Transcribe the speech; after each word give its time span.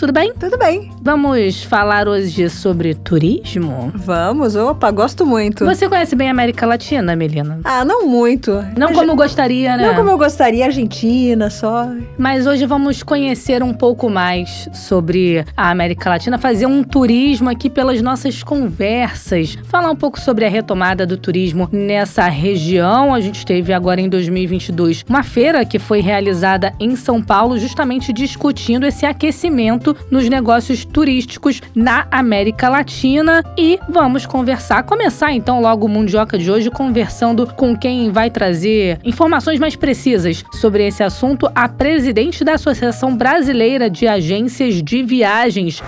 Tudo 0.00 0.14
bem? 0.14 0.32
Tudo 0.32 0.56
bem. 0.56 0.90
Vamos 1.02 1.62
falar 1.62 2.08
hoje 2.08 2.48
sobre 2.48 2.94
turismo? 2.94 3.92
Vamos, 3.94 4.56
opa, 4.56 4.90
gosto 4.90 5.26
muito. 5.26 5.66
Você 5.66 5.90
conhece 5.90 6.16
bem 6.16 6.28
a 6.28 6.30
América 6.30 6.64
Latina, 6.64 7.14
Melina? 7.14 7.60
Ah, 7.64 7.84
não 7.84 8.06
muito. 8.06 8.50
Não 8.78 8.88
Mas- 8.88 8.96
como 8.96 9.14
gostaria, 9.14 9.76
né? 9.76 9.88
Não 9.88 9.94
como 9.94 10.08
eu 10.08 10.16
gostaria, 10.16 10.64
Argentina 10.64 11.50
só. 11.50 11.86
Mas 12.16 12.46
hoje 12.46 12.64
vamos 12.64 13.02
conhecer 13.02 13.62
um 13.62 13.74
pouco 13.74 14.08
mais 14.08 14.70
sobre 14.72 15.44
a 15.54 15.68
América 15.70 16.08
Latina, 16.08 16.38
fazer 16.38 16.64
um 16.64 16.82
turismo 16.82 17.50
aqui 17.50 17.68
pelas 17.68 18.00
nossas 18.00 18.42
conversas, 18.42 19.58
falar 19.64 19.90
um 19.90 19.96
pouco 19.96 20.18
sobre 20.18 20.46
a 20.46 20.48
retomada 20.48 21.04
do 21.04 21.18
turismo 21.18 21.68
nessa 21.70 22.26
região. 22.26 23.12
A 23.14 23.20
gente 23.20 23.44
teve 23.44 23.70
agora 23.74 24.00
em 24.00 24.08
2022 24.08 25.04
uma 25.06 25.22
feira 25.22 25.62
que 25.62 25.78
foi 25.78 26.00
realizada 26.00 26.72
em 26.80 26.96
São 26.96 27.20
Paulo, 27.22 27.58
justamente 27.58 28.14
discutindo 28.14 28.86
esse 28.86 29.04
aquecimento 29.04 29.89
nos 30.10 30.28
negócios 30.28 30.84
turísticos 30.84 31.60
na 31.74 32.06
América 32.10 32.68
Latina 32.68 33.42
e 33.56 33.78
vamos 33.88 34.26
conversar, 34.26 34.82
começar 34.82 35.32
então 35.32 35.60
logo 35.60 35.86
o 35.86 35.88
Mundioca 35.88 36.38
de 36.38 36.50
hoje 36.50 36.70
conversando 36.70 37.46
com 37.54 37.76
quem 37.76 38.10
vai 38.10 38.30
trazer 38.30 38.98
informações 39.04 39.58
mais 39.58 39.76
precisas 39.76 40.44
sobre 40.52 40.86
esse 40.86 41.02
assunto, 41.02 41.50
a 41.54 41.68
presidente 41.68 42.44
da 42.44 42.54
Associação 42.54 43.16
Brasileira 43.16 43.88
de 43.88 44.06
Agências 44.06 44.82
de 44.82 45.02
Viagens. 45.02 45.82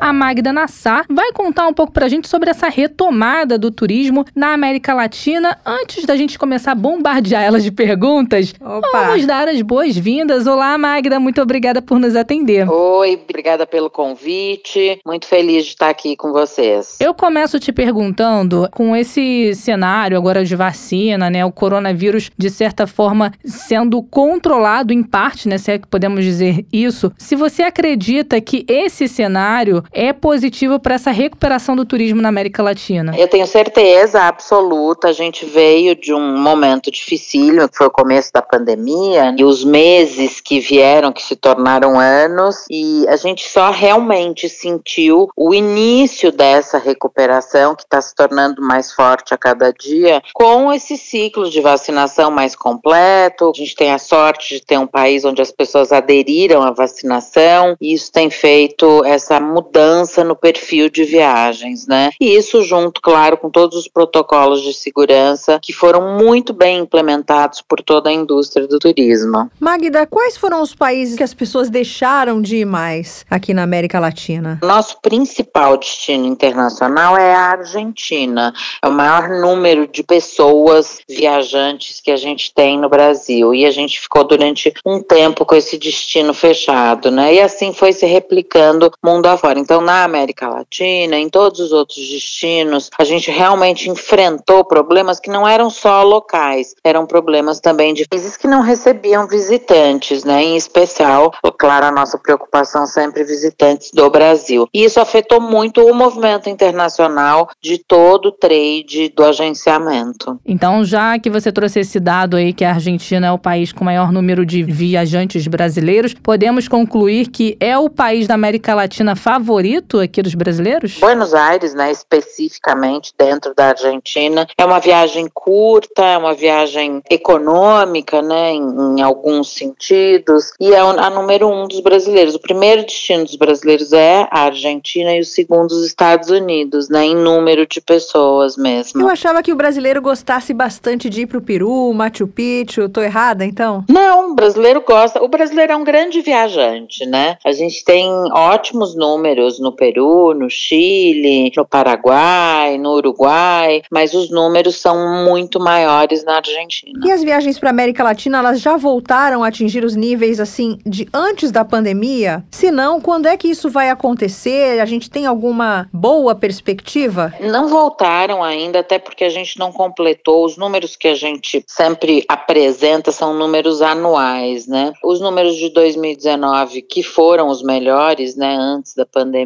A 0.00 0.12
Magda 0.12 0.52
Nassar 0.52 1.04
vai 1.10 1.32
contar 1.32 1.66
um 1.66 1.72
pouco 1.72 1.92
pra 1.92 2.08
gente 2.08 2.28
sobre 2.28 2.48
essa 2.50 2.68
retomada 2.68 3.58
do 3.58 3.68
turismo 3.70 4.24
na 4.34 4.52
América 4.52 4.94
Latina. 4.94 5.58
Antes 5.66 6.04
da 6.04 6.16
gente 6.16 6.38
começar 6.38 6.72
a 6.72 6.74
bombardear 6.74 7.42
ela 7.42 7.58
de 7.58 7.72
perguntas, 7.72 8.54
Opa. 8.60 8.88
vamos 8.92 9.26
dar 9.26 9.48
as 9.48 9.60
boas-vindas. 9.60 10.46
Olá, 10.46 10.78
Magda, 10.78 11.18
muito 11.18 11.42
obrigada 11.42 11.82
por 11.82 11.98
nos 11.98 12.14
atender. 12.14 12.70
Oi, 12.70 13.20
obrigada 13.22 13.66
pelo 13.66 13.90
convite. 13.90 15.00
Muito 15.04 15.26
feliz 15.26 15.64
de 15.64 15.70
estar 15.70 15.88
aqui 15.88 16.16
com 16.16 16.32
vocês. 16.32 16.96
Eu 17.00 17.12
começo 17.12 17.58
te 17.58 17.72
perguntando, 17.72 18.68
com 18.70 18.94
esse 18.94 19.52
cenário 19.54 20.16
agora 20.16 20.44
de 20.44 20.54
vacina, 20.54 21.28
né, 21.28 21.44
o 21.44 21.50
coronavírus 21.50 22.30
de 22.38 22.50
certa 22.50 22.86
forma 22.86 23.32
sendo 23.44 24.00
controlado 24.02 24.92
em 24.92 25.02
parte, 25.02 25.48
né, 25.48 25.58
se 25.58 25.72
é 25.72 25.78
que 25.78 25.88
podemos 25.88 26.24
dizer 26.24 26.64
isso, 26.72 27.12
se 27.18 27.34
você 27.34 27.64
acredita 27.64 28.40
que 28.40 28.64
esse 28.68 29.08
cenário 29.08 29.82
é 29.92 30.12
positivo 30.12 30.78
para 30.78 30.94
essa 30.94 31.10
recuperação 31.10 31.74
do 31.74 31.84
turismo 31.84 32.20
na 32.20 32.28
América 32.28 32.62
Latina? 32.62 33.14
Eu 33.16 33.28
tenho 33.28 33.46
certeza 33.46 34.22
absoluta. 34.22 35.08
A 35.08 35.12
gente 35.12 35.44
veio 35.44 35.94
de 35.94 36.12
um 36.12 36.36
momento 36.38 36.90
dificílimo, 36.90 37.68
que 37.68 37.76
foi 37.76 37.86
o 37.86 37.90
começo 37.90 38.32
da 38.32 38.42
pandemia, 38.42 39.34
e 39.36 39.44
os 39.44 39.64
meses 39.64 40.40
que 40.40 40.60
vieram, 40.60 41.12
que 41.12 41.22
se 41.22 41.36
tornaram 41.36 41.98
anos, 41.98 42.66
e 42.70 43.06
a 43.08 43.16
gente 43.16 43.48
só 43.48 43.70
realmente 43.70 44.48
sentiu 44.48 45.28
o 45.36 45.54
início 45.54 46.30
dessa 46.30 46.78
recuperação, 46.78 47.74
que 47.74 47.82
está 47.82 48.00
se 48.00 48.14
tornando 48.14 48.60
mais 48.62 48.92
forte 48.92 49.32
a 49.32 49.38
cada 49.38 49.72
dia, 49.72 50.22
com 50.34 50.72
esse 50.72 50.96
ciclo 50.96 51.48
de 51.48 51.60
vacinação 51.60 52.30
mais 52.30 52.54
completo. 52.54 53.52
A 53.54 53.58
gente 53.58 53.74
tem 53.74 53.92
a 53.92 53.98
sorte 53.98 54.54
de 54.54 54.64
ter 54.64 54.78
um 54.78 54.86
país 54.86 55.24
onde 55.24 55.40
as 55.40 55.50
pessoas 55.50 55.92
aderiram 55.92 56.62
à 56.62 56.70
vacinação, 56.70 57.76
e 57.80 57.94
isso 57.94 58.12
tem 58.12 58.30
feito 58.30 59.04
essa 59.04 59.40
mudança 59.40 59.77
no 60.24 60.34
perfil 60.34 60.88
de 60.88 61.04
viagens, 61.04 61.86
né? 61.86 62.10
E 62.20 62.36
isso 62.36 62.62
junto, 62.62 63.00
claro, 63.00 63.36
com 63.36 63.50
todos 63.50 63.76
os 63.76 63.88
protocolos 63.88 64.62
de 64.62 64.74
segurança 64.74 65.58
que 65.62 65.72
foram 65.72 66.18
muito 66.18 66.52
bem 66.52 66.80
implementados 66.80 67.60
por 67.60 67.80
toda 67.80 68.10
a 68.10 68.12
indústria 68.12 68.66
do 68.66 68.78
turismo. 68.78 69.50
Magda, 69.60 70.06
quais 70.06 70.36
foram 70.36 70.62
os 70.62 70.74
países 70.74 71.16
que 71.16 71.22
as 71.22 71.34
pessoas 71.34 71.70
deixaram 71.70 72.40
de 72.40 72.58
ir 72.58 72.64
mais 72.64 73.24
aqui 73.30 73.54
na 73.54 73.62
América 73.62 74.00
Latina? 74.00 74.58
Nosso 74.62 75.00
principal 75.00 75.76
destino 75.76 76.26
internacional 76.26 77.16
é 77.16 77.34
a 77.34 77.50
Argentina. 77.50 78.52
É 78.82 78.88
o 78.88 78.92
maior 78.92 79.28
número 79.28 79.86
de 79.86 80.02
pessoas 80.02 81.00
viajantes 81.08 82.00
que 82.00 82.10
a 82.10 82.16
gente 82.16 82.52
tem 82.52 82.78
no 82.78 82.88
Brasil. 82.88 83.54
E 83.54 83.64
a 83.64 83.70
gente 83.70 84.00
ficou 84.00 84.24
durante 84.24 84.72
um 84.84 85.00
tempo 85.00 85.44
com 85.44 85.54
esse 85.54 85.78
destino 85.78 86.34
fechado, 86.34 87.10
né? 87.10 87.34
E 87.34 87.40
assim 87.40 87.72
foi 87.72 87.92
se 87.92 88.06
replicando 88.06 88.90
mundo 89.04 89.26
afora. 89.26 89.58
Então, 89.68 89.82
na 89.82 90.02
América 90.02 90.48
Latina, 90.48 91.18
em 91.18 91.28
todos 91.28 91.60
os 91.60 91.72
outros 91.72 91.98
destinos, 92.08 92.88
a 92.98 93.04
gente 93.04 93.30
realmente 93.30 93.90
enfrentou 93.90 94.64
problemas 94.64 95.20
que 95.20 95.28
não 95.28 95.46
eram 95.46 95.68
só 95.68 96.02
locais, 96.02 96.74
eram 96.82 97.04
problemas 97.04 97.60
também 97.60 97.92
de 97.92 98.08
países 98.08 98.34
que 98.34 98.48
não 98.48 98.62
recebiam 98.62 99.28
visitantes, 99.28 100.24
né? 100.24 100.42
Em 100.42 100.56
especial, 100.56 101.34
claro, 101.58 101.84
a 101.84 101.90
nossa 101.90 102.16
preocupação 102.16 102.86
sempre 102.86 103.22
visitantes 103.24 103.90
do 103.92 104.08
Brasil. 104.08 104.66
E 104.72 104.84
isso 104.84 105.00
afetou 105.00 105.38
muito 105.38 105.82
o 105.82 105.94
movimento 105.94 106.48
internacional 106.48 107.50
de 107.60 107.76
todo 107.76 108.30
o 108.30 108.32
trade 108.32 109.12
do 109.14 109.22
agenciamento. 109.22 110.40
Então, 110.46 110.82
já 110.82 111.18
que 111.18 111.28
você 111.28 111.52
trouxe 111.52 111.80
esse 111.80 112.00
dado 112.00 112.38
aí 112.38 112.54
que 112.54 112.64
a 112.64 112.72
Argentina 112.72 113.26
é 113.26 113.32
o 113.32 113.38
país 113.38 113.70
com 113.70 113.84
maior 113.84 114.10
número 114.10 114.46
de 114.46 114.62
viajantes 114.62 115.46
brasileiros, 115.46 116.14
podemos 116.14 116.66
concluir 116.66 117.28
que 117.28 117.54
é 117.60 117.76
o 117.76 117.90
país 117.90 118.26
da 118.26 118.32
América 118.32 118.74
Latina 118.74 119.14
favorito 119.14 119.57
aqui 120.02 120.22
dos 120.22 120.34
brasileiros? 120.34 120.98
Buenos 120.98 121.34
Aires, 121.34 121.74
né, 121.74 121.90
especificamente 121.90 123.12
dentro 123.18 123.54
da 123.54 123.68
Argentina, 123.68 124.46
é 124.56 124.64
uma 124.64 124.78
viagem 124.78 125.28
curta, 125.32 126.04
é 126.04 126.18
uma 126.18 126.34
viagem 126.34 127.02
econômica, 127.10 128.22
né, 128.22 128.52
em, 128.52 128.98
em 128.98 129.02
alguns 129.02 129.50
sentidos, 129.50 130.52
e 130.60 130.72
é 130.72 130.78
a 130.78 131.10
número 131.10 131.48
um 131.48 131.66
dos 131.66 131.80
brasileiros. 131.80 132.34
O 132.34 132.40
primeiro 132.40 132.84
destino 132.84 133.24
dos 133.24 133.36
brasileiros 133.36 133.92
é 133.92 134.28
a 134.30 134.42
Argentina 134.42 135.14
e 135.14 135.20
o 135.20 135.24
segundo 135.24 135.72
os 135.72 135.84
Estados 135.84 136.30
Unidos, 136.30 136.88
né, 136.88 137.04
em 137.04 137.16
número 137.16 137.66
de 137.66 137.80
pessoas 137.80 138.56
mesmo. 138.56 139.00
Eu 139.02 139.08
achava 139.08 139.42
que 139.42 139.52
o 139.52 139.56
brasileiro 139.56 140.02
gostasse 140.02 140.52
bastante 140.52 141.08
de 141.08 141.22
ir 141.22 141.26
pro 141.26 141.40
Peru, 141.40 141.92
Machu 141.94 142.26
Picchu. 142.26 142.88
Tô 142.88 143.00
errada, 143.00 143.44
então? 143.44 143.84
Não, 143.88 144.32
o 144.32 144.34
brasileiro 144.34 144.82
gosta. 144.86 145.22
O 145.22 145.28
brasileiro 145.28 145.72
é 145.72 145.76
um 145.76 145.84
grande 145.84 146.20
viajante, 146.20 147.06
né? 147.06 147.38
A 147.44 147.52
gente 147.52 147.84
tem 147.84 148.08
ótimos 148.32 148.94
números 148.94 149.47
no 149.58 149.72
Peru, 149.72 150.34
no 150.34 150.50
Chile, 150.50 151.52
no 151.56 151.64
Paraguai, 151.64 152.76
no 152.76 152.94
Uruguai, 152.94 153.82
mas 153.90 154.12
os 154.14 154.30
números 154.30 154.76
são 154.76 155.24
muito 155.24 155.60
maiores 155.60 156.24
na 156.24 156.36
Argentina. 156.36 157.00
E 157.04 157.12
as 157.12 157.22
viagens 157.22 157.58
para 157.58 157.70
América 157.70 158.02
Latina, 158.02 158.38
elas 158.38 158.60
já 158.60 158.76
voltaram 158.76 159.44
a 159.44 159.48
atingir 159.48 159.84
os 159.84 159.94
níveis 159.94 160.40
assim 160.40 160.78
de 160.84 161.08
antes 161.14 161.50
da 161.50 161.64
pandemia? 161.64 162.44
Se 162.50 162.70
não, 162.70 163.00
quando 163.00 163.26
é 163.26 163.36
que 163.36 163.48
isso 163.48 163.70
vai 163.70 163.90
acontecer? 163.90 164.80
A 164.80 164.86
gente 164.86 165.10
tem 165.10 165.26
alguma 165.26 165.88
boa 165.92 166.34
perspectiva? 166.34 167.32
Não 167.40 167.68
voltaram 167.68 168.42
ainda, 168.42 168.80
até 168.80 168.98
porque 168.98 169.24
a 169.24 169.30
gente 169.30 169.58
não 169.58 169.72
completou. 169.72 170.44
Os 170.44 170.56
números 170.56 170.96
que 170.96 171.08
a 171.08 171.14
gente 171.14 171.64
sempre 171.66 172.24
apresenta 172.28 173.12
são 173.12 173.34
números 173.34 173.82
anuais, 173.82 174.66
né? 174.66 174.92
Os 175.04 175.20
números 175.20 175.56
de 175.56 175.70
2019, 175.70 176.82
que 176.82 177.02
foram 177.02 177.48
os 177.48 177.62
melhores, 177.62 178.36
né, 178.36 178.56
antes 178.58 178.94
da 178.94 179.04
pandemia, 179.06 179.37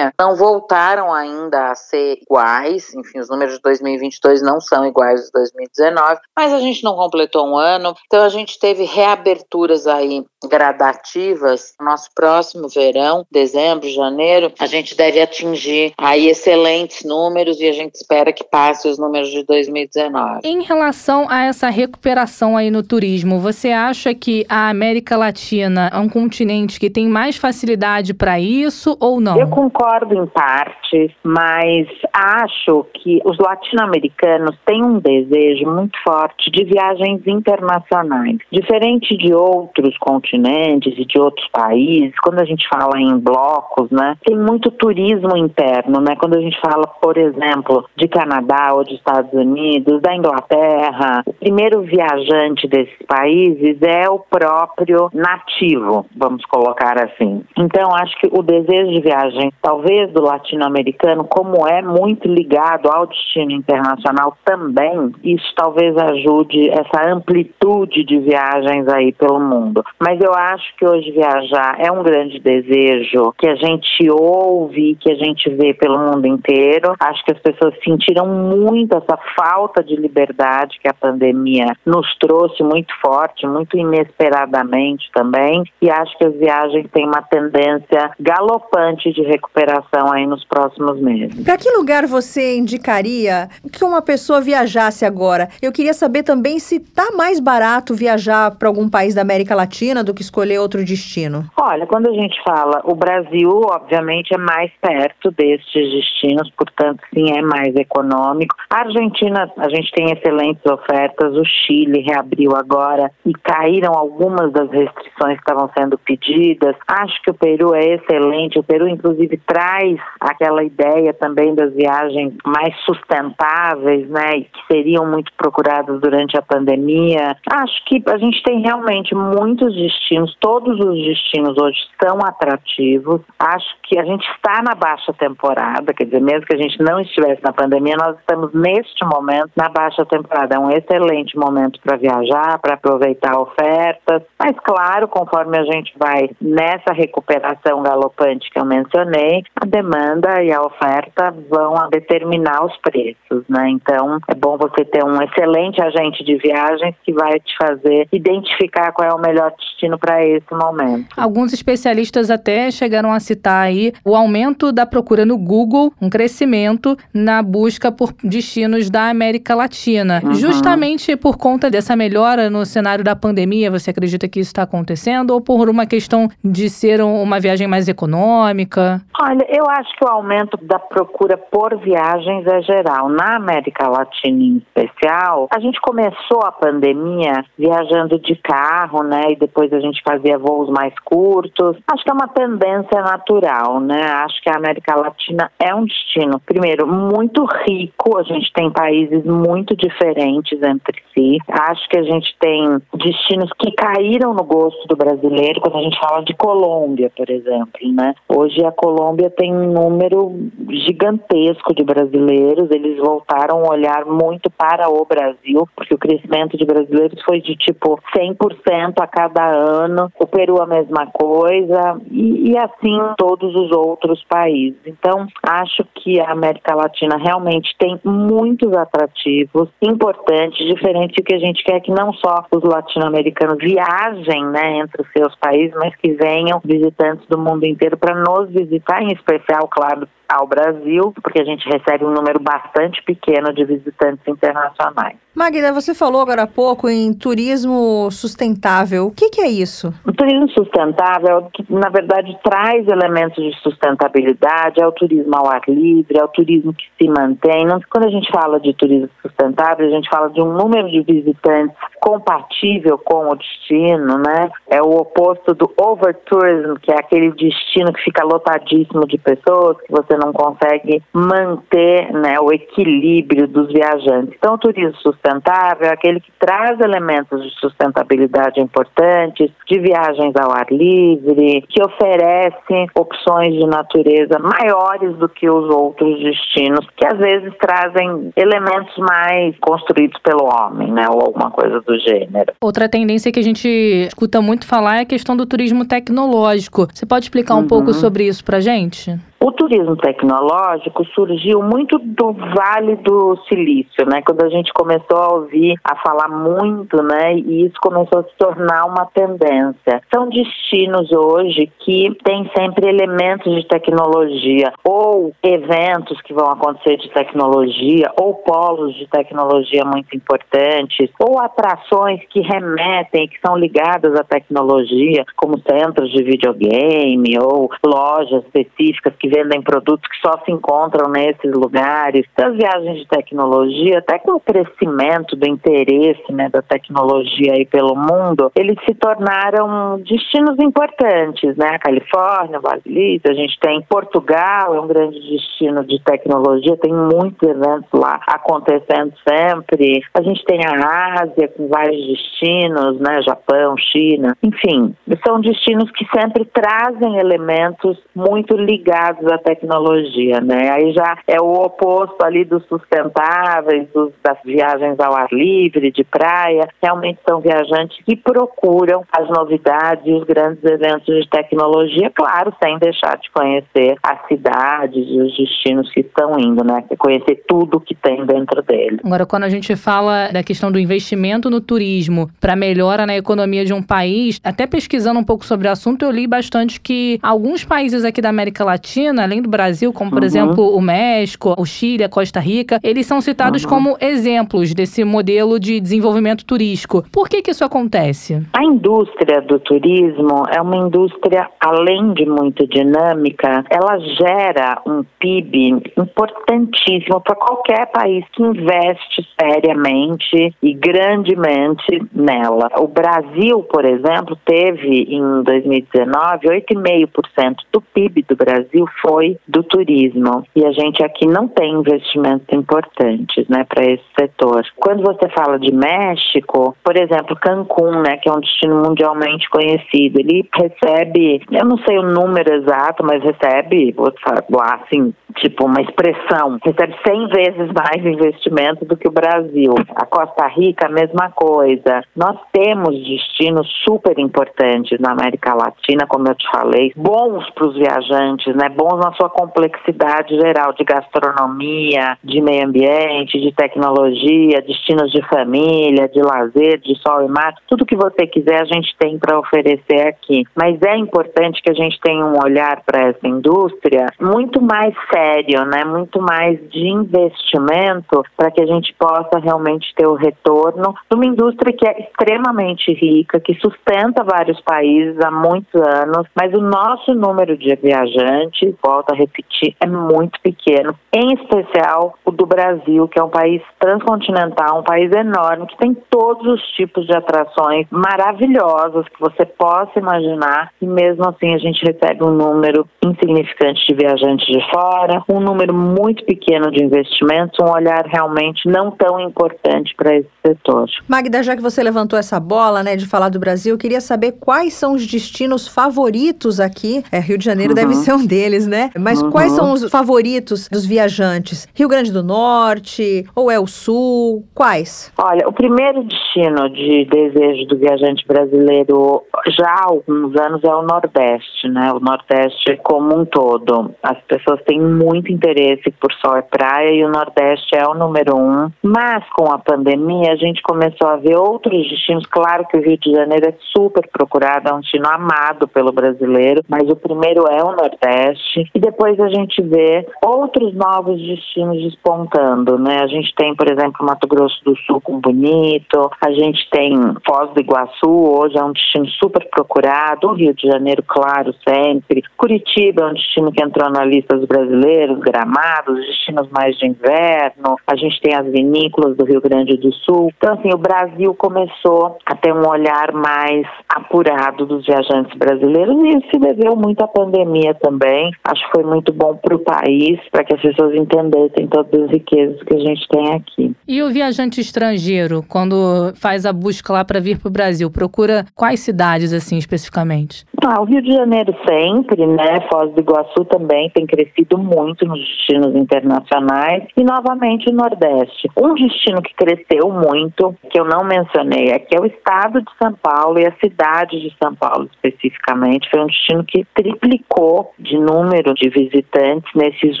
não 0.18 0.36
voltaram 0.36 1.12
ainda 1.12 1.70
a 1.70 1.74
ser 1.74 2.18
iguais. 2.22 2.94
Enfim, 2.94 3.18
os 3.18 3.28
números 3.28 3.54
de 3.54 3.60
2022 3.60 4.42
não 4.42 4.60
são 4.60 4.86
iguais 4.86 5.20
aos 5.20 5.26
de 5.26 5.32
2019, 5.32 6.20
mas 6.36 6.52
a 6.52 6.60
gente 6.60 6.82
não 6.84 6.94
completou 6.94 7.46
um 7.46 7.56
ano, 7.56 7.94
então 8.06 8.22
a 8.22 8.28
gente 8.28 8.58
teve 8.58 8.84
reaberturas 8.84 9.86
aí 9.86 10.24
gradativas. 10.46 11.74
Nosso 11.80 12.10
próximo 12.14 12.68
verão, 12.68 13.26
dezembro, 13.30 13.88
janeiro, 13.88 14.52
a 14.58 14.66
gente 14.66 14.96
deve 14.96 15.20
atingir 15.20 15.92
aí 15.98 16.28
excelentes 16.28 17.04
números 17.04 17.60
e 17.60 17.68
a 17.68 17.72
gente 17.72 17.94
espera 17.94 18.32
que 18.32 18.44
passe 18.44 18.88
os 18.88 18.98
números 18.98 19.30
de 19.30 19.44
2019. 19.44 20.40
Em 20.44 20.62
relação 20.62 21.26
a 21.28 21.44
essa 21.44 21.68
recuperação 21.68 22.56
aí 22.56 22.70
no 22.70 22.82
turismo, 22.82 23.38
você 23.38 23.70
acha 23.70 24.14
que 24.14 24.44
a 24.48 24.68
América 24.68 25.16
Latina 25.16 25.90
é 25.92 25.98
um 25.98 26.08
continente 26.08 26.78
que 26.78 26.90
tem 26.90 27.08
mais 27.08 27.36
facilidade 27.36 28.14
para 28.14 28.38
isso 28.40 28.96
ou 29.00 29.20
não? 29.20 29.38
Eu 29.38 29.48
concordo 29.48 30.14
em 30.14 30.26
parte, 30.26 30.83
mas 31.22 31.86
acho 32.12 32.86
que 32.94 33.20
os 33.24 33.38
latino-americanos 33.38 34.56
têm 34.64 34.84
um 34.84 34.98
desejo 34.98 35.66
muito 35.66 35.98
forte 36.06 36.50
de 36.50 36.64
viagens 36.64 37.26
internacionais. 37.26 38.38
Diferente 38.52 39.16
de 39.16 39.34
outros 39.34 39.96
continentes, 39.98 40.94
e 40.98 41.04
de 41.04 41.18
outros 41.18 41.46
países, 41.48 42.14
quando 42.22 42.40
a 42.40 42.44
gente 42.44 42.66
fala 42.68 42.98
em 42.98 43.18
blocos, 43.18 43.90
né, 43.90 44.16
tem 44.24 44.36
muito 44.36 44.70
turismo 44.70 45.36
interno, 45.36 46.00
né? 46.00 46.16
Quando 46.16 46.36
a 46.36 46.40
gente 46.40 46.58
fala, 46.60 46.86
por 47.00 47.16
exemplo, 47.16 47.84
de 47.96 48.08
Canadá 48.08 48.74
ou 48.74 48.84
de 48.84 48.94
Estados 48.94 49.32
Unidos, 49.32 50.00
da 50.00 50.14
Inglaterra, 50.14 51.22
o 51.26 51.32
primeiro 51.32 51.82
viajante 51.82 52.66
desses 52.68 52.98
países 53.06 53.80
é 53.82 54.08
o 54.08 54.18
próprio 54.18 55.10
nativo, 55.12 56.06
vamos 56.16 56.44
colocar 56.46 56.98
assim. 56.98 57.42
Então, 57.58 57.90
acho 57.94 58.16
que 58.18 58.28
o 58.32 58.42
desejo 58.42 58.92
de 58.92 59.00
viagem, 59.00 59.52
talvez 59.62 60.10
do 60.12 60.22
latino-americano, 60.22 60.83
como 61.28 61.66
é 61.66 61.82
muito 61.82 62.28
ligado 62.28 62.88
ao 62.90 63.06
destino 63.06 63.52
internacional 63.52 64.36
também, 64.44 65.12
isso 65.22 65.52
talvez 65.56 65.96
ajude 65.96 66.70
essa 66.70 67.10
amplitude 67.10 68.04
de 68.04 68.18
viagens 68.18 68.88
aí 68.88 69.12
pelo 69.12 69.40
mundo. 69.40 69.82
Mas 70.00 70.20
eu 70.20 70.32
acho 70.34 70.64
que 70.76 70.86
hoje 70.86 71.10
viajar 71.12 71.76
é 71.78 71.90
um 71.90 72.02
grande 72.02 72.38
desejo 72.38 73.32
que 73.38 73.48
a 73.48 73.54
gente 73.54 74.10
ouve, 74.10 74.96
que 75.00 75.10
a 75.10 75.14
gente 75.14 75.48
vê 75.50 75.74
pelo 75.74 75.98
mundo 75.98 76.26
inteiro. 76.26 76.94
Acho 77.00 77.24
que 77.24 77.32
as 77.32 77.40
pessoas 77.40 77.74
sentiram 77.82 78.26
muito 78.26 78.96
essa 78.96 79.18
falta 79.36 79.82
de 79.82 79.96
liberdade 79.96 80.78
que 80.80 80.88
a 80.88 80.94
pandemia 80.94 81.66
nos 81.84 82.06
trouxe 82.18 82.62
muito 82.62 82.92
forte, 83.00 83.46
muito 83.46 83.76
inesperadamente 83.76 85.10
também. 85.12 85.62
E 85.80 85.90
acho 85.90 86.16
que 86.18 86.26
as 86.26 86.34
viagens 86.34 86.90
têm 86.92 87.06
uma 87.06 87.22
tendência 87.22 88.10
galopante 88.20 89.12
de 89.12 89.22
recuperação 89.22 90.12
aí 90.12 90.26
nos 90.26 90.44
próximos 90.44 90.73
meses. 91.00 91.44
Para 91.44 91.58
que 91.58 91.70
lugar 91.70 92.06
você 92.06 92.56
indicaria 92.56 93.48
que 93.72 93.84
uma 93.84 94.02
pessoa 94.02 94.40
viajasse 94.40 95.04
agora? 95.04 95.48
Eu 95.60 95.72
queria 95.72 95.94
saber 95.94 96.22
também 96.22 96.58
se 96.58 96.80
tá 96.80 97.10
mais 97.16 97.40
barato 97.40 97.94
viajar 97.94 98.56
para 98.56 98.68
algum 98.68 98.88
país 98.88 99.14
da 99.14 99.22
América 99.22 99.54
Latina 99.54 100.02
do 100.02 100.14
que 100.14 100.22
escolher 100.22 100.58
outro 100.58 100.84
destino. 100.84 101.44
Olha, 101.60 101.86
quando 101.86 102.08
a 102.08 102.12
gente 102.12 102.40
fala 102.42 102.82
o 102.84 102.94
Brasil, 102.94 103.50
obviamente 103.70 104.34
é 104.34 104.38
mais 104.38 104.70
perto 104.80 105.30
destes 105.30 105.92
destinos, 105.92 106.50
portanto, 106.56 107.00
sim, 107.12 107.36
é 107.36 107.42
mais 107.42 107.74
econômico. 107.76 108.54
A 108.70 108.80
Argentina, 108.80 109.50
a 109.56 109.68
gente 109.68 109.90
tem 109.92 110.10
excelentes 110.10 110.64
ofertas. 110.66 111.34
O 111.36 111.44
Chile 111.44 112.02
reabriu 112.02 112.52
agora 112.54 113.10
e 113.24 113.32
caíram 113.32 113.92
algumas 113.94 114.52
das 114.52 114.70
restrições 114.70 115.36
que 115.36 115.50
estavam 115.50 115.70
sendo 115.76 115.98
pedidas. 115.98 116.76
Acho 116.86 117.22
que 117.22 117.30
o 117.30 117.34
Peru 117.34 117.74
é 117.74 117.94
excelente. 117.94 118.58
O 118.58 118.62
Peru, 118.62 118.88
inclusive, 118.88 119.40
traz 119.46 119.98
aquela 120.20 120.53
ideia 120.62 121.12
também 121.14 121.54
das 121.54 121.72
viagens 121.74 122.34
mais 122.44 122.74
sustentáveis, 122.84 124.08
né, 124.08 124.36
e 124.36 124.44
que 124.44 124.60
seriam 124.70 125.06
muito 125.06 125.32
procuradas 125.36 126.00
durante 126.00 126.36
a 126.36 126.42
pandemia. 126.42 127.36
Acho 127.50 127.84
que 127.86 128.02
a 128.06 128.18
gente 128.18 128.42
tem 128.42 128.60
realmente 128.60 129.14
muitos 129.14 129.74
destinos, 129.74 130.36
todos 130.40 130.78
os 130.78 131.04
destinos 131.04 131.56
hoje 131.58 131.78
são 132.02 132.18
atrativos. 132.18 133.20
Acho 133.38 133.74
que 133.82 133.98
a 133.98 134.04
gente 134.04 134.26
está 134.36 134.62
na 134.62 134.74
baixa 134.74 135.12
temporada, 135.12 135.92
quer 135.92 136.04
dizer, 136.04 136.20
mesmo 136.20 136.46
que 136.46 136.54
a 136.54 136.58
gente 136.58 136.78
não 136.82 137.00
estivesse 137.00 137.42
na 137.42 137.52
pandemia, 137.52 137.96
nós 137.96 138.16
estamos 138.18 138.52
neste 138.52 139.04
momento 139.04 139.50
na 139.56 139.68
baixa 139.68 140.04
temporada. 140.04 140.56
É 140.56 140.58
um 140.58 140.70
excelente 140.70 141.36
momento 141.36 141.80
para 141.80 141.96
viajar, 141.96 142.58
para 142.60 142.74
aproveitar 142.74 143.38
ofertas. 143.38 144.22
Mas, 144.38 144.56
claro, 144.62 145.08
conforme 145.08 145.58
a 145.58 145.64
gente 145.64 145.92
vai 145.98 146.28
nessa 146.40 146.92
recuperação 146.92 147.82
galopante 147.82 148.50
que 148.50 148.58
eu 148.58 148.64
mencionei, 148.64 149.42
a 149.60 149.66
demanda 149.66 150.42
e 150.44 150.52
a 150.52 150.60
oferta 150.60 151.34
vão 151.50 151.76
a 151.76 151.88
determinar 151.88 152.64
os 152.64 152.76
preços, 152.78 153.44
né? 153.48 153.68
Então, 153.70 154.18
é 154.28 154.34
bom 154.34 154.56
você 154.56 154.84
ter 154.84 155.04
um 155.04 155.20
excelente 155.22 155.82
agente 155.82 156.24
de 156.24 156.36
viagens 156.36 156.94
que 157.04 157.12
vai 157.12 157.38
te 157.40 157.56
fazer 157.56 158.06
identificar 158.12 158.92
qual 158.92 159.08
é 159.08 159.14
o 159.14 159.20
melhor 159.20 159.52
destino 159.58 159.98
para 159.98 160.24
esse 160.24 160.52
momento. 160.52 161.08
Alguns 161.16 161.52
especialistas 161.52 162.30
até 162.30 162.70
chegaram 162.70 163.12
a 163.12 163.20
citar 163.20 163.66
aí 163.66 163.92
o 164.04 164.14
aumento 164.14 164.72
da 164.72 164.86
procura 164.86 165.24
no 165.24 165.38
Google, 165.38 165.92
um 166.00 166.10
crescimento 166.10 166.96
na 167.12 167.42
busca 167.42 167.90
por 167.90 168.12
destinos 168.22 168.90
da 168.90 169.08
América 169.08 169.54
Latina. 169.54 170.20
Uhum. 170.24 170.34
Justamente 170.34 171.16
por 171.16 171.36
conta 171.36 171.70
dessa 171.70 171.96
melhora 171.96 172.50
no 172.50 172.64
cenário 172.64 173.04
da 173.04 173.16
pandemia, 173.16 173.70
você 173.70 173.90
acredita 173.90 174.28
que 174.28 174.40
isso 174.40 174.50
está 174.50 174.62
acontecendo 174.62 175.30
ou 175.30 175.40
por 175.40 175.68
uma 175.68 175.86
questão 175.86 176.28
de 176.42 176.68
ser 176.68 177.00
uma 177.00 177.40
viagem 177.40 177.66
mais 177.66 177.88
econômica? 177.88 179.00
Olha, 179.20 179.46
eu 179.48 179.64
acho 179.70 179.96
que 179.96 180.04
o 180.04 180.08
aumento 180.08 180.33
da 180.62 180.78
procura 180.78 181.36
por 181.36 181.76
viagens 181.78 182.46
é 182.46 182.62
geral. 182.62 183.08
Na 183.08 183.36
América 183.36 183.88
Latina 183.88 184.42
em 184.42 184.56
especial, 184.58 185.48
a 185.54 185.60
gente 185.60 185.80
começou 185.80 186.40
a 186.44 186.52
pandemia 186.52 187.44
viajando 187.58 188.18
de 188.18 188.34
carro, 188.36 189.02
né? 189.02 189.22
E 189.30 189.36
depois 189.36 189.72
a 189.72 189.80
gente 189.80 190.02
fazia 190.02 190.38
voos 190.38 190.68
mais 190.70 190.94
curtos. 191.04 191.76
Acho 191.92 192.04
que 192.04 192.10
é 192.10 192.14
uma 192.14 192.28
tendência 192.28 193.00
natural, 193.02 193.80
né? 193.80 194.02
Acho 194.24 194.40
que 194.42 194.50
a 194.50 194.56
América 194.56 194.94
Latina 194.96 195.50
é 195.58 195.74
um 195.74 195.84
destino, 195.84 196.40
primeiro, 196.40 196.86
muito 196.86 197.44
rico. 197.66 198.18
A 198.18 198.22
gente 198.22 198.52
tem 198.52 198.70
países 198.70 199.24
muito 199.24 199.76
diferentes 199.76 200.60
entre 200.62 201.02
si. 201.14 201.38
Acho 201.48 201.88
que 201.88 201.98
a 201.98 202.02
gente 202.02 202.34
tem 202.38 202.78
destinos 202.94 203.50
que 203.58 203.72
caíram 203.72 204.34
no 204.34 204.44
gosto 204.44 204.86
do 204.88 204.96
brasileiro 204.96 205.60
quando 205.60 205.78
a 205.78 205.82
gente 205.82 205.98
fala 205.98 206.22
de 206.22 206.34
Colômbia, 206.34 207.10
por 207.16 207.28
exemplo, 207.30 207.80
né? 207.92 208.14
Hoje 208.28 208.64
a 208.64 208.72
Colômbia 208.72 209.30
tem 209.30 209.54
um 209.54 209.72
número 209.72 210.23
gigantesco 210.70 211.74
de 211.74 211.84
brasileiros. 211.84 212.70
Eles 212.70 212.98
voltaram 212.98 213.64
a 213.64 213.70
olhar 213.70 214.04
muito 214.04 214.50
para 214.50 214.88
o 214.88 215.04
Brasil, 215.04 215.68
porque 215.74 215.94
o 215.94 215.98
crescimento 215.98 216.56
de 216.56 216.64
brasileiros 216.64 217.22
foi 217.22 217.40
de 217.40 217.56
tipo 217.56 217.98
100% 218.16 218.94
a 219.00 219.06
cada 219.06 219.44
ano. 219.46 220.10
O 220.18 220.26
Peru 220.26 220.60
a 220.60 220.66
mesma 220.66 221.06
coisa 221.06 222.00
e, 222.10 222.50
e 222.52 222.58
assim 222.58 222.98
todos 223.16 223.54
os 223.54 223.70
outros 223.72 224.22
países. 224.28 224.78
Então, 224.86 225.26
acho 225.42 225.84
que 225.94 226.20
a 226.20 226.30
América 226.30 226.74
Latina 226.74 227.16
realmente 227.16 227.74
tem 227.78 227.98
muitos 228.04 228.72
atrativos 228.72 229.68
importantes, 229.82 230.66
diferente 230.66 231.16
do 231.16 231.24
que 231.24 231.34
a 231.34 231.38
gente 231.38 231.62
quer 231.64 231.80
que 231.80 231.90
não 231.90 232.12
só 232.14 232.44
os 232.50 232.62
latino-americanos 232.62 233.58
viajem 233.58 234.46
né, 234.46 234.78
entre 234.78 235.02
os 235.02 235.08
seus 235.12 235.34
países, 235.36 235.74
mas 235.76 235.94
que 235.96 236.12
venham 236.12 236.60
visitantes 236.64 237.26
do 237.28 237.38
mundo 237.38 237.64
inteiro 237.64 237.96
para 237.96 238.14
nos 238.14 238.50
visitar, 238.50 239.02
em 239.02 239.12
especial, 239.12 239.68
claro, 239.68 240.08
ao 240.28 240.46
Brasil, 240.46 241.12
porque 241.22 241.40
a 241.40 241.44
gente 241.44 241.68
recebe 241.68 242.04
um 242.04 242.10
número 242.10 242.40
bastante 242.40 243.02
pequeno 243.02 243.52
de 243.52 243.64
visitantes 243.64 244.26
internacionais. 244.26 245.16
Magda, 245.34 245.72
você 245.72 245.94
falou 245.94 246.20
agora 246.20 246.42
há 246.42 246.46
pouco 246.46 246.88
em 246.88 247.12
turismo 247.12 248.08
sustentável. 248.10 249.06
O 249.06 249.10
que, 249.10 249.30
que, 249.30 249.40
é 249.40 249.48
isso? 249.48 249.92
O 250.06 250.12
turismo 250.12 250.48
sustentável 250.50 251.48
que, 251.52 251.64
na 251.68 251.88
verdade, 251.88 252.38
traz 252.44 252.86
elementos 252.86 253.42
de 253.42 253.52
sustentabilidade, 253.60 254.80
é 254.80 254.86
o 254.86 254.92
turismo 254.92 255.34
ao 255.34 255.48
ar 255.48 255.62
livre, 255.66 256.16
é 256.16 256.24
o 256.24 256.28
turismo 256.28 256.72
que 256.72 256.84
se 256.96 257.08
mantém. 257.08 257.66
Quando 257.90 258.06
a 258.06 258.10
gente 258.10 258.30
fala 258.30 258.60
de 258.60 258.72
turismo 258.74 259.10
sustentável, 259.22 259.88
a 259.88 259.90
gente 259.90 260.08
fala 260.08 260.30
de 260.30 260.40
um 260.40 260.52
número 260.52 260.88
de 260.88 261.02
visitantes 261.02 261.76
compatível 262.00 262.96
com 262.98 263.30
o 263.30 263.34
destino, 263.34 264.18
né? 264.18 264.50
É 264.68 264.80
o 264.80 264.90
oposto 264.90 265.52
do 265.52 265.72
overtourism, 265.80 266.74
que 266.80 266.92
é 266.92 266.96
aquele 266.96 267.32
destino 267.32 267.92
que 267.92 268.04
fica 268.04 268.24
lotadíssimo 268.24 269.04
de 269.08 269.18
pessoas, 269.18 269.78
que 269.80 269.90
você 269.90 270.13
não 270.16 270.32
consegue 270.32 271.02
manter 271.12 272.12
né, 272.12 272.38
o 272.40 272.52
equilíbrio 272.52 273.46
dos 273.48 273.68
viajantes. 273.68 274.34
Então, 274.36 274.54
o 274.54 274.58
turismo 274.58 274.96
sustentável 274.96 275.88
é 275.88 275.92
aquele 275.92 276.20
que 276.20 276.32
traz 276.38 276.78
elementos 276.80 277.42
de 277.42 277.50
sustentabilidade 277.60 278.60
importantes, 278.60 279.50
de 279.66 279.78
viagens 279.78 280.34
ao 280.36 280.52
ar 280.52 280.66
livre, 280.70 281.64
que 281.68 281.82
oferece 281.82 282.86
opções 282.94 283.54
de 283.54 283.66
natureza 283.66 284.38
maiores 284.38 285.16
do 285.16 285.28
que 285.28 285.48
os 285.48 285.68
outros 285.74 286.22
destinos, 286.22 286.86
que 286.96 287.06
às 287.06 287.18
vezes 287.18 287.52
trazem 287.58 288.32
elementos 288.36 288.96
mais 288.98 289.56
construídos 289.60 290.20
pelo 290.22 290.44
homem, 290.44 290.92
né, 290.92 291.06
ou 291.08 291.20
alguma 291.20 291.50
coisa 291.50 291.80
do 291.80 291.98
gênero. 291.98 292.52
Outra 292.60 292.88
tendência 292.88 293.32
que 293.32 293.40
a 293.40 293.42
gente 293.42 293.68
escuta 293.68 294.40
muito 294.40 294.66
falar 294.66 294.98
é 294.98 295.00
a 295.00 295.06
questão 295.06 295.36
do 295.36 295.46
turismo 295.46 295.86
tecnológico. 295.86 296.88
Você 296.92 297.06
pode 297.06 297.24
explicar 297.24 297.54
um 297.54 297.60
uhum. 297.60 297.66
pouco 297.66 297.92
sobre 297.92 298.26
isso 298.26 298.44
pra 298.44 298.60
gente? 298.60 299.18
O 299.44 299.52
turismo 299.52 299.94
tecnológico 299.94 301.04
surgiu 301.14 301.62
muito 301.62 301.98
do 301.98 302.32
Vale 302.32 302.96
do 302.96 303.36
Silício, 303.46 304.06
né? 304.06 304.22
Quando 304.22 304.42
a 304.42 304.48
gente 304.48 304.72
começou 304.72 305.18
a 305.18 305.34
ouvir, 305.34 305.74
a 305.84 305.96
falar 305.96 306.28
muito, 306.28 307.02
né? 307.02 307.34
E 307.36 307.66
isso 307.66 307.74
começou 307.78 308.20
a 308.20 308.22
se 308.22 308.34
tornar 308.38 308.86
uma 308.86 309.04
tendência. 309.12 310.00
São 310.10 310.30
destinos 310.30 311.12
hoje 311.12 311.70
que 311.80 312.16
têm 312.24 312.50
sempre 312.56 312.88
elementos 312.88 313.54
de 313.54 313.68
tecnologia, 313.68 314.72
ou 314.82 315.34
eventos 315.42 316.18
que 316.22 316.32
vão 316.32 316.46
acontecer 316.46 316.96
de 316.96 317.10
tecnologia, 317.10 318.10
ou 318.18 318.36
polos 318.36 318.94
de 318.94 319.06
tecnologia 319.08 319.84
muito 319.84 320.16
importantes, 320.16 321.10
ou 321.20 321.38
atrações 321.38 322.18
que 322.30 322.40
remetem, 322.40 323.28
que 323.28 323.38
são 323.46 323.58
ligadas 323.58 324.18
à 324.18 324.24
tecnologia, 324.24 325.22
como 325.36 325.60
centros 325.70 326.10
de 326.12 326.22
videogame 326.22 327.38
ou 327.38 327.68
lojas 327.84 328.42
específicas 328.42 329.12
que 329.18 329.33
vendem 329.34 329.62
produtos 329.62 330.06
que 330.08 330.16
só 330.20 330.38
se 330.44 330.52
encontram 330.52 331.10
nesses 331.10 331.52
lugares. 331.52 332.24
Das 332.36 332.54
viagens 332.54 333.00
de 333.00 333.08
tecnologia, 333.08 333.98
até 333.98 334.18
com 334.18 334.32
o 334.32 334.40
crescimento 334.40 335.34
do 335.34 335.48
interesse 335.48 336.32
né, 336.32 336.48
da 336.48 336.62
tecnologia 336.62 337.54
aí 337.54 337.66
pelo 337.66 337.96
mundo, 337.96 338.52
eles 338.54 338.76
se 338.84 338.94
tornaram 338.94 339.98
destinos 339.98 340.56
importantes, 340.60 341.56
né? 341.56 341.68
A 341.72 341.78
Califórnia, 341.78 342.60
Bali, 342.60 343.20
a 343.26 343.32
gente 343.32 343.58
tem 343.58 343.82
Portugal, 343.82 344.74
é 344.74 344.80
um 344.80 344.86
grande 344.86 345.18
destino 345.20 345.84
de 345.84 346.00
tecnologia, 346.02 346.76
tem 346.76 346.92
muitos 346.92 347.48
eventos 347.48 347.88
lá 347.92 348.20
acontecendo 348.26 349.12
sempre. 349.26 350.02
A 350.14 350.22
gente 350.22 350.44
tem 350.44 350.60
a 350.64 351.22
Ásia 351.22 351.48
com 351.48 351.68
vários 351.68 352.06
destinos, 352.06 353.00
né? 353.00 353.22
Japão, 353.22 353.76
China, 353.78 354.36
enfim, 354.42 354.94
são 355.26 355.40
destinos 355.40 355.90
que 355.92 356.06
sempre 356.14 356.44
trazem 356.44 357.18
elementos 357.18 357.98
muito 358.14 358.56
ligados 358.56 359.23
à 359.32 359.38
tecnologia, 359.38 360.40
né? 360.40 360.70
Aí 360.70 360.92
já 360.92 361.18
é 361.26 361.40
o 361.40 361.52
oposto 361.52 362.24
ali 362.24 362.44
dos 362.44 362.64
sustentáveis, 362.66 363.88
dos, 363.92 364.12
das 364.22 364.38
viagens 364.44 364.98
ao 365.00 365.14
ar 365.14 365.28
livre, 365.32 365.90
de 365.90 366.04
praia. 366.04 366.68
Realmente 366.82 367.18
são 367.28 367.40
viajantes 367.40 367.98
que 368.04 368.16
procuram 368.16 369.04
as 369.12 369.28
novidades 369.28 370.06
e 370.06 370.12
os 370.12 370.24
grandes 370.24 370.62
eventos 370.64 371.06
de 371.06 371.28
tecnologia, 371.28 372.10
claro, 372.14 372.52
sem 372.62 372.78
deixar 372.78 373.16
de 373.18 373.30
conhecer 373.30 373.96
as 374.02 374.26
cidades 374.26 375.04
e 375.08 375.20
os 375.20 375.36
destinos 375.36 375.90
que 375.92 376.00
estão 376.00 376.38
indo, 376.38 376.64
né? 376.64 376.84
Conhecer 376.98 377.42
tudo 377.46 377.80
que 377.80 377.94
tem 377.94 378.24
dentro 378.24 378.62
dele. 378.62 379.00
Agora, 379.04 379.26
quando 379.26 379.44
a 379.44 379.48
gente 379.48 379.74
fala 379.76 380.28
da 380.32 380.42
questão 380.42 380.70
do 380.70 380.78
investimento 380.78 381.50
no 381.50 381.60
turismo 381.60 382.30
para 382.40 382.56
melhora 382.56 383.06
na 383.06 383.16
economia 383.16 383.64
de 383.64 383.72
um 383.72 383.82
país, 383.82 384.40
até 384.42 384.66
pesquisando 384.66 385.20
um 385.20 385.24
pouco 385.24 385.44
sobre 385.44 385.68
o 385.68 385.70
assunto, 385.70 386.04
eu 386.04 386.10
li 386.10 386.26
bastante 386.26 386.80
que 386.80 387.18
alguns 387.22 387.64
países 387.64 388.04
aqui 388.04 388.20
da 388.20 388.28
América 388.28 388.64
Latina, 388.64 389.13
além 389.20 389.42
do 389.42 389.48
Brasil, 389.48 389.92
como 389.92 390.10
por 390.10 390.20
uhum. 390.20 390.26
exemplo 390.26 390.76
o 390.76 390.80
México, 390.80 391.54
o 391.58 391.64
Chile, 391.64 392.04
a 392.04 392.08
Costa 392.08 392.40
Rica, 392.40 392.78
eles 392.82 393.06
são 393.06 393.20
citados 393.20 393.64
uhum. 393.64 393.70
como 393.70 393.96
exemplos 394.00 394.74
desse 394.74 395.04
modelo 395.04 395.58
de 395.58 395.80
desenvolvimento 395.80 396.44
turístico. 396.44 397.04
Por 397.12 397.28
que 397.28 397.42
que 397.42 397.50
isso 397.50 397.64
acontece? 397.64 398.42
A 398.52 398.64
indústria 398.64 399.40
do 399.40 399.58
turismo 399.58 400.44
é 400.50 400.60
uma 400.60 400.76
indústria, 400.76 401.48
além 401.60 402.12
de 402.14 402.26
muito 402.26 402.66
dinâmica, 402.66 403.64
ela 403.70 403.98
gera 403.98 404.80
um 404.86 405.04
PIB 405.18 405.82
importantíssimo 405.96 407.20
para 407.20 407.34
qualquer 407.34 407.86
país 407.86 408.24
que 408.32 408.42
investe 408.42 409.26
seriamente 409.40 410.54
e 410.62 410.74
grandemente 410.74 412.02
nela. 412.12 412.68
O 412.78 412.88
Brasil, 412.88 413.62
por 413.62 413.84
exemplo, 413.84 414.36
teve 414.44 415.06
em 415.08 415.42
2019 415.42 416.48
8,5% 416.48 417.56
do 417.72 417.80
PIB 417.80 418.24
do 418.28 418.36
Brasil 418.36 418.86
foi 419.00 419.38
do 419.46 419.62
turismo 419.62 420.44
e 420.54 420.64
a 420.64 420.72
gente 420.72 421.04
aqui 421.04 421.26
não 421.26 421.48
tem 421.48 421.72
investimentos 421.72 422.46
importantes, 422.52 423.46
né, 423.48 423.64
para 423.64 423.84
esse 423.84 424.04
setor. 424.18 424.62
Quando 424.76 425.02
você 425.02 425.28
fala 425.30 425.58
de 425.58 425.72
México, 425.72 426.76
por 426.82 426.96
exemplo, 426.96 427.36
Cancún, 427.36 428.02
né, 428.02 428.16
que 428.16 428.28
é 428.28 428.32
um 428.32 428.40
destino 428.40 428.82
mundialmente 428.82 429.48
conhecido, 429.50 430.20
ele 430.20 430.48
recebe, 430.54 431.42
eu 431.50 431.64
não 431.64 431.78
sei 431.78 431.98
o 431.98 432.02
número 432.02 432.54
exato, 432.54 433.04
mas 433.04 433.22
recebe, 433.22 433.92
vou 433.92 434.12
falar 434.22 434.80
assim, 434.82 435.12
tipo 435.36 435.66
uma 435.66 435.80
expressão, 435.80 436.58
recebe 436.64 436.94
100 437.06 437.28
vezes 437.28 437.72
mais 437.72 438.04
investimento 438.04 438.84
do 438.84 438.96
que 438.96 439.08
o 439.08 439.12
Brasil. 439.12 439.74
A 439.94 440.06
Costa 440.06 440.46
Rica, 440.48 440.86
a 440.86 440.90
mesma 440.90 441.30
coisa. 441.30 442.02
Nós 442.16 442.38
temos 442.52 442.94
destinos 443.06 443.68
super 443.84 444.18
importantes 444.18 444.98
na 445.00 445.12
América 445.12 445.54
Latina, 445.54 446.06
como 446.08 446.28
eu 446.28 446.34
te 446.34 446.48
falei, 446.50 446.92
bons 446.96 447.48
para 447.50 447.66
os 447.66 447.74
viajantes, 447.76 448.54
né? 448.54 448.68
Bons 448.84 448.98
na 448.98 449.14
sua 449.14 449.30
complexidade 449.30 450.36
geral 450.36 450.74
de 450.74 450.84
gastronomia, 450.84 452.18
de 452.22 452.38
meio 452.42 452.66
ambiente, 452.66 453.40
de 453.40 453.50
tecnologia, 453.50 454.60
destinos 454.60 455.10
de 455.10 455.26
família, 455.26 456.06
de 456.06 456.20
lazer, 456.20 456.78
de 456.80 456.94
sol 457.00 457.24
e 457.24 457.28
mar, 457.28 457.54
tudo 457.66 457.86
que 457.86 457.96
você 457.96 458.26
quiser 458.26 458.60
a 458.60 458.66
gente 458.66 458.94
tem 458.98 459.18
para 459.18 459.38
oferecer 459.38 460.06
aqui. 460.06 460.44
Mas 460.54 460.82
é 460.82 460.98
importante 460.98 461.62
que 461.62 461.70
a 461.70 461.74
gente 461.74 461.98
tenha 461.98 462.26
um 462.26 462.38
olhar 462.44 462.82
para 462.84 463.08
essa 463.08 463.26
indústria 463.26 464.04
muito 464.20 464.60
mais 464.60 464.94
sério, 465.10 465.64
né? 465.64 465.82
Muito 465.86 466.20
mais 466.20 466.60
de 466.68 466.86
investimento 466.86 468.22
para 468.36 468.50
que 468.50 468.62
a 468.62 468.66
gente 468.66 468.94
possa 468.98 469.38
realmente 469.42 469.94
ter 469.96 470.06
o 470.06 470.12
retorno 470.12 470.94
de 471.10 471.16
uma 471.16 471.24
indústria 471.24 471.74
que 471.74 471.88
é 471.88 472.02
extremamente 472.02 472.92
rica, 472.92 473.40
que 473.40 473.54
sustenta 473.54 474.22
vários 474.22 474.60
países 474.60 475.18
há 475.24 475.30
muitos 475.30 475.74
anos, 475.74 476.26
mas 476.34 476.52
o 476.52 476.60
nosso 476.60 477.14
número 477.14 477.56
de 477.56 477.74
viajantes, 477.76 478.73
volto 478.82 479.12
a 479.12 479.16
repetir, 479.16 479.74
é 479.80 479.86
muito 479.86 480.38
pequeno, 480.40 480.94
em 481.12 481.34
especial 481.34 482.14
o 482.24 482.30
do 482.30 482.46
Brasil, 482.46 483.08
que 483.08 483.18
é 483.18 483.22
um 483.22 483.28
país 483.28 483.62
transcontinental, 483.78 484.80
um 484.80 484.82
país 484.82 485.10
enorme, 485.12 485.66
que 485.66 485.76
tem 485.78 485.94
todos 486.10 486.46
os 486.46 486.60
tipos 486.72 487.06
de 487.06 487.16
atrações 487.16 487.86
maravilhosas 487.90 489.06
que 489.08 489.20
você 489.20 489.44
possa 489.44 489.98
imaginar, 489.98 490.70
e 490.80 490.86
mesmo 490.86 491.28
assim 491.28 491.54
a 491.54 491.58
gente 491.58 491.84
recebe 491.84 492.24
um 492.24 492.30
número 492.30 492.86
insignificante 493.04 493.80
de 493.88 493.94
viajantes 493.94 494.46
de 494.46 494.60
fora, 494.70 495.22
um 495.28 495.40
número 495.40 495.74
muito 495.74 496.24
pequeno 496.24 496.70
de 496.70 496.82
investimentos, 496.82 497.58
um 497.60 497.70
olhar 497.70 498.04
realmente 498.06 498.68
não 498.68 498.90
tão 498.90 499.20
importante 499.20 499.94
para 499.96 500.16
esse 500.16 500.28
setor. 500.44 500.88
Magda, 501.08 501.42
já 501.42 501.56
que 501.56 501.62
você 501.62 501.82
levantou 501.82 502.18
essa 502.18 502.38
bola, 502.40 502.82
né, 502.82 502.96
de 502.96 503.06
falar 503.06 503.28
do 503.28 503.38
Brasil, 503.38 503.74
eu 503.74 503.78
queria 503.78 504.00
saber 504.00 504.32
quais 504.32 504.74
são 504.74 504.94
os 504.94 505.06
destinos 505.06 505.66
favoritos 505.68 506.60
aqui. 506.60 507.02
É, 507.10 507.18
Rio 507.18 507.38
de 507.38 507.44
Janeiro 507.44 507.70
uhum. 507.70 507.74
deve 507.74 507.94
ser 507.94 508.12
um 508.12 508.24
deles, 508.26 508.63
né? 508.66 508.90
Mas 508.98 509.22
uhum. 509.22 509.30
quais 509.30 509.52
são 509.52 509.72
os 509.72 509.90
favoritos 509.90 510.68
dos 510.68 510.86
viajantes? 510.86 511.68
Rio 511.74 511.88
Grande 511.88 512.12
do 512.12 512.22
Norte 512.22 513.24
ou 513.34 513.50
é 513.50 513.58
o 513.58 513.66
Sul? 513.66 514.44
Quais? 514.54 515.12
Olha, 515.18 515.48
o 515.48 515.52
primeiro 515.52 516.04
destino 516.04 516.68
de 516.70 517.04
desejo 517.06 517.66
do 517.66 517.78
viajante 517.78 518.26
brasileiro 518.26 519.22
já 519.58 519.68
há 519.68 519.84
alguns 519.86 520.34
anos 520.40 520.62
é 520.64 520.74
o 520.74 520.82
Nordeste, 520.82 521.68
né? 521.68 521.92
O 521.92 522.00
Nordeste 522.00 522.78
como 522.82 523.20
um 523.20 523.24
todo. 523.24 523.94
As 524.02 524.18
pessoas 524.22 524.60
têm 524.66 524.80
muito 524.80 525.32
interesse 525.32 525.90
por 526.00 526.12
sol 526.24 526.38
e 526.38 526.42
praia 526.42 526.90
e 526.90 527.04
o 527.04 527.10
Nordeste 527.10 527.76
é 527.76 527.86
o 527.86 527.94
número 527.94 528.36
um. 528.36 528.70
Mas 528.82 529.24
com 529.30 529.50
a 529.50 529.58
pandemia 529.58 530.32
a 530.32 530.36
gente 530.36 530.62
começou 530.62 531.08
a 531.08 531.16
ver 531.16 531.36
outros 531.36 531.88
destinos. 531.88 532.26
Claro 532.26 532.66
que 532.66 532.76
o 532.76 532.82
Rio 532.82 532.98
de 532.98 533.12
Janeiro 533.12 533.48
é 533.48 533.54
super 533.76 534.08
procurado, 534.10 534.68
é 534.68 534.74
um 534.74 534.80
destino 534.80 535.08
amado 535.08 535.68
pelo 535.68 535.92
brasileiro, 535.92 536.62
mas 536.68 536.88
o 536.88 536.96
primeiro 536.96 537.44
é 537.48 537.62
o 537.62 537.72
Nordeste. 537.72 538.53
E 538.74 538.78
depois 538.78 539.18
a 539.20 539.28
gente 539.28 539.62
vê 539.62 540.06
outros 540.24 540.74
novos 540.74 541.20
destinos 541.20 541.82
despontando, 541.82 542.78
né? 542.78 542.98
A 543.02 543.06
gente 543.06 543.34
tem, 543.34 543.54
por 543.54 543.70
exemplo, 543.70 544.06
Mato 544.06 544.26
Grosso 544.28 544.62
do 544.64 544.76
Sul 544.78 545.00
com 545.00 545.20
Bonito, 545.20 546.10
a 546.20 546.30
gente 546.30 546.68
tem 546.70 546.92
Foz 547.26 547.50
do 547.52 547.60
Iguaçu, 547.60 548.10
hoje 548.10 548.58
é 548.58 548.64
um 548.64 548.72
destino 548.72 549.06
super 549.08 549.48
procurado, 549.50 550.28
o 550.28 550.34
Rio 550.34 550.54
de 550.54 550.68
Janeiro, 550.68 551.02
claro, 551.06 551.54
sempre. 551.66 552.22
Curitiba 552.36 553.02
é 553.02 553.06
um 553.06 553.14
destino 553.14 553.52
que 553.52 553.62
entrou 553.62 553.90
na 553.90 554.04
lista 554.04 554.36
dos 554.36 554.46
brasileiros, 554.46 555.18
Gramados, 555.18 555.96
destinos 556.06 556.48
mais 556.50 556.76
de 556.76 556.86
inverno. 556.86 557.76
A 557.86 557.96
gente 557.96 558.20
tem 558.20 558.34
as 558.34 558.46
vinícolas 558.46 559.16
do 559.16 559.24
Rio 559.24 559.40
Grande 559.40 559.76
do 559.76 559.92
Sul. 559.92 560.30
Então, 560.36 560.54
assim, 560.54 560.72
o 560.72 560.78
Brasil 560.78 561.34
começou 561.34 562.18
a 562.26 562.34
ter 562.34 562.52
um 562.52 562.68
olhar 562.68 563.12
mais 563.12 563.66
apurado 563.88 564.66
dos 564.66 564.84
viajantes 564.86 565.36
brasileiros 565.38 565.96
e 566.02 566.08
isso 566.08 566.28
se 566.32 566.38
deveu 566.38 566.76
muito 566.76 567.02
à 567.02 567.08
pandemia 567.08 567.74
também. 567.74 568.30
Acho 568.46 568.62
que 568.66 568.72
foi 568.76 568.84
muito 568.84 569.10
bom 569.10 569.34
para 569.36 569.56
o 569.56 569.58
país, 569.58 570.20
para 570.30 570.44
que 570.44 570.54
as 570.54 570.60
pessoas 570.60 570.94
entendessem 570.94 571.66
todas 571.66 572.02
as 572.02 572.10
riquezas 572.10 572.62
que 572.62 572.74
a 572.74 572.78
gente 572.78 573.08
tem 573.08 573.32
aqui. 573.32 573.74
E 573.88 574.02
o 574.02 574.10
viajante 574.10 574.60
estrangeiro, 574.60 575.42
quando 575.48 576.12
faz 576.14 576.44
a 576.44 576.52
busca 576.52 576.92
lá 576.92 577.02
para 577.06 577.20
vir 577.20 577.38
para 577.38 577.48
o 577.48 577.52
Brasil, 577.52 577.90
procura 577.90 578.44
quais 578.54 578.80
cidades, 578.80 579.32
assim, 579.32 579.56
especificamente? 579.56 580.44
Ah, 580.62 580.82
o 580.82 580.84
Rio 580.84 581.00
de 581.00 581.12
Janeiro 581.12 581.54
sempre, 581.66 582.26
né? 582.26 582.60
Foz 582.70 582.92
do 582.92 583.00
Iguaçu 583.00 583.44
também 583.46 583.90
tem 583.94 584.06
crescido 584.06 584.58
muito 584.58 585.06
nos 585.06 585.18
destinos 585.18 585.74
internacionais 585.74 586.84
e 586.96 587.02
novamente 587.02 587.70
o 587.70 587.74
Nordeste. 587.74 588.48
Um 588.58 588.74
destino 588.74 589.22
que 589.22 589.34
cresceu 589.34 589.90
muito, 589.90 590.54
que 590.70 590.78
eu 590.78 590.84
não 590.84 591.02
mencionei 591.04 591.72
aqui, 591.72 591.96
é 591.96 592.00
o 592.00 592.06
estado 592.06 592.60
de 592.60 592.70
São 592.82 592.94
Paulo 592.94 593.38
e 593.38 593.46
a 593.46 593.54
cidade 593.62 594.20
de 594.20 594.34
São 594.42 594.54
Paulo 594.54 594.88
especificamente. 594.94 595.88
Foi 595.90 596.02
um 596.02 596.06
destino 596.06 596.44
que 596.44 596.66
triplicou 596.74 597.72
de 597.78 597.98
número 597.98 598.33
de 598.42 598.68
visitantes 598.68 599.50
nesses 599.54 600.00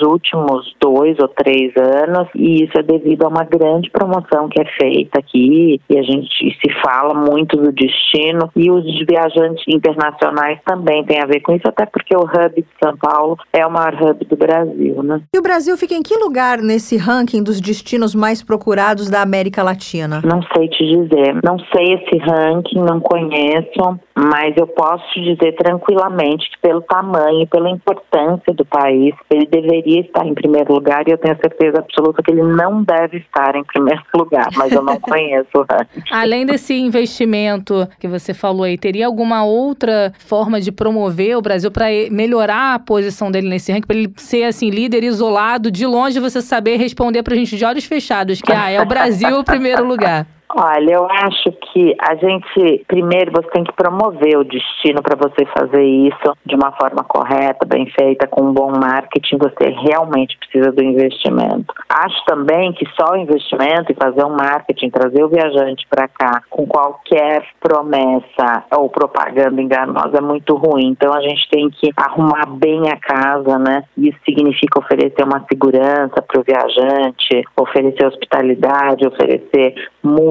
últimos 0.02 0.74
dois 0.80 1.16
ou 1.20 1.28
três 1.28 1.72
anos 1.76 2.28
e 2.34 2.64
isso 2.64 2.72
é 2.78 2.82
devido 2.82 3.24
a 3.24 3.28
uma 3.28 3.44
grande 3.44 3.90
promoção 3.90 4.48
que 4.48 4.60
é 4.60 4.64
feita 4.80 5.18
aqui 5.18 5.80
e 5.88 5.98
a 5.98 6.02
gente 6.02 6.28
se 6.30 6.72
fala 6.84 7.14
muito 7.14 7.56
do 7.56 7.72
destino 7.72 8.50
e 8.56 8.70
os 8.70 8.84
viajantes 9.06 9.64
internacionais 9.68 10.58
também 10.66 11.04
têm 11.04 11.20
a 11.20 11.26
ver 11.26 11.40
com 11.40 11.52
isso, 11.52 11.68
até 11.68 11.86
porque 11.86 12.14
o 12.16 12.22
hub 12.22 12.54
de 12.54 12.66
São 12.82 12.96
Paulo 12.96 13.36
é 13.52 13.66
o 13.66 13.70
maior 13.70 13.94
hub 13.94 14.24
do 14.24 14.36
Brasil, 14.36 15.02
né? 15.02 15.22
E 15.34 15.38
o 15.38 15.42
Brasil 15.42 15.76
fica 15.76 15.94
em 15.94 16.02
que 16.02 16.16
lugar 16.16 16.58
nesse 16.58 16.96
ranking 16.96 17.42
dos 17.42 17.60
destinos 17.60 18.14
mais 18.14 18.42
procurados 18.42 19.10
da 19.10 19.22
América 19.22 19.62
Latina? 19.62 20.20
Não 20.24 20.40
sei 20.54 20.68
te 20.68 20.84
dizer. 20.84 21.38
Não 21.44 21.58
sei 21.58 21.94
esse 21.94 22.18
ranking, 22.18 22.80
não 22.80 23.00
conheço, 23.00 23.98
mas 24.16 24.54
eu 24.56 24.66
posso 24.66 25.04
te 25.12 25.20
dizer 25.20 25.52
tranquilamente 25.56 26.48
que 26.50 26.58
pelo 26.60 26.80
tamanho, 26.82 27.46
pela 27.46 27.70
importância 27.70 28.23
importância 28.24 28.54
do 28.54 28.64
país, 28.64 29.14
ele 29.30 29.46
deveria 29.46 30.00
estar 30.00 30.26
em 30.26 30.34
primeiro 30.34 30.72
lugar 30.72 31.06
e 31.06 31.12
eu 31.12 31.18
tenho 31.18 31.36
certeza 31.36 31.78
absoluta 31.78 32.22
que 32.22 32.32
ele 32.32 32.42
não 32.42 32.82
deve 32.82 33.18
estar 33.18 33.54
em 33.54 33.64
primeiro 33.64 34.02
lugar, 34.14 34.48
mas 34.56 34.72
eu 34.72 34.82
não 34.82 34.98
conheço 34.98 35.64
Além 36.10 36.46
desse 36.46 36.74
investimento 36.74 37.88
que 37.98 38.08
você 38.08 38.32
falou 38.32 38.64
aí, 38.64 38.76
teria 38.78 39.06
alguma 39.06 39.44
outra 39.44 40.12
forma 40.18 40.60
de 40.60 40.72
promover 40.72 41.36
o 41.36 41.42
Brasil 41.42 41.70
para 41.70 41.86
melhorar 42.10 42.74
a 42.74 42.78
posição 42.78 43.30
dele 43.30 43.48
nesse 43.48 43.72
ranking, 43.72 43.86
para 43.86 43.96
ele 43.96 44.12
ser 44.16 44.44
assim 44.44 44.70
líder 44.70 45.04
isolado, 45.04 45.70
de 45.70 45.86
longe 45.86 46.18
você 46.20 46.40
saber 46.40 46.76
responder 46.76 47.22
para 47.22 47.34
a 47.34 47.36
gente 47.36 47.56
de 47.56 47.64
olhos 47.64 47.84
fechados 47.84 48.40
que 48.40 48.52
ah, 48.52 48.70
é 48.70 48.80
o 48.80 48.86
Brasil 48.86 49.38
o 49.38 49.44
primeiro 49.44 49.84
lugar? 49.84 50.26
Olha, 50.48 50.92
eu 50.92 51.06
acho 51.10 51.50
que 51.72 51.96
a 51.98 52.14
gente, 52.14 52.84
primeiro, 52.86 53.32
você 53.32 53.48
tem 53.50 53.64
que 53.64 53.72
promover 53.72 54.38
o 54.38 54.44
destino 54.44 55.02
para 55.02 55.16
você 55.16 55.44
fazer 55.46 55.82
isso 55.82 56.36
de 56.46 56.54
uma 56.54 56.70
forma 56.72 57.02
correta, 57.02 57.66
bem 57.66 57.86
feita, 57.90 58.26
com 58.26 58.42
um 58.42 58.52
bom 58.52 58.70
marketing. 58.70 59.38
Você 59.38 59.70
realmente 59.70 60.38
precisa 60.38 60.70
do 60.70 60.82
investimento. 60.82 61.74
Acho 61.88 62.24
também 62.26 62.72
que 62.72 62.86
só 62.94 63.12
o 63.12 63.16
investimento 63.16 63.90
e 63.90 63.94
fazer 63.94 64.24
um 64.24 64.36
marketing, 64.36 64.90
trazer 64.90 65.24
o 65.24 65.28
viajante 65.28 65.86
para 65.88 66.06
cá 66.06 66.42
com 66.48 66.66
qualquer 66.66 67.44
promessa 67.60 68.64
ou 68.76 68.88
propaganda 68.88 69.60
enganosa 69.60 70.18
é 70.18 70.20
muito 70.20 70.54
ruim. 70.54 70.88
Então 70.88 71.12
a 71.12 71.20
gente 71.20 71.48
tem 71.50 71.68
que 71.70 71.90
arrumar 71.96 72.46
bem 72.46 72.88
a 72.88 72.96
casa, 72.96 73.58
né? 73.58 73.84
Isso 73.96 74.18
significa 74.24 74.78
oferecer 74.78 75.24
uma 75.24 75.44
segurança 75.48 76.22
para 76.22 76.40
o 76.40 76.44
viajante, 76.44 77.42
oferecer 77.56 78.06
hospitalidade, 78.06 79.06
oferecer 79.06 79.74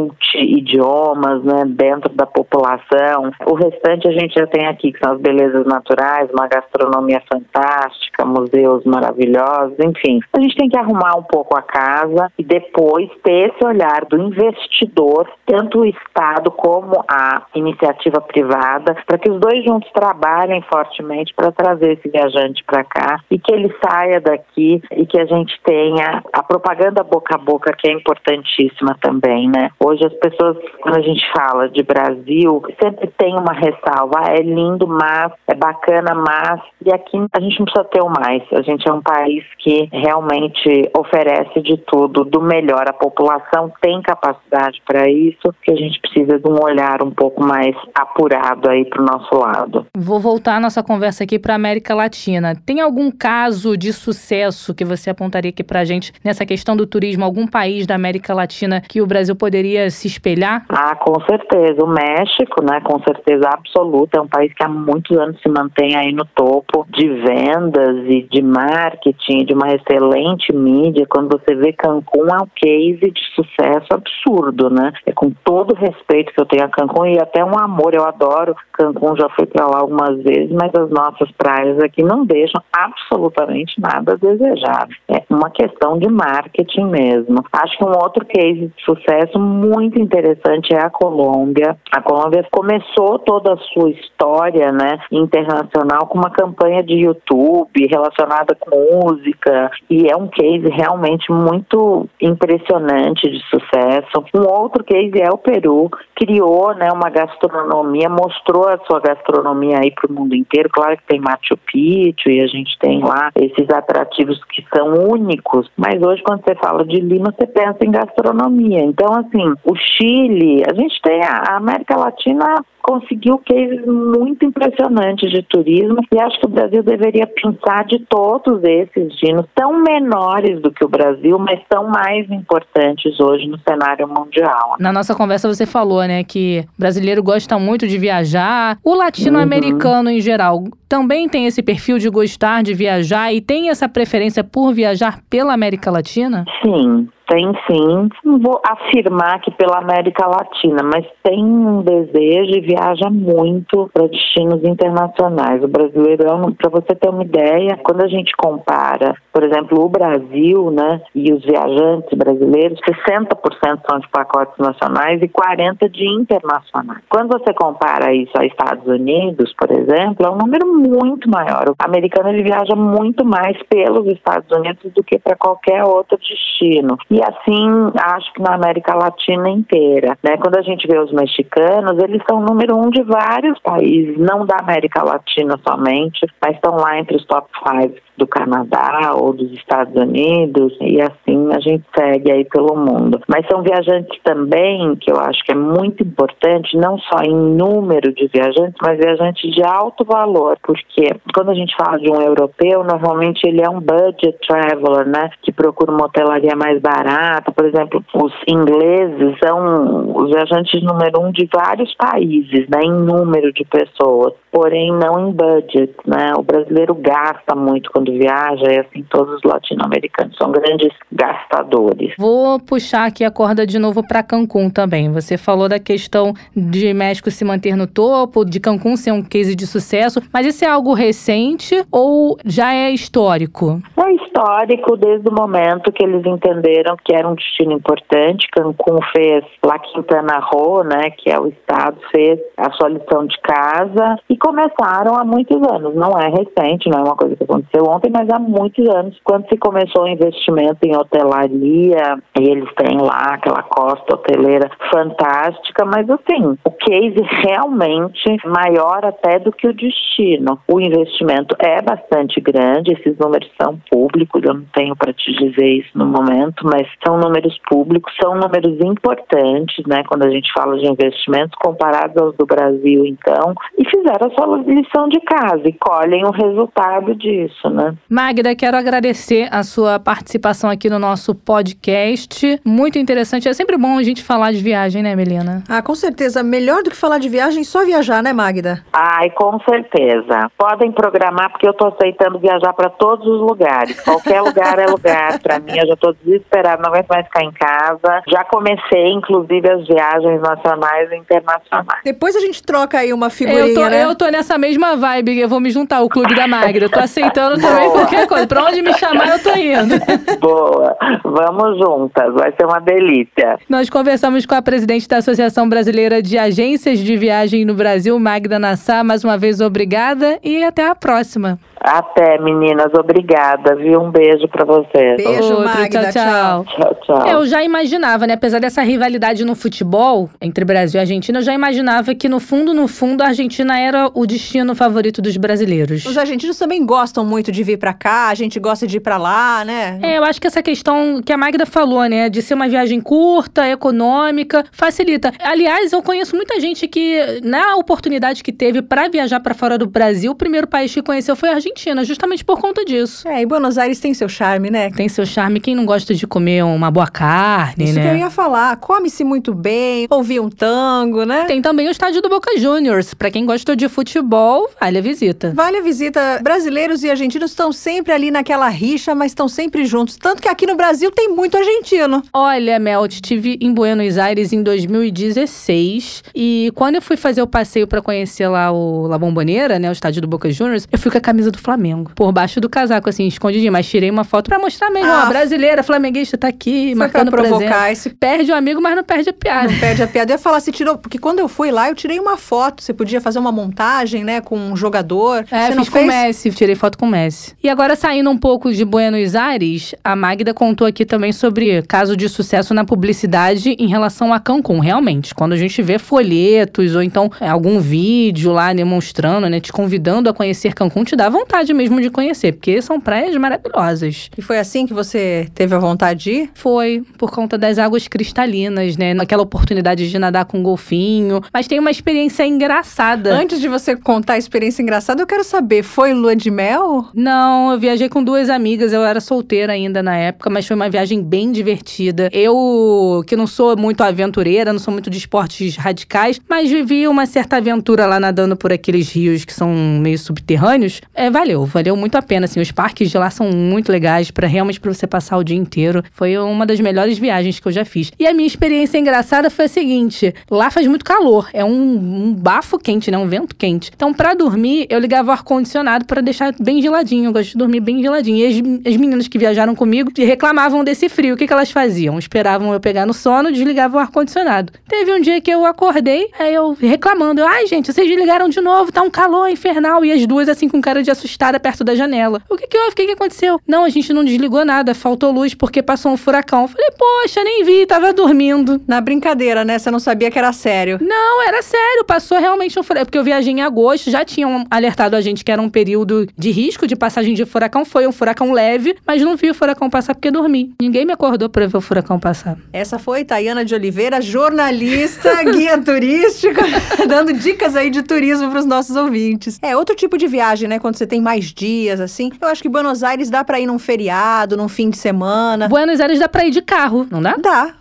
multi-idiomas 0.03 1.43
né, 1.43 1.63
dentro 1.65 2.13
da 2.13 2.25
população. 2.25 3.31
O 3.45 3.55
restante 3.55 4.07
a 4.07 4.11
gente 4.11 4.33
já 4.33 4.47
tem 4.47 4.65
aqui, 4.67 4.91
que 4.91 4.99
são 4.99 5.13
as 5.13 5.21
belezas 5.21 5.65
naturais, 5.65 6.29
uma 6.31 6.47
gastronomia 6.47 7.21
fantástica, 7.31 8.25
museus 8.25 8.83
maravilhosos, 8.85 9.77
enfim. 9.79 10.19
A 10.33 10.41
gente 10.41 10.55
tem 10.55 10.69
que 10.69 10.77
arrumar 10.77 11.15
um 11.17 11.23
pouco 11.23 11.57
a 11.57 11.61
casa 11.61 12.31
e 12.37 12.43
depois 12.43 13.09
ter 13.23 13.49
esse 13.49 13.65
olhar 13.65 14.05
do 14.05 14.17
investidor, 14.17 15.29
tanto 15.45 15.79
o 15.79 15.85
Estado 15.85 16.51
como 16.51 17.03
a 17.09 17.43
iniciativa 17.55 18.21
privada, 18.21 18.95
para 19.05 19.17
que 19.17 19.29
os 19.29 19.39
dois 19.39 19.63
juntos 19.63 19.89
trabalhem 19.93 20.61
fortemente 20.71 21.33
para 21.33 21.51
trazer 21.51 21.93
esse 21.93 22.09
viajante 22.09 22.63
para 22.65 22.83
cá 22.83 23.17
e 23.29 23.37
que 23.39 23.53
ele 23.53 23.73
saia 23.83 24.19
daqui 24.19 24.81
e 24.91 25.05
que 25.05 25.19
a 25.19 25.25
gente 25.25 25.59
tenha 25.63 26.21
a 26.31 26.43
propaganda 26.43 27.03
boca 27.03 27.35
a 27.35 27.37
boca, 27.37 27.73
que 27.77 27.87
é 27.87 27.93
importantíssima 27.93 28.97
também, 29.01 29.49
né? 29.49 29.69
Hoje 29.79 29.92
as 30.01 30.13
pessoas, 30.13 30.57
quando 30.81 30.97
a 30.97 31.01
gente 31.01 31.21
fala 31.35 31.69
de 31.69 31.83
Brasil, 31.83 32.61
sempre 32.81 33.07
tem 33.17 33.33
uma 33.33 33.53
ressalva, 33.53 34.13
ah, 34.19 34.33
é 34.33 34.41
lindo, 34.41 34.87
mas, 34.87 35.31
é 35.47 35.55
bacana, 35.55 36.13
mas, 36.15 36.61
e 36.85 36.91
aqui 36.91 37.17
a 37.33 37.39
gente 37.39 37.59
não 37.59 37.65
precisa 37.65 37.85
ter 37.85 38.01
o 38.01 38.09
mais. 38.09 38.41
A 38.53 38.61
gente 38.61 38.87
é 38.87 38.93
um 38.93 39.01
país 39.01 39.43
que 39.59 39.89
realmente 39.91 40.89
oferece 40.97 41.61
de 41.61 41.77
tudo, 41.77 42.23
do 42.23 42.41
melhor. 42.41 42.85
A 42.87 42.93
população 42.93 43.71
tem 43.81 44.01
capacidade 44.01 44.81
para 44.85 45.09
isso, 45.09 45.53
que 45.63 45.71
a 45.71 45.75
gente 45.75 45.99
precisa 45.99 46.39
de 46.39 46.47
um 46.47 46.63
olhar 46.63 47.03
um 47.03 47.11
pouco 47.11 47.43
mais 47.43 47.75
apurado 47.93 48.69
aí 48.69 48.85
para 48.85 49.01
o 49.01 49.05
nosso 49.05 49.35
lado. 49.35 49.85
Vou 49.95 50.19
voltar 50.19 50.57
a 50.57 50.59
nossa 50.59 50.83
conversa 50.83 51.23
aqui 51.23 51.39
para 51.39 51.53
a 51.53 51.55
América 51.55 51.93
Latina. 51.93 52.55
Tem 52.65 52.81
algum 52.81 53.11
caso 53.11 53.77
de 53.77 53.91
sucesso 53.93 54.73
que 54.73 54.85
você 54.85 55.09
apontaria 55.09 55.49
aqui 55.49 55.63
para 55.63 55.81
a 55.81 55.85
gente 55.85 56.13
nessa 56.23 56.45
questão 56.45 56.75
do 56.75 56.85
turismo? 56.85 57.23
Algum 57.23 57.47
país 57.47 57.85
da 57.85 57.95
América 57.95 58.33
Latina 58.33 58.81
que 58.81 59.01
o 59.01 59.07
Brasil 59.07 59.35
poderia 59.35 59.82
se 59.89 60.07
espelhar? 60.07 60.65
Ah, 60.69 60.95
com 60.95 61.19
certeza. 61.21 61.83
O 61.83 61.87
México, 61.87 62.63
né, 62.63 62.81
com 62.81 62.99
certeza 63.03 63.49
absoluta, 63.51 64.17
é 64.17 64.21
um 64.21 64.27
país 64.27 64.53
que 64.53 64.63
há 64.63 64.67
muitos 64.67 65.17
anos 65.17 65.39
se 65.41 65.49
mantém 65.49 65.95
aí 65.95 66.11
no 66.11 66.25
topo 66.25 66.85
de 66.89 67.07
vendas 67.07 68.05
e 68.07 68.23
de 68.23 68.41
marketing, 68.41 69.45
de 69.45 69.53
uma 69.53 69.73
excelente 69.73 70.53
mídia. 70.53 71.05
Quando 71.09 71.29
você 71.29 71.55
vê 71.55 71.73
Cancún, 71.73 72.27
é 72.29 72.43
um 72.43 72.47
case 72.55 73.11
de 73.11 73.21
sucesso 73.35 73.87
absurdo, 73.91 74.69
né? 74.69 74.91
É 75.05 75.11
com 75.11 75.31
todo 75.43 75.71
o 75.71 75.77
respeito 75.77 76.33
que 76.33 76.39
eu 76.39 76.45
tenho 76.45 76.65
a 76.65 76.69
Cancún 76.69 77.07
e 77.07 77.19
até 77.19 77.43
um 77.43 77.57
amor, 77.57 77.93
eu 77.93 78.05
adoro 78.05 78.55
Cancún, 78.73 79.15
já 79.15 79.29
fui 79.29 79.45
para 79.45 79.65
lá 79.65 79.79
algumas 79.79 80.21
vezes, 80.23 80.51
mas 80.51 80.73
as 80.75 80.89
nossas 80.89 81.29
praias 81.31 81.79
aqui 81.79 82.03
não 82.03 82.25
deixam 82.25 82.61
absolutamente 82.71 83.79
nada 83.79 84.13
a 84.13 84.15
desejar. 84.15 84.87
É 85.07 85.23
uma 85.29 85.49
questão 85.49 85.97
de 85.97 86.09
marketing 86.09 86.85
mesmo. 86.85 87.43
Acho 87.51 87.77
que 87.77 87.83
um 87.83 87.95
outro 87.95 88.25
case 88.25 88.71
de 88.75 88.83
sucesso 88.83 89.39
muito 89.39 89.72
interessante 89.81 90.73
é 90.73 90.79
a 90.79 90.89
Colômbia. 90.89 91.77
A 91.91 92.01
Colômbia 92.01 92.45
começou 92.51 93.19
toda 93.19 93.53
a 93.53 93.57
sua 93.57 93.89
história, 93.89 94.71
né, 94.71 94.99
internacional 95.11 96.07
com 96.07 96.17
uma 96.17 96.29
campanha 96.29 96.83
de 96.83 96.93
YouTube 96.93 97.87
relacionada 97.87 98.55
com 98.55 99.03
música 99.03 99.71
e 99.89 100.07
é 100.09 100.15
um 100.15 100.27
case 100.27 100.69
realmente 100.69 101.31
muito 101.31 102.07
impressionante 102.21 103.29
de 103.29 103.39
sucesso. 103.49 104.23
Um 104.33 104.41
outro 104.41 104.83
case 104.83 105.21
é 105.21 105.29
o 105.29 105.37
Peru, 105.37 105.89
criou, 106.15 106.73
né, 106.75 106.89
uma 106.91 107.09
gastronomia, 107.09 108.09
mostrou 108.09 108.67
a 108.67 108.77
sua 108.85 108.99
gastronomia 108.99 109.79
aí 109.79 109.91
para 109.91 110.09
o 110.09 110.13
mundo 110.13 110.35
inteiro. 110.35 110.69
Claro 110.71 110.97
que 110.97 111.07
tem 111.07 111.19
Machu 111.19 111.57
Picchu 111.65 112.29
e 112.29 112.41
a 112.41 112.47
gente 112.47 112.77
tem 112.79 113.01
lá 113.01 113.29
esses 113.35 113.69
atrativos 113.69 114.41
que 114.45 114.65
são 114.75 114.93
únicos, 115.09 115.69
mas 115.77 116.01
hoje 116.01 116.21
quando 116.23 116.43
você 116.43 116.55
fala 116.55 116.85
de 116.85 116.99
Lima, 116.99 117.33
você 117.37 117.47
pensa 117.47 117.77
em 117.81 117.91
gastronomia. 117.91 118.79
Então, 118.79 119.13
assim, 119.13 119.53
o 119.63 119.75
Chile, 119.75 120.63
a 120.69 120.73
gente 120.73 121.01
tem 121.01 121.21
a 121.23 121.55
América 121.55 121.95
Latina 121.95 122.63
conseguiu 122.83 123.39
cases 123.39 123.85
muito 123.85 124.45
impressionantes 124.45 125.31
de 125.31 125.41
turismo 125.43 125.97
e 126.13 126.21
acho 126.21 126.39
que 126.39 126.45
o 126.45 126.49
Brasil 126.49 126.83
deveria 126.83 127.25
pensar 127.25 127.85
de 127.85 127.99
todos 128.09 128.61
esses 128.63 129.13
destinos, 129.23 129.45
tão 129.55 129.81
menores 129.81 130.61
do 130.61 130.71
que 130.71 130.83
o 130.83 130.89
Brasil, 130.89 131.39
mas 131.39 131.59
tão 131.69 131.87
mais 131.87 132.29
importantes 132.29 133.19
hoje 133.19 133.47
no 133.47 133.57
cenário 133.59 134.07
mundial. 134.07 134.75
Na 134.79 134.91
nossa 134.91 135.15
conversa 135.15 135.47
você 135.47 135.65
falou, 135.65 136.03
né, 136.03 136.23
que 136.23 136.65
o 136.77 136.81
brasileiro 136.81 137.23
gosta 137.23 137.57
muito 137.57 137.87
de 137.87 137.97
viajar, 137.97 138.77
o 138.83 138.93
latino-americano 138.93 140.09
uhum. 140.09 140.17
em 140.17 140.19
geral 140.19 140.63
também 140.93 141.27
tem 141.27 141.47
esse 141.47 141.63
perfil 141.63 141.97
de 141.97 142.07
gostar 142.07 142.61
de 142.61 142.71
viajar 142.73 143.33
e 143.33 143.41
tem 143.41 143.69
essa 143.69 143.89
preferência 143.89 144.43
por 144.43 144.71
viajar 144.73 145.21
pela 145.27 145.51
América 145.51 145.89
Latina? 145.89 146.45
Sim, 146.61 147.09
tem 147.27 147.51
sim. 147.65 148.09
Não 148.23 148.37
vou 148.37 148.61
afirmar 148.63 149.41
que 149.41 149.49
pela 149.51 149.79
América 149.79 150.27
Latina, 150.27 150.83
mas 150.83 151.03
tem 151.23 151.43
um 151.43 151.81
desejo 151.81 152.51
e 152.57 152.61
viaja 152.73 153.09
muito 153.09 153.89
para 153.93 154.07
destinos 154.07 154.63
internacionais. 154.63 155.63
O 155.63 155.67
brasileiro, 155.67 156.23
é 156.23 156.51
para 156.57 156.69
você 156.69 156.95
ter 156.95 157.09
uma 157.09 157.23
ideia, 157.23 157.77
quando 157.83 158.03
a 158.03 158.07
gente 158.07 158.31
compara, 158.35 159.15
por 159.31 159.43
exemplo, 159.43 159.83
o 159.83 159.89
Brasil, 159.89 160.71
né, 160.71 161.01
e 161.13 161.31
os 161.31 161.43
viajantes 161.43 162.17
brasileiros, 162.17 162.79
60% 162.81 163.81
são 163.89 163.99
de 163.99 164.07
pacotes 164.09 164.57
nacionais 164.57 165.21
e 165.21 165.27
40 165.27 165.89
de 165.89 166.05
internacionais. 166.05 167.03
Quando 167.09 167.37
você 167.37 167.53
compara 167.53 168.13
isso 168.13 168.31
aos 168.35 168.47
Estados 168.47 168.85
Unidos, 168.87 169.53
por 169.57 169.71
exemplo, 169.71 170.25
é 170.25 170.29
um 170.29 170.37
número 170.37 170.67
muito 170.67 171.29
maior. 171.29 171.69
O 171.69 171.75
americano 171.79 172.29
ele 172.29 172.43
viaja 172.43 172.75
muito 172.75 173.25
mais 173.25 173.57
pelos 173.63 174.07
Estados 174.07 174.49
Unidos 174.51 174.91
do 174.93 175.03
que 175.03 175.19
para 175.19 175.35
qualquer 175.35 175.83
outro 175.83 176.17
destino. 176.17 176.97
E 177.09 177.21
assim, 177.21 177.91
acho 177.99 178.33
que 178.33 178.41
na 178.41 178.55
América 178.55 178.95
Latina 178.95 179.49
inteira, 179.49 180.17
né? 180.23 180.37
Quando 180.37 180.57
a 180.57 180.61
gente 180.61 180.87
vê 180.87 180.97
os 180.97 181.11
mexicanos, 181.11 182.01
eles 182.03 182.21
são 182.29 182.39
o 182.39 182.45
número 182.63 182.77
um 182.77 182.89
de 182.89 183.03
vários 183.03 183.59
países, 183.59 184.17
não 184.17 184.45
da 184.45 184.57
América 184.59 185.03
Latina 185.03 185.59
somente, 185.67 186.25
mas 186.41 186.55
estão 186.55 186.75
lá 186.75 186.97
entre 186.97 187.17
os 187.17 187.25
top 187.25 187.47
five 187.63 188.01
do 188.17 188.27
Canadá 188.27 189.13
ou 189.15 189.33
dos 189.33 189.51
Estados 189.53 189.95
Unidos 189.95 190.75
e 190.81 191.01
assim 191.01 191.53
a 191.53 191.59
gente 191.59 191.83
segue 191.97 192.31
aí 192.31 192.45
pelo 192.45 192.75
mundo. 192.75 193.19
Mas 193.27 193.45
são 193.47 193.61
viajantes 193.61 194.19
também 194.23 194.95
que 194.95 195.11
eu 195.11 195.17
acho 195.19 195.43
que 195.43 195.51
é 195.51 195.55
muito 195.55 196.03
importante, 196.03 196.77
não 196.77 196.97
só 196.99 197.21
em 197.23 197.33
número 197.33 198.13
de 198.13 198.27
viajantes, 198.27 198.75
mas 198.81 198.97
viajantes 198.97 199.53
de 199.53 199.63
alto 199.63 200.03
valor, 200.03 200.57
porque 200.63 201.07
quando 201.33 201.51
a 201.51 201.55
gente 201.55 201.75
fala 201.75 201.97
de 201.97 202.09
um 202.09 202.21
europeu, 202.21 202.83
normalmente 202.83 203.41
ele 203.47 203.61
é 203.61 203.69
um 203.69 203.79
budget 203.79 204.37
traveler, 204.47 205.07
né, 205.07 205.29
que 205.41 205.51
procura 205.51 205.91
uma 205.91 206.05
hotelaria 206.05 206.55
mais 206.55 206.79
barata. 206.81 207.51
Por 207.51 207.65
exemplo, 207.65 208.03
os 208.13 208.33
ingleses 208.47 209.37
são 209.43 210.13
os 210.15 210.29
viajantes 210.29 210.81
número 210.83 211.21
um 211.21 211.31
de 211.31 211.47
vários 211.53 211.93
países, 211.95 212.67
né, 212.69 212.81
em 212.83 212.91
número 212.91 213.51
de 213.53 213.65
pessoas, 213.65 214.33
porém 214.51 214.91
não 214.91 215.27
em 215.27 215.31
budget, 215.31 215.93
né. 216.05 216.33
O 216.37 216.43
brasileiro 216.43 216.95
gasta 216.95 217.55
muito 217.55 217.91
quando 217.91 218.02
viaja, 218.11 218.71
e 218.71 218.79
assim 218.79 219.03
todos 219.09 219.35
os 219.35 219.43
latino-americanos 219.43 220.35
são 220.37 220.51
grandes 220.51 220.91
gastadores. 221.11 222.13
Vou 222.17 222.59
puxar 222.59 223.05
aqui 223.05 223.23
a 223.23 223.31
corda 223.31 223.65
de 223.65 223.79
novo 223.79 224.05
para 224.05 224.23
Cancún 224.23 224.69
também. 224.69 225.11
Você 225.11 225.37
falou 225.37 225.69
da 225.69 225.79
questão 225.79 226.33
de 226.55 226.93
México 226.93 227.31
se 227.31 227.45
manter 227.45 227.75
no 227.75 227.87
topo, 227.87 228.45
de 228.45 228.59
Cancún 228.59 228.95
ser 228.95 229.11
um 229.11 229.23
case 229.23 229.55
de 229.55 229.65
sucesso, 229.65 230.21
mas 230.31 230.45
isso 230.45 230.65
é 230.65 230.67
algo 230.67 230.93
recente 230.93 231.83
ou 231.91 232.37
já 232.45 232.73
é 232.73 232.91
histórico? 232.91 233.81
É 233.97 234.11
histórico 234.13 234.97
desde 234.97 235.27
o 235.29 235.33
momento 235.33 235.91
que 235.91 236.03
eles 236.03 236.25
entenderam 236.25 236.95
que 237.03 237.13
era 237.13 237.27
um 237.27 237.35
destino 237.35 237.73
importante. 237.73 238.47
Cancún 238.51 238.99
fez 239.15 239.43
La 239.65 239.79
Quintana 239.79 240.39
Roo, 240.39 240.83
né, 240.83 241.09
que 241.11 241.29
é 241.29 241.39
o 241.39 241.47
estado, 241.47 241.97
fez 242.11 242.39
a 242.57 242.71
sua 242.71 242.89
lição 242.89 243.25
de 243.25 243.37
casa 243.41 244.17
e 244.29 244.37
começaram 244.37 245.15
há 245.15 245.23
muitos 245.23 245.57
anos. 245.71 245.95
Não 245.95 246.11
é 246.17 246.29
recente, 246.29 246.89
não 246.89 246.99
é 246.99 247.03
uma 247.03 247.15
coisa 247.15 247.35
que 247.35 247.43
aconteceu 247.43 247.83
ontem, 247.93 248.11
mas 248.11 248.29
há 248.29 248.39
muitos 248.39 248.87
anos. 248.89 249.19
Quando 249.23 249.47
se 249.47 249.57
começou 249.57 250.03
o 250.03 250.07
investimento 250.07 250.79
em 250.83 250.95
hotelaria, 250.95 252.17
e 252.39 252.49
eles 252.49 252.69
têm 252.75 252.97
lá 252.97 253.33
aquela 253.33 253.63
costa 253.63 254.15
hoteleira 254.15 254.69
fantástica, 254.91 255.85
mas 255.85 256.09
assim, 256.09 256.57
o 256.65 256.71
case 256.71 257.21
realmente 257.45 258.37
maior 258.45 259.05
até 259.05 259.39
do 259.39 259.51
que 259.51 259.67
o 259.67 259.73
destino. 259.73 260.59
O 260.67 260.79
investimento 260.79 261.55
é 261.59 261.81
bastante 261.81 262.39
grande, 262.41 262.93
esses 262.93 263.17
números 263.17 263.49
são 263.61 263.79
públicos, 263.89 264.41
eu 264.43 264.53
não 264.53 264.65
tenho 264.73 264.95
para 264.95 265.13
te 265.13 265.31
dizer 265.33 265.67
isso 265.67 265.89
no 265.95 266.05
momento, 266.05 266.63
mas 266.65 266.87
são 267.05 267.17
números 267.17 267.57
públicos, 267.69 268.13
são 268.21 268.35
números 268.35 268.79
importantes, 268.81 269.85
né, 269.85 270.03
quando 270.07 270.25
a 270.25 270.29
gente 270.29 270.51
fala 270.53 270.77
de 270.77 270.89
investimentos 270.89 271.57
comparados 271.61 272.15
aos 272.17 272.35
do 272.35 272.45
Brasil, 272.45 273.05
então, 273.05 273.53
e 273.77 273.85
fizeram 273.85 274.27
a 274.27 274.31
sua 274.31 274.57
lição 274.57 275.07
de 275.07 275.19
casa 275.21 275.61
e 275.65 275.73
colhem 275.73 276.25
o 276.25 276.31
resultado 276.31 277.15
disso, 277.15 277.69
né? 277.69 277.82
Magda, 278.09 278.55
quero 278.55 278.77
agradecer 278.77 279.47
a 279.51 279.63
sua 279.63 279.99
participação 279.99 280.69
aqui 280.69 280.89
no 280.89 280.99
nosso 280.99 281.33
podcast. 281.35 282.59
Muito 282.63 282.97
interessante. 282.97 283.47
É 283.47 283.53
sempre 283.53 283.77
bom 283.77 283.97
a 283.97 284.03
gente 284.03 284.23
falar 284.23 284.51
de 284.51 284.61
viagem, 284.61 285.03
né, 285.03 285.15
Melina? 285.15 285.63
Ah, 285.67 285.81
com 285.81 285.95
certeza. 285.95 286.43
Melhor 286.43 286.83
do 286.83 286.89
que 286.89 286.95
falar 286.95 287.17
de 287.17 287.29
viagem, 287.29 287.63
só 287.63 287.85
viajar, 287.85 288.21
né, 288.21 288.33
Magda? 288.33 288.83
Ai, 288.93 289.29
com 289.31 289.59
certeza. 289.67 290.51
Podem 290.57 290.91
programar, 290.91 291.51
porque 291.51 291.67
eu 291.67 291.71
estou 291.71 291.87
aceitando 291.89 292.39
viajar 292.39 292.73
para 292.73 292.89
todos 292.89 293.25
os 293.27 293.41
lugares. 293.41 293.99
Qualquer 294.01 294.41
lugar 294.43 294.79
é 294.79 294.85
lugar 294.85 295.39
para 295.39 295.59
mim. 295.59 295.77
Eu 295.77 295.87
já 295.87 295.93
estou 295.93 296.13
desesperada, 296.23 296.81
não 296.81 296.89
aguento 296.89 297.07
mais 297.09 297.25
ficar 297.25 297.43
em 297.43 297.51
casa. 297.51 298.21
Já 298.29 298.43
comecei, 298.43 299.11
inclusive, 299.11 299.69
as 299.69 299.87
viagens 299.87 300.41
nacionais 300.41 301.11
e 301.11 301.15
internacionais. 301.15 302.01
Depois 302.03 302.35
a 302.35 302.39
gente 302.39 302.61
troca 302.63 302.99
aí 302.99 303.13
uma 303.13 303.29
figurinha, 303.29 303.67
eu 303.67 303.73
tô, 303.73 303.87
né? 303.87 304.03
Eu 304.03 304.15
tô 304.15 304.27
nessa 304.27 304.57
mesma 304.57 304.95
vibe, 304.95 305.39
eu 305.39 305.49
vou 305.49 305.59
me 305.59 305.69
juntar 305.71 305.97
ao 305.97 306.09
Clube 306.09 306.35
da 306.35 306.47
Magda. 306.47 306.89
Tô 306.89 306.99
aceitando 306.99 307.59
também 307.73 307.91
qualquer 307.91 308.27
coisa. 308.27 308.47
Pra 308.47 308.65
onde 308.65 308.81
me 308.81 308.93
chamar, 308.93 309.29
eu 309.29 309.43
tô 309.43 309.51
indo. 309.51 309.95
Boa. 310.39 310.95
Vamos 311.23 311.77
juntas, 311.79 312.33
vai 312.33 312.51
ser 312.51 312.65
uma 312.65 312.79
delícia. 312.79 313.57
Nós 313.69 313.89
conversamos 313.89 314.45
com 314.45 314.55
a 314.55 314.61
presidente 314.61 315.07
da 315.07 315.17
Associação 315.17 315.67
Brasileira 315.67 316.21
de 316.21 316.37
Agências 316.37 316.99
de 316.99 317.17
Viagem 317.17 317.65
no 317.65 317.73
Brasil, 317.73 318.17
Magda 318.19 318.59
Nassar. 318.59 319.03
Mais 319.03 319.23
uma 319.23 319.37
vez, 319.37 319.59
obrigada 319.61 320.39
e 320.43 320.63
até 320.63 320.87
a 320.87 320.95
próxima. 320.95 321.59
Até, 321.83 322.39
meninas. 322.39 322.87
Obrigada, 322.97 323.75
viu? 323.75 323.99
Um 323.99 324.09
beijo 324.09 324.47
para 324.47 324.63
vocês. 324.63 325.17
Beijo, 325.17 325.55
Outro, 325.55 325.65
Magda. 325.65 326.11
Tchau, 326.13 326.65
tchau. 326.65 326.95
tchau, 327.05 327.27
Eu 327.27 327.45
já 327.45 327.61
imaginava, 327.61 328.25
né? 328.25 328.35
Apesar 328.35 328.59
dessa 328.59 328.81
rivalidade 328.81 329.43
no 329.43 329.53
futebol 329.53 330.29
entre 330.41 330.63
Brasil 330.63 330.97
e 330.97 331.01
Argentina, 331.01 331.39
eu 331.39 331.43
já 331.43 331.53
imaginava 331.53 332.15
que, 332.15 332.29
no 332.29 332.39
fundo, 332.39 332.73
no 332.73 332.87
fundo, 332.87 333.21
a 333.21 333.27
Argentina 333.27 333.77
era 333.77 334.09
o 334.13 334.25
destino 334.25 334.73
favorito 334.73 335.21
dos 335.21 335.35
brasileiros. 335.35 336.05
Os 336.05 336.17
argentinos 336.17 336.57
também 336.57 336.85
gostam 336.85 337.25
muito 337.25 337.51
de 337.51 337.61
vir 337.63 337.77
para 337.77 337.93
cá, 337.93 338.29
a 338.29 338.33
gente 338.33 338.61
gosta 338.61 338.87
de 338.87 338.97
ir 338.97 339.01
para 339.01 339.17
lá, 339.17 339.65
né? 339.65 339.99
É, 340.01 340.17
eu 340.17 340.23
acho 340.23 340.39
que 340.39 340.47
essa 340.47 340.63
questão 340.63 341.21
que 341.21 341.33
a 341.33 341.37
Magda 341.37 341.65
falou, 341.65 342.05
né? 342.05 342.29
De 342.29 342.41
ser 342.41 342.53
uma 342.53 342.69
viagem 342.69 343.01
curta, 343.01 343.67
econômica, 343.67 344.63
facilita. 344.71 345.33
Aliás, 345.43 345.91
eu 345.91 346.01
conheço 346.01 346.33
muita 346.33 346.61
gente 346.61 346.87
que, 346.87 347.41
na 347.43 347.75
oportunidade 347.75 348.41
que 348.41 348.53
teve 348.53 348.81
para 348.81 349.09
viajar 349.09 349.41
para 349.41 349.53
fora 349.53 349.77
do 349.77 349.85
Brasil, 349.85 350.31
o 350.31 350.35
primeiro 350.35 350.65
país 350.65 350.93
que 350.93 351.01
conheceu 351.01 351.35
foi 351.35 351.49
a 351.49 351.55
Argentina. 351.55 351.72
Argentina, 351.73 352.03
justamente 352.05 352.45
por 352.45 352.59
conta 352.59 352.85
disso. 352.85 353.27
É, 353.27 353.41
e 353.41 353.45
Buenos 353.45 353.77
Aires 353.77 353.99
tem 353.99 354.13
seu 354.13 354.29
charme, 354.29 354.69
né? 354.69 354.91
Tem 354.91 355.09
seu 355.09 355.25
charme. 355.25 355.59
Quem 355.59 355.75
não 355.75 355.85
gosta 355.85 356.13
de 356.13 356.27
comer 356.27 356.63
uma 356.63 356.91
boa 356.91 357.07
carne, 357.07 357.85
Isso 357.85 357.95
né? 357.95 358.01
que 358.01 358.07
eu 358.09 358.17
ia 358.17 358.29
falar. 358.29 358.77
Come-se 358.77 359.23
muito 359.23 359.53
bem, 359.53 360.07
ouvir 360.09 360.39
um 360.39 360.49
tango, 360.49 361.25
né? 361.25 361.45
Tem 361.45 361.61
também 361.61 361.87
o 361.87 361.91
estádio 361.91 362.21
do 362.21 362.29
Boca 362.29 362.57
Juniors. 362.59 363.13
Para 363.15 363.31
quem 363.31 363.45
gosta 363.45 363.75
de 363.75 363.89
futebol, 363.89 364.69
vale 364.79 364.99
a 364.99 365.01
visita. 365.01 365.51
Vale 365.55 365.77
a 365.77 365.81
visita. 365.81 366.39
Brasileiros 366.43 367.03
e 367.03 367.09
argentinos 367.09 367.51
estão 367.51 367.71
sempre 367.71 368.13
ali 368.13 368.29
naquela 368.29 368.69
rixa, 368.69 369.15
mas 369.15 369.31
estão 369.31 369.47
sempre 369.47 369.83
juntos. 369.85 370.15
Tanto 370.15 370.41
que 370.41 370.47
aqui 370.47 370.67
no 370.67 370.75
Brasil 370.75 371.09
tem 371.09 371.29
muito 371.29 371.57
argentino. 371.57 372.21
Olha, 372.31 372.77
Mel, 372.77 373.05
estive 373.07 373.57
em 373.59 373.73
Buenos 373.73 374.17
Aires 374.19 374.53
em 374.53 374.61
2016 374.61 376.23
e 376.35 376.71
quando 376.75 376.95
eu 376.95 377.01
fui 377.01 377.17
fazer 377.17 377.41
o 377.41 377.47
passeio 377.47 377.87
para 377.87 378.01
conhecer 378.01 378.47
lá 378.47 378.71
o 378.71 379.07
La 379.07 379.17
Bombonera, 379.17 379.79
né, 379.79 379.89
o 379.89 379.91
estádio 379.91 380.21
do 380.21 380.27
Boca 380.27 380.51
Juniors, 380.51 380.87
eu 380.91 380.99
fui 380.99 381.09
com 381.09 381.17
a 381.17 381.21
camisa 381.21 381.49
do 381.49 381.62
Flamengo. 381.63 382.11
Por 382.15 382.31
baixo 382.31 382.59
do 382.59 382.69
casaco, 382.69 383.09
assim, 383.09 383.27
escondidinho. 383.27 383.71
Mas 383.71 383.87
tirei 383.87 384.09
uma 384.09 384.23
foto 384.23 384.49
pra 384.49 384.59
mostrar 384.59 384.89
mesmo. 384.91 385.11
Ah, 385.11 385.23
ó, 385.25 385.29
brasileira, 385.29 385.81
flamenguista, 385.83 386.37
tá 386.37 386.47
aqui, 386.47 386.87
foi 386.87 386.95
marcando 386.95 387.31
pra 387.31 387.41
provocar 387.41 387.91
esse 387.91 388.09
Perde 388.09 388.51
o 388.51 388.55
amigo, 388.55 388.81
mas 388.81 388.95
não 388.95 389.03
perde 389.03 389.29
a 389.29 389.33
piada. 389.33 389.71
Não 389.71 389.79
perde 389.79 390.03
a 390.03 390.07
piada. 390.07 390.31
Eu 390.31 390.35
ia 390.35 390.39
falar, 390.39 390.59
você 390.59 390.71
tirou... 390.71 390.97
Porque 390.97 391.17
quando 391.17 391.39
eu 391.39 391.47
fui 391.47 391.71
lá, 391.71 391.89
eu 391.89 391.95
tirei 391.95 392.19
uma 392.19 392.37
foto. 392.37 392.83
Você 392.83 392.93
podia 392.93 393.19
fazer 393.19 393.39
uma 393.39 393.51
montagem, 393.51 394.23
né, 394.23 394.41
com 394.41 394.57
um 394.57 394.75
jogador. 394.75 395.45
É, 395.49 395.67
você 395.67 395.79
fiz 395.79 395.89
com 395.89 395.99
o 395.99 396.05
Messi. 396.07 396.51
Tirei 396.51 396.75
foto 396.75 396.97
com 396.97 397.05
o 397.05 397.09
Messi. 397.09 397.55
E 397.63 397.69
agora, 397.69 397.95
saindo 397.95 398.29
um 398.29 398.37
pouco 398.37 398.71
de 398.71 398.83
Buenos 398.83 399.35
Aires, 399.35 399.95
a 400.03 400.15
Magda 400.15 400.53
contou 400.53 400.85
aqui 400.85 401.05
também 401.05 401.31
sobre 401.31 401.81
caso 401.83 402.15
de 402.15 402.27
sucesso 402.29 402.73
na 402.73 402.83
publicidade 402.83 403.75
em 403.79 403.87
relação 403.87 404.33
a 404.33 404.39
Cancún. 404.39 404.79
Realmente, 404.79 405.33
quando 405.33 405.53
a 405.53 405.57
gente 405.57 405.81
vê 405.81 405.97
folhetos 405.97 406.95
ou 406.95 407.01
então 407.01 407.31
é, 407.39 407.47
algum 407.47 407.79
vídeo 407.79 408.51
lá 408.51 408.73
demonstrando, 408.73 409.49
né, 409.49 409.59
te 409.59 409.71
convidando 409.71 410.29
a 410.29 410.33
conhecer 410.33 410.73
Cancún, 410.73 411.03
te 411.03 411.15
dá 411.15 411.29
vontade 411.29 411.52
mesmo 411.73 412.01
de 412.01 412.09
conhecer, 412.09 412.53
porque 412.53 412.81
são 412.81 412.99
praias 412.99 413.35
maravilhosas. 413.35 414.29
E 414.37 414.41
foi 414.41 414.57
assim 414.57 414.85
que 414.85 414.93
você 414.93 415.47
teve 415.53 415.75
a 415.75 415.79
vontade 415.79 416.23
de 416.23 416.31
ir? 416.31 416.49
Foi, 416.53 417.03
por 417.17 417.31
conta 417.31 417.57
das 417.57 417.77
águas 417.77 418.07
cristalinas, 418.07 418.97
né? 418.97 419.11
Aquela 419.19 419.43
oportunidade 419.43 420.09
de 420.09 420.19
nadar 420.19 420.45
com 420.45 420.59
um 420.59 420.63
golfinho. 420.63 421.41
Mas 421.53 421.67
tem 421.67 421.79
uma 421.79 421.91
experiência 421.91 422.45
engraçada. 422.45 423.33
Antes 423.35 423.59
de 423.59 423.67
você 423.67 423.95
contar 423.95 424.33
a 424.33 424.37
experiência 424.37 424.81
engraçada, 424.81 425.21
eu 425.21 425.27
quero 425.27 425.43
saber, 425.43 425.83
foi 425.83 426.13
lua 426.13 426.35
de 426.35 426.49
mel? 426.49 427.07
Não, 427.13 427.71
eu 427.71 427.79
viajei 427.79 428.09
com 428.09 428.23
duas 428.23 428.49
amigas, 428.49 428.93
eu 428.93 429.03
era 429.03 429.19
solteira 429.19 429.73
ainda 429.73 430.01
na 430.01 430.15
época, 430.15 430.49
mas 430.49 430.65
foi 430.65 430.75
uma 430.75 430.89
viagem 430.89 431.21
bem 431.21 431.51
divertida. 431.51 432.29
Eu, 432.31 433.23
que 433.27 433.35
não 433.35 433.47
sou 433.47 433.77
muito 433.77 434.01
aventureira, 434.01 434.71
não 434.71 434.79
sou 434.79 434.91
muito 434.91 435.09
de 435.09 435.17
esportes 435.17 435.75
radicais, 435.75 436.39
mas 436.49 436.69
vivi 436.69 437.07
uma 437.07 437.25
certa 437.25 437.57
aventura 437.57 438.05
lá 438.05 438.19
nadando 438.19 438.55
por 438.55 438.71
aqueles 438.71 439.11
rios 439.11 439.45
que 439.45 439.53
são 439.53 439.69
meio 439.73 440.17
subterrâneos. 440.17 441.01
É, 441.13 441.29
valeu, 441.43 441.65
valeu 441.65 441.95
muito 441.97 442.15
a 442.15 442.21
pena, 442.21 442.45
assim, 442.45 442.61
os 442.61 442.71
parques 442.71 443.11
de 443.11 443.17
lá 443.17 443.29
são 443.29 443.49
muito 443.51 443.91
legais 443.91 444.31
para 444.31 444.47
realmente 444.47 444.79
para 444.79 444.93
você 444.93 445.05
passar 445.05 445.37
o 445.37 445.43
dia 445.43 445.57
inteiro. 445.57 446.01
Foi 446.11 446.37
uma 446.37 446.65
das 446.65 446.79
melhores 446.79 447.17
viagens 447.17 447.59
que 447.59 447.67
eu 447.67 447.71
já 447.71 447.83
fiz. 447.83 448.11
E 448.17 448.25
a 448.25 448.33
minha 448.33 448.47
experiência 448.47 448.97
engraçada 448.97 449.49
foi 449.49 449.65
a 449.65 449.67
seguinte: 449.67 450.33
lá 450.49 450.71
faz 450.71 450.87
muito 450.87 451.03
calor, 451.03 451.49
é 451.53 451.63
um, 451.63 452.27
um 452.27 452.33
bafo 452.33 452.79
quente, 452.79 453.11
né, 453.11 453.17
um 453.17 453.27
vento 453.27 453.55
quente. 453.55 453.91
Então, 453.93 454.13
para 454.13 454.33
dormir, 454.33 454.87
eu 454.89 454.99
ligava 454.99 455.29
o 455.29 455.31
ar 455.31 455.43
condicionado 455.43 456.05
para 456.05 456.21
deixar 456.21 456.53
bem 456.57 456.81
geladinho. 456.81 457.25
Eu 457.25 457.33
gosto 457.33 457.51
de 457.51 457.57
dormir 457.57 457.81
bem 457.81 458.01
geladinho. 458.01 458.37
E 458.37 458.45
as, 458.45 458.93
as 458.93 458.97
meninas 458.97 459.27
que 459.27 459.37
viajaram 459.37 459.75
comigo 459.75 460.11
reclamavam 460.15 460.83
desse 460.83 461.09
frio. 461.09 461.35
O 461.35 461.37
que, 461.37 461.45
que 461.45 461.53
elas 461.53 461.71
faziam? 461.71 462.17
Esperavam 462.17 462.73
eu 462.73 462.79
pegar 462.79 463.05
no 463.05 463.13
sono, 463.13 463.51
desligavam 463.51 463.99
o 463.99 464.01
ar 464.01 464.11
condicionado. 464.11 464.71
Teve 464.87 465.13
um 465.13 465.19
dia 465.19 465.41
que 465.41 465.51
eu 465.51 465.65
acordei, 465.65 466.29
aí 466.39 466.53
eu 466.53 466.77
reclamando, 466.79 467.43
ai 467.43 467.67
gente, 467.67 467.91
vocês 467.91 468.07
desligaram 468.07 468.47
de 468.47 468.61
novo, 468.61 468.91
tá 468.91 469.01
um 469.01 469.09
calor 469.09 469.49
infernal. 469.49 470.05
E 470.05 470.11
as 470.11 470.25
duas 470.25 470.47
assim 470.47 470.69
com 470.69 470.79
cara 470.79 471.03
de 471.03 471.11
assustada 471.23 471.59
perto 471.59 471.83
da 471.83 471.95
janela. 471.95 472.41
O 472.49 472.57
que 472.57 472.67
que 472.67 472.77
houve? 472.77 472.91
O 472.91 472.95
que 472.95 473.05
que 473.05 473.11
aconteceu? 473.13 473.59
Não, 473.67 473.83
a 473.83 473.89
gente 473.89 474.11
não 474.13 474.23
desligou 474.23 474.65
nada, 474.65 474.93
faltou 474.93 475.31
luz 475.31 475.53
porque 475.53 475.81
passou 475.81 476.11
um 476.11 476.17
furacão. 476.17 476.63
Eu 476.63 476.67
falei, 476.67 476.87
poxa, 476.97 477.43
nem 477.43 477.63
vi, 477.63 477.85
tava 477.85 478.13
dormindo. 478.13 478.81
Na 478.87 479.01
brincadeira, 479.01 479.63
né? 479.63 479.79
Você 479.79 479.89
não 479.89 479.99
sabia 479.99 480.29
que 480.29 480.37
era 480.37 480.51
sério. 480.51 480.99
Não, 481.01 481.47
era 481.47 481.61
sério, 481.61 482.03
passou 482.05 482.37
realmente 482.39 482.77
um 482.79 482.83
furacão. 482.83 483.05
Porque 483.05 483.17
eu 483.17 483.23
viajei 483.23 483.53
em 483.53 483.61
agosto, 483.61 484.11
já 484.11 484.25
tinham 484.25 484.65
alertado 484.69 485.15
a 485.15 485.21
gente 485.21 485.43
que 485.43 485.51
era 485.51 485.61
um 485.61 485.69
período 485.69 486.27
de 486.37 486.51
risco 486.51 486.85
de 486.85 486.95
passagem 486.95 487.33
de 487.33 487.45
furacão. 487.45 487.85
Foi 487.85 488.05
um 488.07 488.11
furacão 488.11 488.51
leve, 488.51 488.95
mas 489.05 489.21
não 489.21 489.35
vi 489.35 489.49
o 489.49 489.53
furacão 489.53 489.89
passar 489.89 490.13
porque 490.15 490.31
dormi. 490.31 490.73
Ninguém 490.81 491.05
me 491.05 491.13
acordou 491.13 491.49
pra 491.49 491.65
ver 491.67 491.77
o 491.77 491.81
furacão 491.81 492.19
passar. 492.19 492.57
Essa 492.71 492.99
foi 492.99 493.23
Tayana 493.23 493.63
de 493.63 493.73
Oliveira, 493.73 494.21
jornalista, 494.21 495.29
guia 495.43 495.77
turístico, 495.77 496.61
dando 497.07 497.33
dicas 497.33 497.75
aí 497.75 497.89
de 497.89 498.03
turismo 498.03 498.49
pros 498.51 498.65
nossos 498.65 498.95
ouvintes. 498.95 499.59
É 499.61 499.75
outro 499.75 499.95
tipo 499.95 500.17
de 500.17 500.27
viagem, 500.27 500.67
né? 500.67 500.79
Quando 500.79 500.95
você 500.95 501.05
tem 501.13 501.21
mais 501.21 501.53
dias, 501.53 501.99
assim. 501.99 502.31
Eu 502.41 502.47
acho 502.47 502.59
que 502.59 502.67
Buenos 502.67 503.03
Aires 503.03 503.29
dá 503.29 503.43
pra 503.43 503.59
ir 503.59 503.67
num 503.67 503.77
feriado, 503.77 504.57
num 504.57 504.67
fim 504.67 504.89
de 504.89 504.97
semana. 504.97 505.69
Buenos 505.69 506.01
Aires 506.01 506.17
dá 506.17 506.27
pra 506.27 506.43
ir 506.43 506.49
de 506.49 506.59
carro, 506.59 507.05
não 507.11 507.21
dá? 507.21 507.35
Dá. 507.37 507.71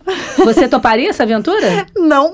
Você 0.44 0.68
toparia 0.68 1.08
essa 1.08 1.22
aventura? 1.22 1.86
Não. 1.96 2.32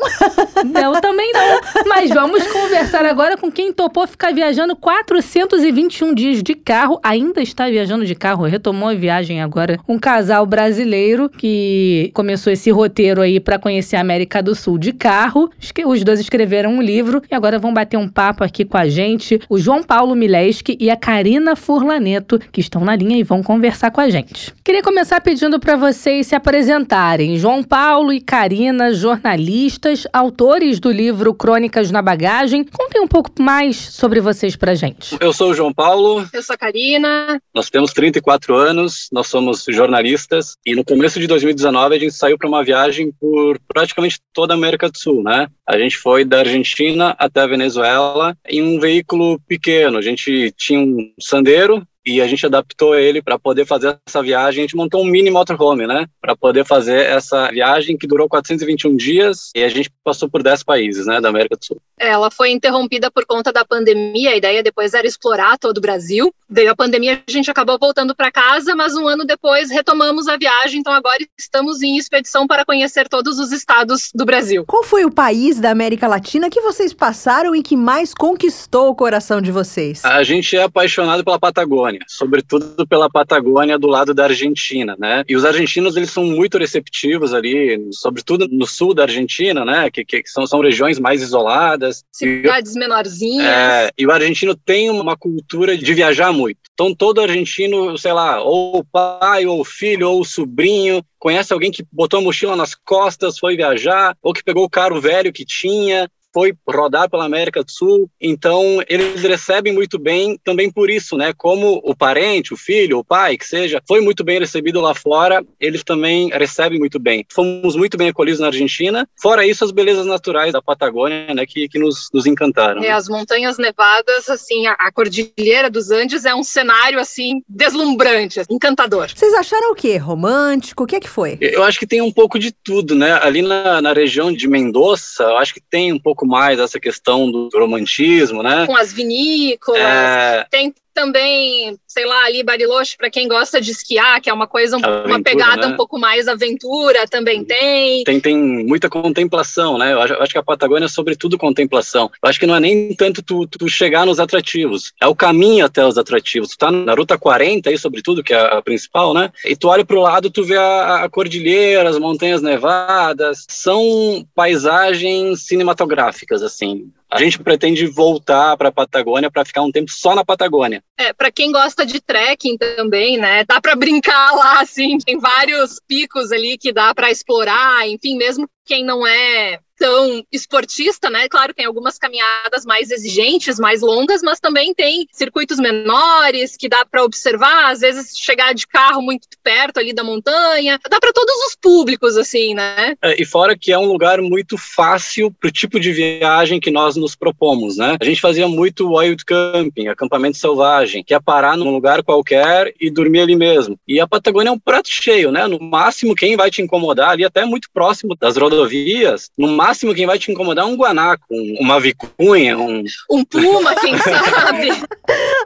Eu 0.83 1.01
também 1.01 1.31
não. 1.33 1.85
Mas 1.87 2.11
vamos 2.11 2.45
conversar 2.49 3.05
agora 3.05 3.37
com 3.37 3.51
quem 3.51 3.73
topou 3.73 4.07
ficar 4.07 4.33
viajando 4.33 4.75
421 4.75 6.15
dias 6.15 6.43
de 6.43 6.55
carro. 6.55 6.99
Ainda 7.03 7.41
está 7.41 7.69
viajando 7.69 8.05
de 8.07 8.15
carro, 8.15 8.45
retomou 8.45 8.89
a 8.89 8.95
viagem 8.95 9.41
agora. 9.43 9.79
Um 9.87 9.99
casal 9.99 10.47
brasileiro 10.47 11.29
que 11.29 12.11
começou 12.15 12.53
esse 12.53 12.71
roteiro 12.71 13.21
aí 13.21 13.39
para 13.39 13.59
conhecer 13.59 13.97
a 13.97 14.01
América 14.01 14.43
do 14.43 14.55
Sul 14.55 14.79
de 14.79 14.93
carro. 14.93 15.51
Os 15.87 16.03
dois 16.03 16.19
escreveram 16.19 16.71
um 16.73 16.83
livro 16.83 17.23
e 17.31 17.35
agora 17.35 17.59
vão 17.59 17.73
bater 17.73 17.99
um 17.99 18.09
papo 18.09 18.43
aqui 18.43 18.65
com 18.65 18.79
a 18.79 18.89
gente. 18.89 19.39
O 19.49 19.59
João 19.59 19.83
Paulo 19.83 20.17
Mileski 20.17 20.77
e 20.81 20.88
e 20.89 20.91
a 20.91 20.97
Karina 20.97 21.55
Furlaneto, 21.55 22.39
que 22.39 22.63
estão 22.63 22.83
na 22.83 22.97
linha 22.97 23.19
e 23.19 23.23
vão 23.23 23.43
conversar 23.43 23.91
com 23.91 24.01
a 24.01 24.09
gente. 24.09 24.55
Queria 24.65 24.83
começar 24.83 25.21
pedindo 25.21 25.61
para 25.61 25.77
vocês 25.77 26.29
se 26.29 26.35
apresentarem. 26.35 27.37
João 27.37 27.63
Paulo 27.63 28.11
e 28.11 28.23
Karina, 28.23 28.95
jornalistas, 28.95 30.07
autores 30.15 30.81
do 30.81 30.91
livro 30.91 31.35
Crônicas 31.35 31.91
na 31.91 32.01
Bagagem. 32.01 32.65
Contem 32.65 33.03
um 33.03 33.07
pouco 33.07 33.31
mais 33.39 33.77
sobre 33.77 34.19
vocês 34.19 34.57
pra 34.57 34.75
gente. 34.75 35.15
Eu 35.21 35.31
sou 35.35 35.51
o 35.51 35.55
João 35.55 35.75
Paulo. 35.75 36.27
Eu 36.33 36.43
sou 36.43 36.55
a 36.55 36.57
Karina. 36.57 37.39
Nós 37.55 37.69
temos 37.69 37.93
34 37.93 38.57
anos, 38.57 39.09
nós 39.13 39.27
somos 39.27 39.67
jornalistas 39.69 40.57
e 40.65 40.75
no 40.75 40.83
começo 40.83 41.21
de 41.21 41.27
2019 41.27 41.97
a 41.97 41.99
gente 41.99 42.15
saiu 42.15 42.39
para 42.39 42.49
uma 42.49 42.65
viagem 42.65 43.13
por 43.21 43.61
praticamente 43.69 44.21
toda 44.33 44.55
a 44.55 44.57
América 44.57 44.89
do 44.89 44.97
Sul, 44.97 45.23
né? 45.23 45.49
A 45.67 45.77
gente 45.77 45.99
foi 45.99 46.25
da 46.25 46.39
Argentina 46.39 47.15
até 47.19 47.43
a 47.43 47.47
Venezuela 47.47 48.35
em 48.49 48.63
um 48.63 48.81
veículo 48.81 49.39
pequeno. 49.47 49.99
A 49.99 50.03
gente 50.03 50.51
tinha 50.57 50.78
um 50.79 51.13
Sandero 51.21 51.87
e 52.09 52.23
a 52.23 52.27
gente 52.27 52.47
adaptou 52.47 52.95
ele 52.95 53.21
para 53.21 53.39
poder 53.39 53.67
fazer 53.67 53.99
essa 54.07 54.23
viagem. 54.23 54.61
A 54.61 54.67
gente 54.67 54.77
montou 54.77 55.03
um 55.03 55.07
mini 55.07 55.31
motorhome, 55.31 55.87
né, 55.87 56.07
para 56.21 56.35
poder 56.35 56.65
fazer 56.65 57.07
essa 57.07 57.51
viagem 57.51 57.97
que 57.97 58.07
durou 58.07 58.29
421 58.29 58.97
dias 58.97 59.51
e 59.55 59.63
a 59.63 59.69
gente 59.69 59.91
passou 60.03 60.29
por 60.29 60.43
10 60.43 60.63
países, 60.63 61.07
né, 61.07 61.21
da 61.21 61.29
América 61.29 61.57
do 61.57 61.65
Sul. 61.65 61.81
Ela 61.99 62.31
foi 62.31 62.51
interrompida 62.51 63.11
por 63.11 63.27
conta 63.27 63.53
da 63.53 63.65
pandemia. 63.65 64.31
A 64.31 64.37
ideia 64.37 64.63
depois 64.63 64.95
era 64.95 65.07
explorar 65.07 65.59
todo 65.59 65.79
o 65.79 65.81
Brasil. 65.81 66.33
Veio 66.49 66.71
a 66.71 66.77
pandemia, 66.77 67.23
a 67.27 67.31
gente 67.31 67.51
acabou 67.51 67.79
voltando 67.79 68.15
para 68.15 68.31
casa, 68.31 68.75
mas 68.75 68.95
um 68.95 69.07
ano 69.07 69.25
depois 69.25 69.71
retomamos 69.71 70.29
a 70.29 70.37
viagem. 70.37 70.81
Então 70.81 70.93
agora 70.93 71.19
estamos 71.39 71.83
em 71.83 71.99
expedição 71.99 72.47
para 72.47 72.65
conhecer 72.65 73.09
todos 73.09 73.39
os 73.39 73.53
estados 73.53 74.11
do 74.15 74.25
Brasil. 74.25 74.65
Qual 74.67 74.83
foi 74.83 75.05
o 75.05 75.11
país 75.11 75.61
da 75.61 75.71
América 75.71 76.07
Latina 76.07 76.49
que 76.49 76.61
vocês 76.61 76.95
passaram 76.95 77.55
e 77.55 77.63
que 77.63 77.77
mais 77.77 78.15
conquistou 78.15 78.89
o 78.89 78.95
coração 78.95 79.41
de 79.41 79.51
vocês? 79.51 80.05
A 80.05 80.23
gente 80.23 80.57
é 80.57 80.63
apaixonado 80.63 81.25
pela 81.25 81.39
Patagônia, 81.39 81.98
sobretudo 82.07 82.87
pela 82.87 83.11
Patagônia 83.11 83.79
do 83.79 83.87
lado 83.87 84.15
da 84.15 84.25
Argentina, 84.25 84.97
né? 84.99 85.25
E 85.29 85.37
os 85.37 85.45
argentinos 85.45 85.97
eles 85.97 86.11
são 86.11 86.25
muito 86.25 86.59
receptivos 86.59 87.33
ali, 87.35 87.89
sobretudo 87.93 88.49
no 88.49 88.67
sul 88.67 88.95
da 88.95 89.03
Argentina, 89.03 89.65
né? 89.65 89.91
Que, 89.91 90.05
que 90.05 90.23
são, 90.27 90.47
são 90.47 90.61
regiões 90.61 90.99
mais 90.99 91.23
isoladas. 91.23 92.05
Cidades 92.13 92.75
e, 92.75 92.79
menorzinhas. 92.79 93.47
É, 93.47 93.91
e 93.99 94.07
o 94.07 94.13
argentino 94.13 94.55
tem 94.55 94.91
uma 94.91 95.17
cultura 95.17 95.77
de 95.77 95.95
viajar 95.95 96.33
muito. 96.33 96.59
Então 96.73 96.95
todo 96.95 97.21
argentino, 97.21 97.97
sei 97.99 98.13
lá, 98.13 98.43
ou 98.43 98.79
o 98.79 98.85
pai, 98.85 99.47
ou 99.47 99.61
o 99.61 99.65
filho, 99.65 100.09
ou 100.09 100.21
o 100.21 100.25
sobrinho, 100.25 101.03
conhece 101.19 101.53
alguém 101.53 101.71
que 101.71 101.85
botou 101.93 102.21
a 102.21 102.23
mochila 102.23 102.55
nas 102.55 102.75
costas, 102.75 103.39
foi 103.39 103.57
viajar, 103.57 104.17
ou 104.23 104.33
que 104.33 104.45
pegou 104.45 104.65
o 104.65 104.71
carro 104.71 105.01
velho 105.01 105.33
que 105.33 105.45
tinha, 105.45 106.09
foi 106.39 106.55
rodar 106.69 107.11
pela 107.11 107.25
América 107.25 107.65
do 107.65 107.71
Sul, 107.73 108.09
então 108.21 108.81
eles 108.89 109.21
recebem 109.23 109.73
muito 109.73 109.99
bem 109.99 110.39
também 110.45 110.71
por 110.71 110.89
isso, 110.89 111.17
né? 111.17 111.33
Como 111.37 111.81
o 111.83 111.97
parente, 111.97 112.55
o 112.55 112.57
filho, 112.57 112.99
o 112.99 113.05
pai, 113.05 113.37
que 113.37 113.45
seja, 113.45 113.83
foi 113.89 114.01
muito 114.01 114.23
bem 114.23 114.39
recebido 114.39 114.81
lá 114.81 114.95
fora, 114.95 115.45
eles 115.59 115.83
também 115.83 116.29
recebem 116.29 116.79
muito 116.79 117.01
bem. 117.01 117.27
Fomos 117.29 117.75
muito 117.75 117.99
bem 117.99 118.11
acolhidos 118.11 118.39
na 118.39 118.47
Argentina, 118.47 119.09
fora 119.21 119.45
isso, 119.45 119.65
as 119.65 119.73
belezas 119.73 120.07
naturais 120.07 120.53
da 120.53 120.63
Patagônia, 120.63 121.35
né? 121.35 121.45
Que, 121.45 121.69
que 121.69 121.77
nos, 121.77 122.09
nos 122.15 122.25
encantaram. 122.25 122.85
É, 122.85 122.93
as 122.93 123.09
montanhas 123.09 123.59
nevadas, 123.59 124.31
assim, 124.31 124.69
a, 124.69 124.75
a 124.75 124.93
Cordilheira 124.93 125.69
dos 125.69 125.91
Andes 125.91 126.25
é 126.25 126.33
um 126.33 126.45
cenário, 126.45 127.01
assim, 127.01 127.43
deslumbrante, 127.49 128.41
encantador. 128.49 129.11
Vocês 129.13 129.35
acharam 129.35 129.73
o 129.73 129.75
quê? 129.75 129.97
Romântico? 129.97 130.85
O 130.85 130.87
que 130.87 130.95
é 130.95 131.01
que 131.01 131.09
foi? 131.09 131.37
Eu 131.41 131.65
acho 131.65 131.81
que 131.81 131.87
tem 131.87 132.01
um 132.01 132.13
pouco 132.13 132.39
de 132.39 132.53
tudo, 132.53 132.95
né? 132.95 133.19
Ali 133.23 133.43
na, 133.43 133.83
na 133.83 133.93
região 133.93 134.33
de 134.33 134.47
Mendoza, 134.47 135.25
eu 135.25 135.37
acho 135.39 135.53
que 135.53 135.61
tem 135.61 135.93
um 135.93 135.99
pouco 135.99 136.28
mais 136.29 136.61
essa 136.61 136.79
questão 136.79 137.31
do 137.31 137.49
romantismo, 137.53 138.43
né? 138.43 138.67
Com 138.67 138.77
as 138.77 138.93
vinícolas, 138.93 139.81
é... 139.81 140.47
tem 140.51 140.75
também, 140.99 141.79
sei 141.87 142.05
lá, 142.05 142.25
ali 142.25 142.43
Bariloche, 142.43 142.97
para 142.97 143.09
quem 143.09 143.29
gosta 143.29 143.61
de 143.61 143.71
esquiar, 143.71 144.21
que 144.21 144.29
é 144.29 144.33
uma 144.33 144.49
coisa, 144.49 144.75
aventura, 144.75 145.07
uma 145.07 145.23
pegada 145.23 145.69
né? 145.69 145.73
um 145.73 145.77
pouco 145.77 145.97
mais 145.97 146.27
aventura, 146.27 147.07
também 147.07 147.45
tem. 147.45 148.03
Tem, 148.03 148.19
tem 148.19 148.37
muita 148.37 148.91
contemplação, 148.91 149.79
né? 149.79 149.93
Eu 149.93 150.01
acho, 150.01 150.15
eu 150.15 150.23
acho, 150.23 150.33
que 150.33 150.39
a 150.39 150.43
Patagônia 150.43 150.87
é 150.87 150.89
sobretudo 150.89 151.39
contemplação. 151.39 152.11
Eu 152.21 152.29
acho 152.29 152.41
que 152.41 152.49
não 152.49 152.57
é 152.57 152.59
nem 152.59 152.93
tanto 152.97 153.23
tu, 153.23 153.47
tu, 153.47 153.69
chegar 153.69 154.07
nos 154.07 154.19
atrativos, 154.19 154.93
é 155.01 155.07
o 155.07 155.15
caminho 155.15 155.65
até 155.65 155.87
os 155.87 155.97
atrativos. 155.97 156.49
Tu 156.51 156.59
tá 156.59 156.69
na 156.73 156.95
Ruta 156.95 157.17
40 157.17 157.71
aí, 157.71 157.79
sobretudo, 157.79 158.25
que 158.25 158.35
é 158.35 158.57
a 158.57 158.61
principal, 158.61 159.15
né? 159.15 159.31
E 159.45 159.55
tu 159.55 159.69
olha 159.69 159.85
pro 159.85 160.01
lado, 160.01 160.31
tu 160.31 160.43
vê 160.43 160.57
a, 160.57 161.05
a 161.05 161.09
cordilheira, 161.09 161.89
as 161.89 161.99
montanhas 161.99 162.43
nevadas, 162.43 163.47
são 163.49 164.27
paisagens 164.35 165.47
cinematográficas, 165.47 166.43
assim. 166.43 166.91
A 167.11 167.23
gente 167.23 167.39
pretende 167.39 167.87
voltar 167.87 168.57
para 168.57 168.69
a 168.69 168.73
Patagônia 168.73 169.31
para 169.31 169.45
ficar 169.45 169.63
um 169.63 169.73
tempo 169.73 169.91
só 169.91 170.15
na 170.15 170.25
Patagônia. 170.25 170.83
É, 170.99 171.13
para 171.13 171.33
quem 171.33 171.51
gosta 171.51 171.87
de 171.87 172.01
trekking 172.01 172.59
também, 172.59 173.17
né? 173.17 173.45
Dá 173.45 173.61
para 173.61 173.75
brincar 173.75 174.33
lá, 174.37 174.61
assim, 174.61 174.99
tem 174.99 175.19
vários 175.19 175.81
picos 175.87 176.31
ali 176.31 176.59
que 176.59 176.73
dá 176.73 176.95
para 176.95 177.11
explorar, 177.11 177.89
enfim, 177.89 178.17
mesmo 178.17 178.49
quem 178.65 178.85
não 178.85 179.07
é 179.07 179.59
tão 179.79 180.23
esportista, 180.33 181.09
né? 181.09 181.29
Claro, 181.29 181.55
tem 181.55 181.65
algumas 181.65 181.99
caminhadas 181.99 182.65
mais 182.67 182.91
exigentes, 182.91 183.59
mais 183.59 183.81
longas, 183.81 184.21
mas 184.23 184.41
também 184.41 184.75
tem 184.75 185.07
circuitos 185.13 185.59
menores 185.59 186.57
que 186.57 186.69
dá 186.69 186.85
para 186.85 187.05
observar, 187.05 187.71
às 187.71 187.81
vezes 187.81 188.17
chegar 188.17 188.53
de 188.53 188.67
carro 188.67 189.01
muito 189.01 189.29
perto 189.43 189.79
ali 189.79 189.93
da 189.93 190.03
montanha. 190.03 190.79
Dá 190.91 190.99
para 190.99 191.13
todos 191.13 191.35
os 191.47 191.57
públicos 191.61 192.17
assim, 192.17 192.55
né? 192.55 192.97
É, 193.01 193.21
e 193.21 193.25
fora 193.25 193.57
que 193.57 193.73
é 193.73 193.79
um 193.79 193.87
lugar 193.87 194.21
muito 194.21 194.57
fácil 194.59 195.31
para 195.31 195.49
o 195.49 195.53
tipo 195.53 195.79
de 195.79 195.93
viagem 195.93 196.59
que 196.59 196.71
nós 196.71 196.97
nos 196.97 197.15
propomos, 197.15 197.77
né? 197.77 197.97
A 198.01 198.05
gente 198.05 198.21
fazia 198.21 198.49
muito 198.49 198.97
wild 198.97 199.25
camping, 199.25 199.89
acampamento 199.89 200.37
selvagem, 200.37 201.05
que 201.05 201.15
é 201.15 201.21
parar 201.21 201.57
num 201.57 201.71
lugar 201.71 202.03
qualquer 202.03 202.75
e 202.81 202.91
dormir 202.91 203.21
ali 203.21 203.37
mesmo. 203.37 203.79
E 203.87 204.01
a 204.01 204.07
Patagônia 204.07 204.51
é 204.51 204.53
um 204.53 204.59
prato 204.59 204.89
cheio, 204.91 205.31
né? 205.31 205.47
No 205.47 205.61
máximo 205.61 206.15
quem 206.15 206.37
vai 206.37 206.51
te 206.51 206.63
incomodar 206.63 207.11
ali 207.11 207.25
até 207.25 207.45
muito 207.45 207.69
próximo 207.73 208.17
das 208.17 208.37
rodovias, 208.37 209.31
no 209.39 209.47
máximo 209.49 209.68
máximo 209.69 209.95
quem 209.95 210.07
vai 210.07 210.19
te 210.19 210.33
incomodar 210.33 210.65
é 210.65 210.69
um 210.69 210.77
guanaco, 210.77 211.27
uma 211.61 211.79
vicunha, 211.79 212.57
um... 212.57 212.83
Um 213.11 213.25
puma, 213.25 213.75
quem 213.75 213.99
sabe? 213.99 214.69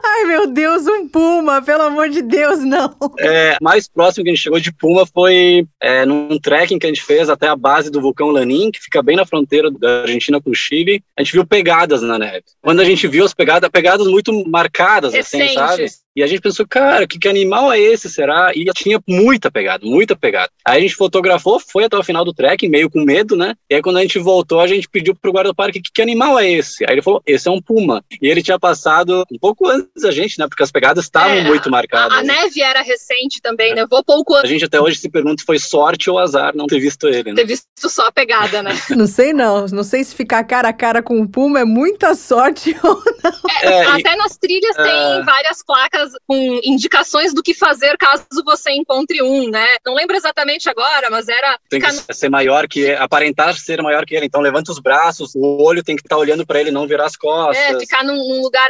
Ai, 0.03 0.23
meu 0.25 0.47
Deus, 0.47 0.87
um 0.87 1.09
puma, 1.09 1.61
pelo 1.61 1.83
amor 1.83 2.09
de 2.09 2.21
Deus, 2.21 2.59
não. 2.59 2.95
É, 3.19 3.57
mais 3.61 3.87
próximo 3.87 4.23
que 4.23 4.29
a 4.29 4.33
gente 4.33 4.43
chegou 4.43 4.59
de 4.59 4.71
puma 4.71 5.05
foi 5.05 5.67
é, 5.81 6.05
num 6.05 6.39
trekking 6.39 6.79
que 6.79 6.85
a 6.85 6.89
gente 6.89 7.03
fez 7.03 7.29
até 7.29 7.47
a 7.47 7.55
base 7.55 7.89
do 7.89 7.99
vulcão 7.99 8.29
Lanin, 8.29 8.71
que 8.71 8.79
fica 8.79 9.03
bem 9.03 9.17
na 9.17 9.25
fronteira 9.25 9.69
da 9.69 10.01
Argentina 10.01 10.41
com 10.41 10.51
o 10.51 10.55
Chile. 10.55 11.03
A 11.17 11.23
gente 11.23 11.33
viu 11.33 11.45
pegadas 11.45 12.01
na 12.01 12.17
neve. 12.17 12.43
Quando 12.61 12.79
a 12.79 12.85
gente 12.85 13.05
viu 13.07 13.25
as 13.25 13.33
pegadas, 13.33 13.69
pegadas 13.69 14.07
muito 14.07 14.31
marcadas, 14.49 15.13
Recentes. 15.13 15.57
assim, 15.57 15.87
sabe? 15.87 16.02
E 16.15 16.21
a 16.21 16.27
gente 16.27 16.41
pensou, 16.41 16.67
cara, 16.67 17.07
que, 17.07 17.17
que 17.17 17.27
animal 17.27 17.71
é 17.71 17.79
esse, 17.79 18.09
será? 18.09 18.51
E 18.55 18.65
tinha 18.75 19.01
muita 19.07 19.49
pegada, 19.49 19.85
muita 19.85 20.15
pegada. 20.15 20.49
Aí 20.65 20.77
a 20.77 20.81
gente 20.81 20.95
fotografou, 20.95 21.59
foi 21.59 21.85
até 21.85 21.97
o 21.97 22.03
final 22.03 22.23
do 22.23 22.33
trek, 22.33 22.67
meio 22.69 22.89
com 22.89 23.03
medo, 23.03 23.35
né? 23.35 23.55
E 23.69 23.75
aí 23.75 23.81
quando 23.81 23.97
a 23.97 24.01
gente 24.01 24.19
voltou, 24.19 24.59
a 24.59 24.67
gente 24.67 24.87
pediu 24.87 25.15
pro 25.15 25.31
guarda-parque, 25.31 25.81
que, 25.81 25.91
que 25.91 26.01
animal 26.01 26.37
é 26.39 26.51
esse? 26.51 26.85
Aí 26.85 26.93
ele 26.93 27.01
falou, 27.01 27.21
esse 27.25 27.47
é 27.47 27.51
um 27.51 27.61
puma. 27.61 28.03
E 28.21 28.27
ele 28.27 28.43
tinha 28.43 28.59
passado 28.59 29.23
um 29.31 29.39
pouco 29.39 29.67
antes 29.67 30.03
da 30.03 30.11
gente, 30.11 30.37
né? 30.37 30.47
Porque 30.47 30.63
as 30.63 30.71
pegadas 30.71 31.05
estavam 31.05 31.37
é, 31.37 31.43
muito 31.43 31.69
marcadas. 31.69 32.17
A, 32.17 32.21
a, 32.21 32.23
neve 32.23 32.61
era 32.61 32.81
recente 32.81 33.41
também, 33.41 33.71
é. 33.71 33.75
nevou 33.75 34.03
pouco 34.03 34.35
antes. 34.35 34.49
A 34.49 34.53
gente 34.53 34.65
até 34.65 34.79
hoje 34.79 34.97
se 34.97 35.09
pergunta 35.09 35.41
se 35.41 35.45
foi 35.45 35.57
sorte 35.57 36.09
ou 36.09 36.19
azar 36.19 36.55
não 36.55 36.67
ter 36.67 36.79
visto 36.79 37.07
ele, 37.07 37.31
né? 37.31 37.35
Ter 37.35 37.45
visto 37.45 37.67
só 37.89 38.07
a 38.07 38.11
pegada, 38.11 38.61
né? 38.61 38.71
não 38.95 39.07
sei 39.07 39.33
não, 39.33 39.65
não 39.67 39.83
sei 39.83 40.03
se 40.03 40.13
ficar 40.13 40.43
cara 40.43 40.69
a 40.69 40.73
cara 40.73 41.01
com 41.01 41.19
um 41.19 41.27
puma 41.27 41.59
é 41.59 41.65
muita 41.65 42.13
sorte 42.13 42.75
ou 42.83 43.01
não. 43.23 43.33
É, 43.61 43.85
até 43.85 44.13
e, 44.13 44.15
nas 44.15 44.37
trilhas 44.37 44.75
tem 44.75 45.19
é. 45.19 45.23
várias 45.23 45.63
placas 45.63 46.02
com 46.27 46.59
indicações 46.63 47.33
do 47.33 47.43
que 47.43 47.53
fazer 47.53 47.97
caso 47.97 48.25
você 48.45 48.71
encontre 48.71 49.21
um, 49.21 49.49
né? 49.49 49.65
Não 49.85 49.93
lembro 49.93 50.15
exatamente 50.15 50.69
agora, 50.69 51.09
mas 51.09 51.27
era. 51.27 51.59
Tem 51.69 51.79
que 51.79 51.91
ser 52.13 52.29
maior 52.29 52.67
que 52.67 52.91
aparentar 52.91 53.55
ser 53.57 53.81
maior 53.81 54.05
que 54.05 54.15
ele. 54.15 54.25
Então 54.25 54.41
levanta 54.41 54.71
os 54.71 54.79
braços, 54.79 55.33
o 55.35 55.61
olho 55.63 55.83
tem 55.83 55.95
que 55.95 56.01
estar 56.01 56.15
tá 56.15 56.21
olhando 56.21 56.45
para 56.45 56.59
ele, 56.59 56.71
não 56.71 56.87
virar 56.87 57.05
as 57.05 57.15
costas. 57.15 57.57
É, 57.57 57.79
ficar 57.79 58.03
num, 58.03 58.15
num, 58.15 58.41
lugar 58.41 58.69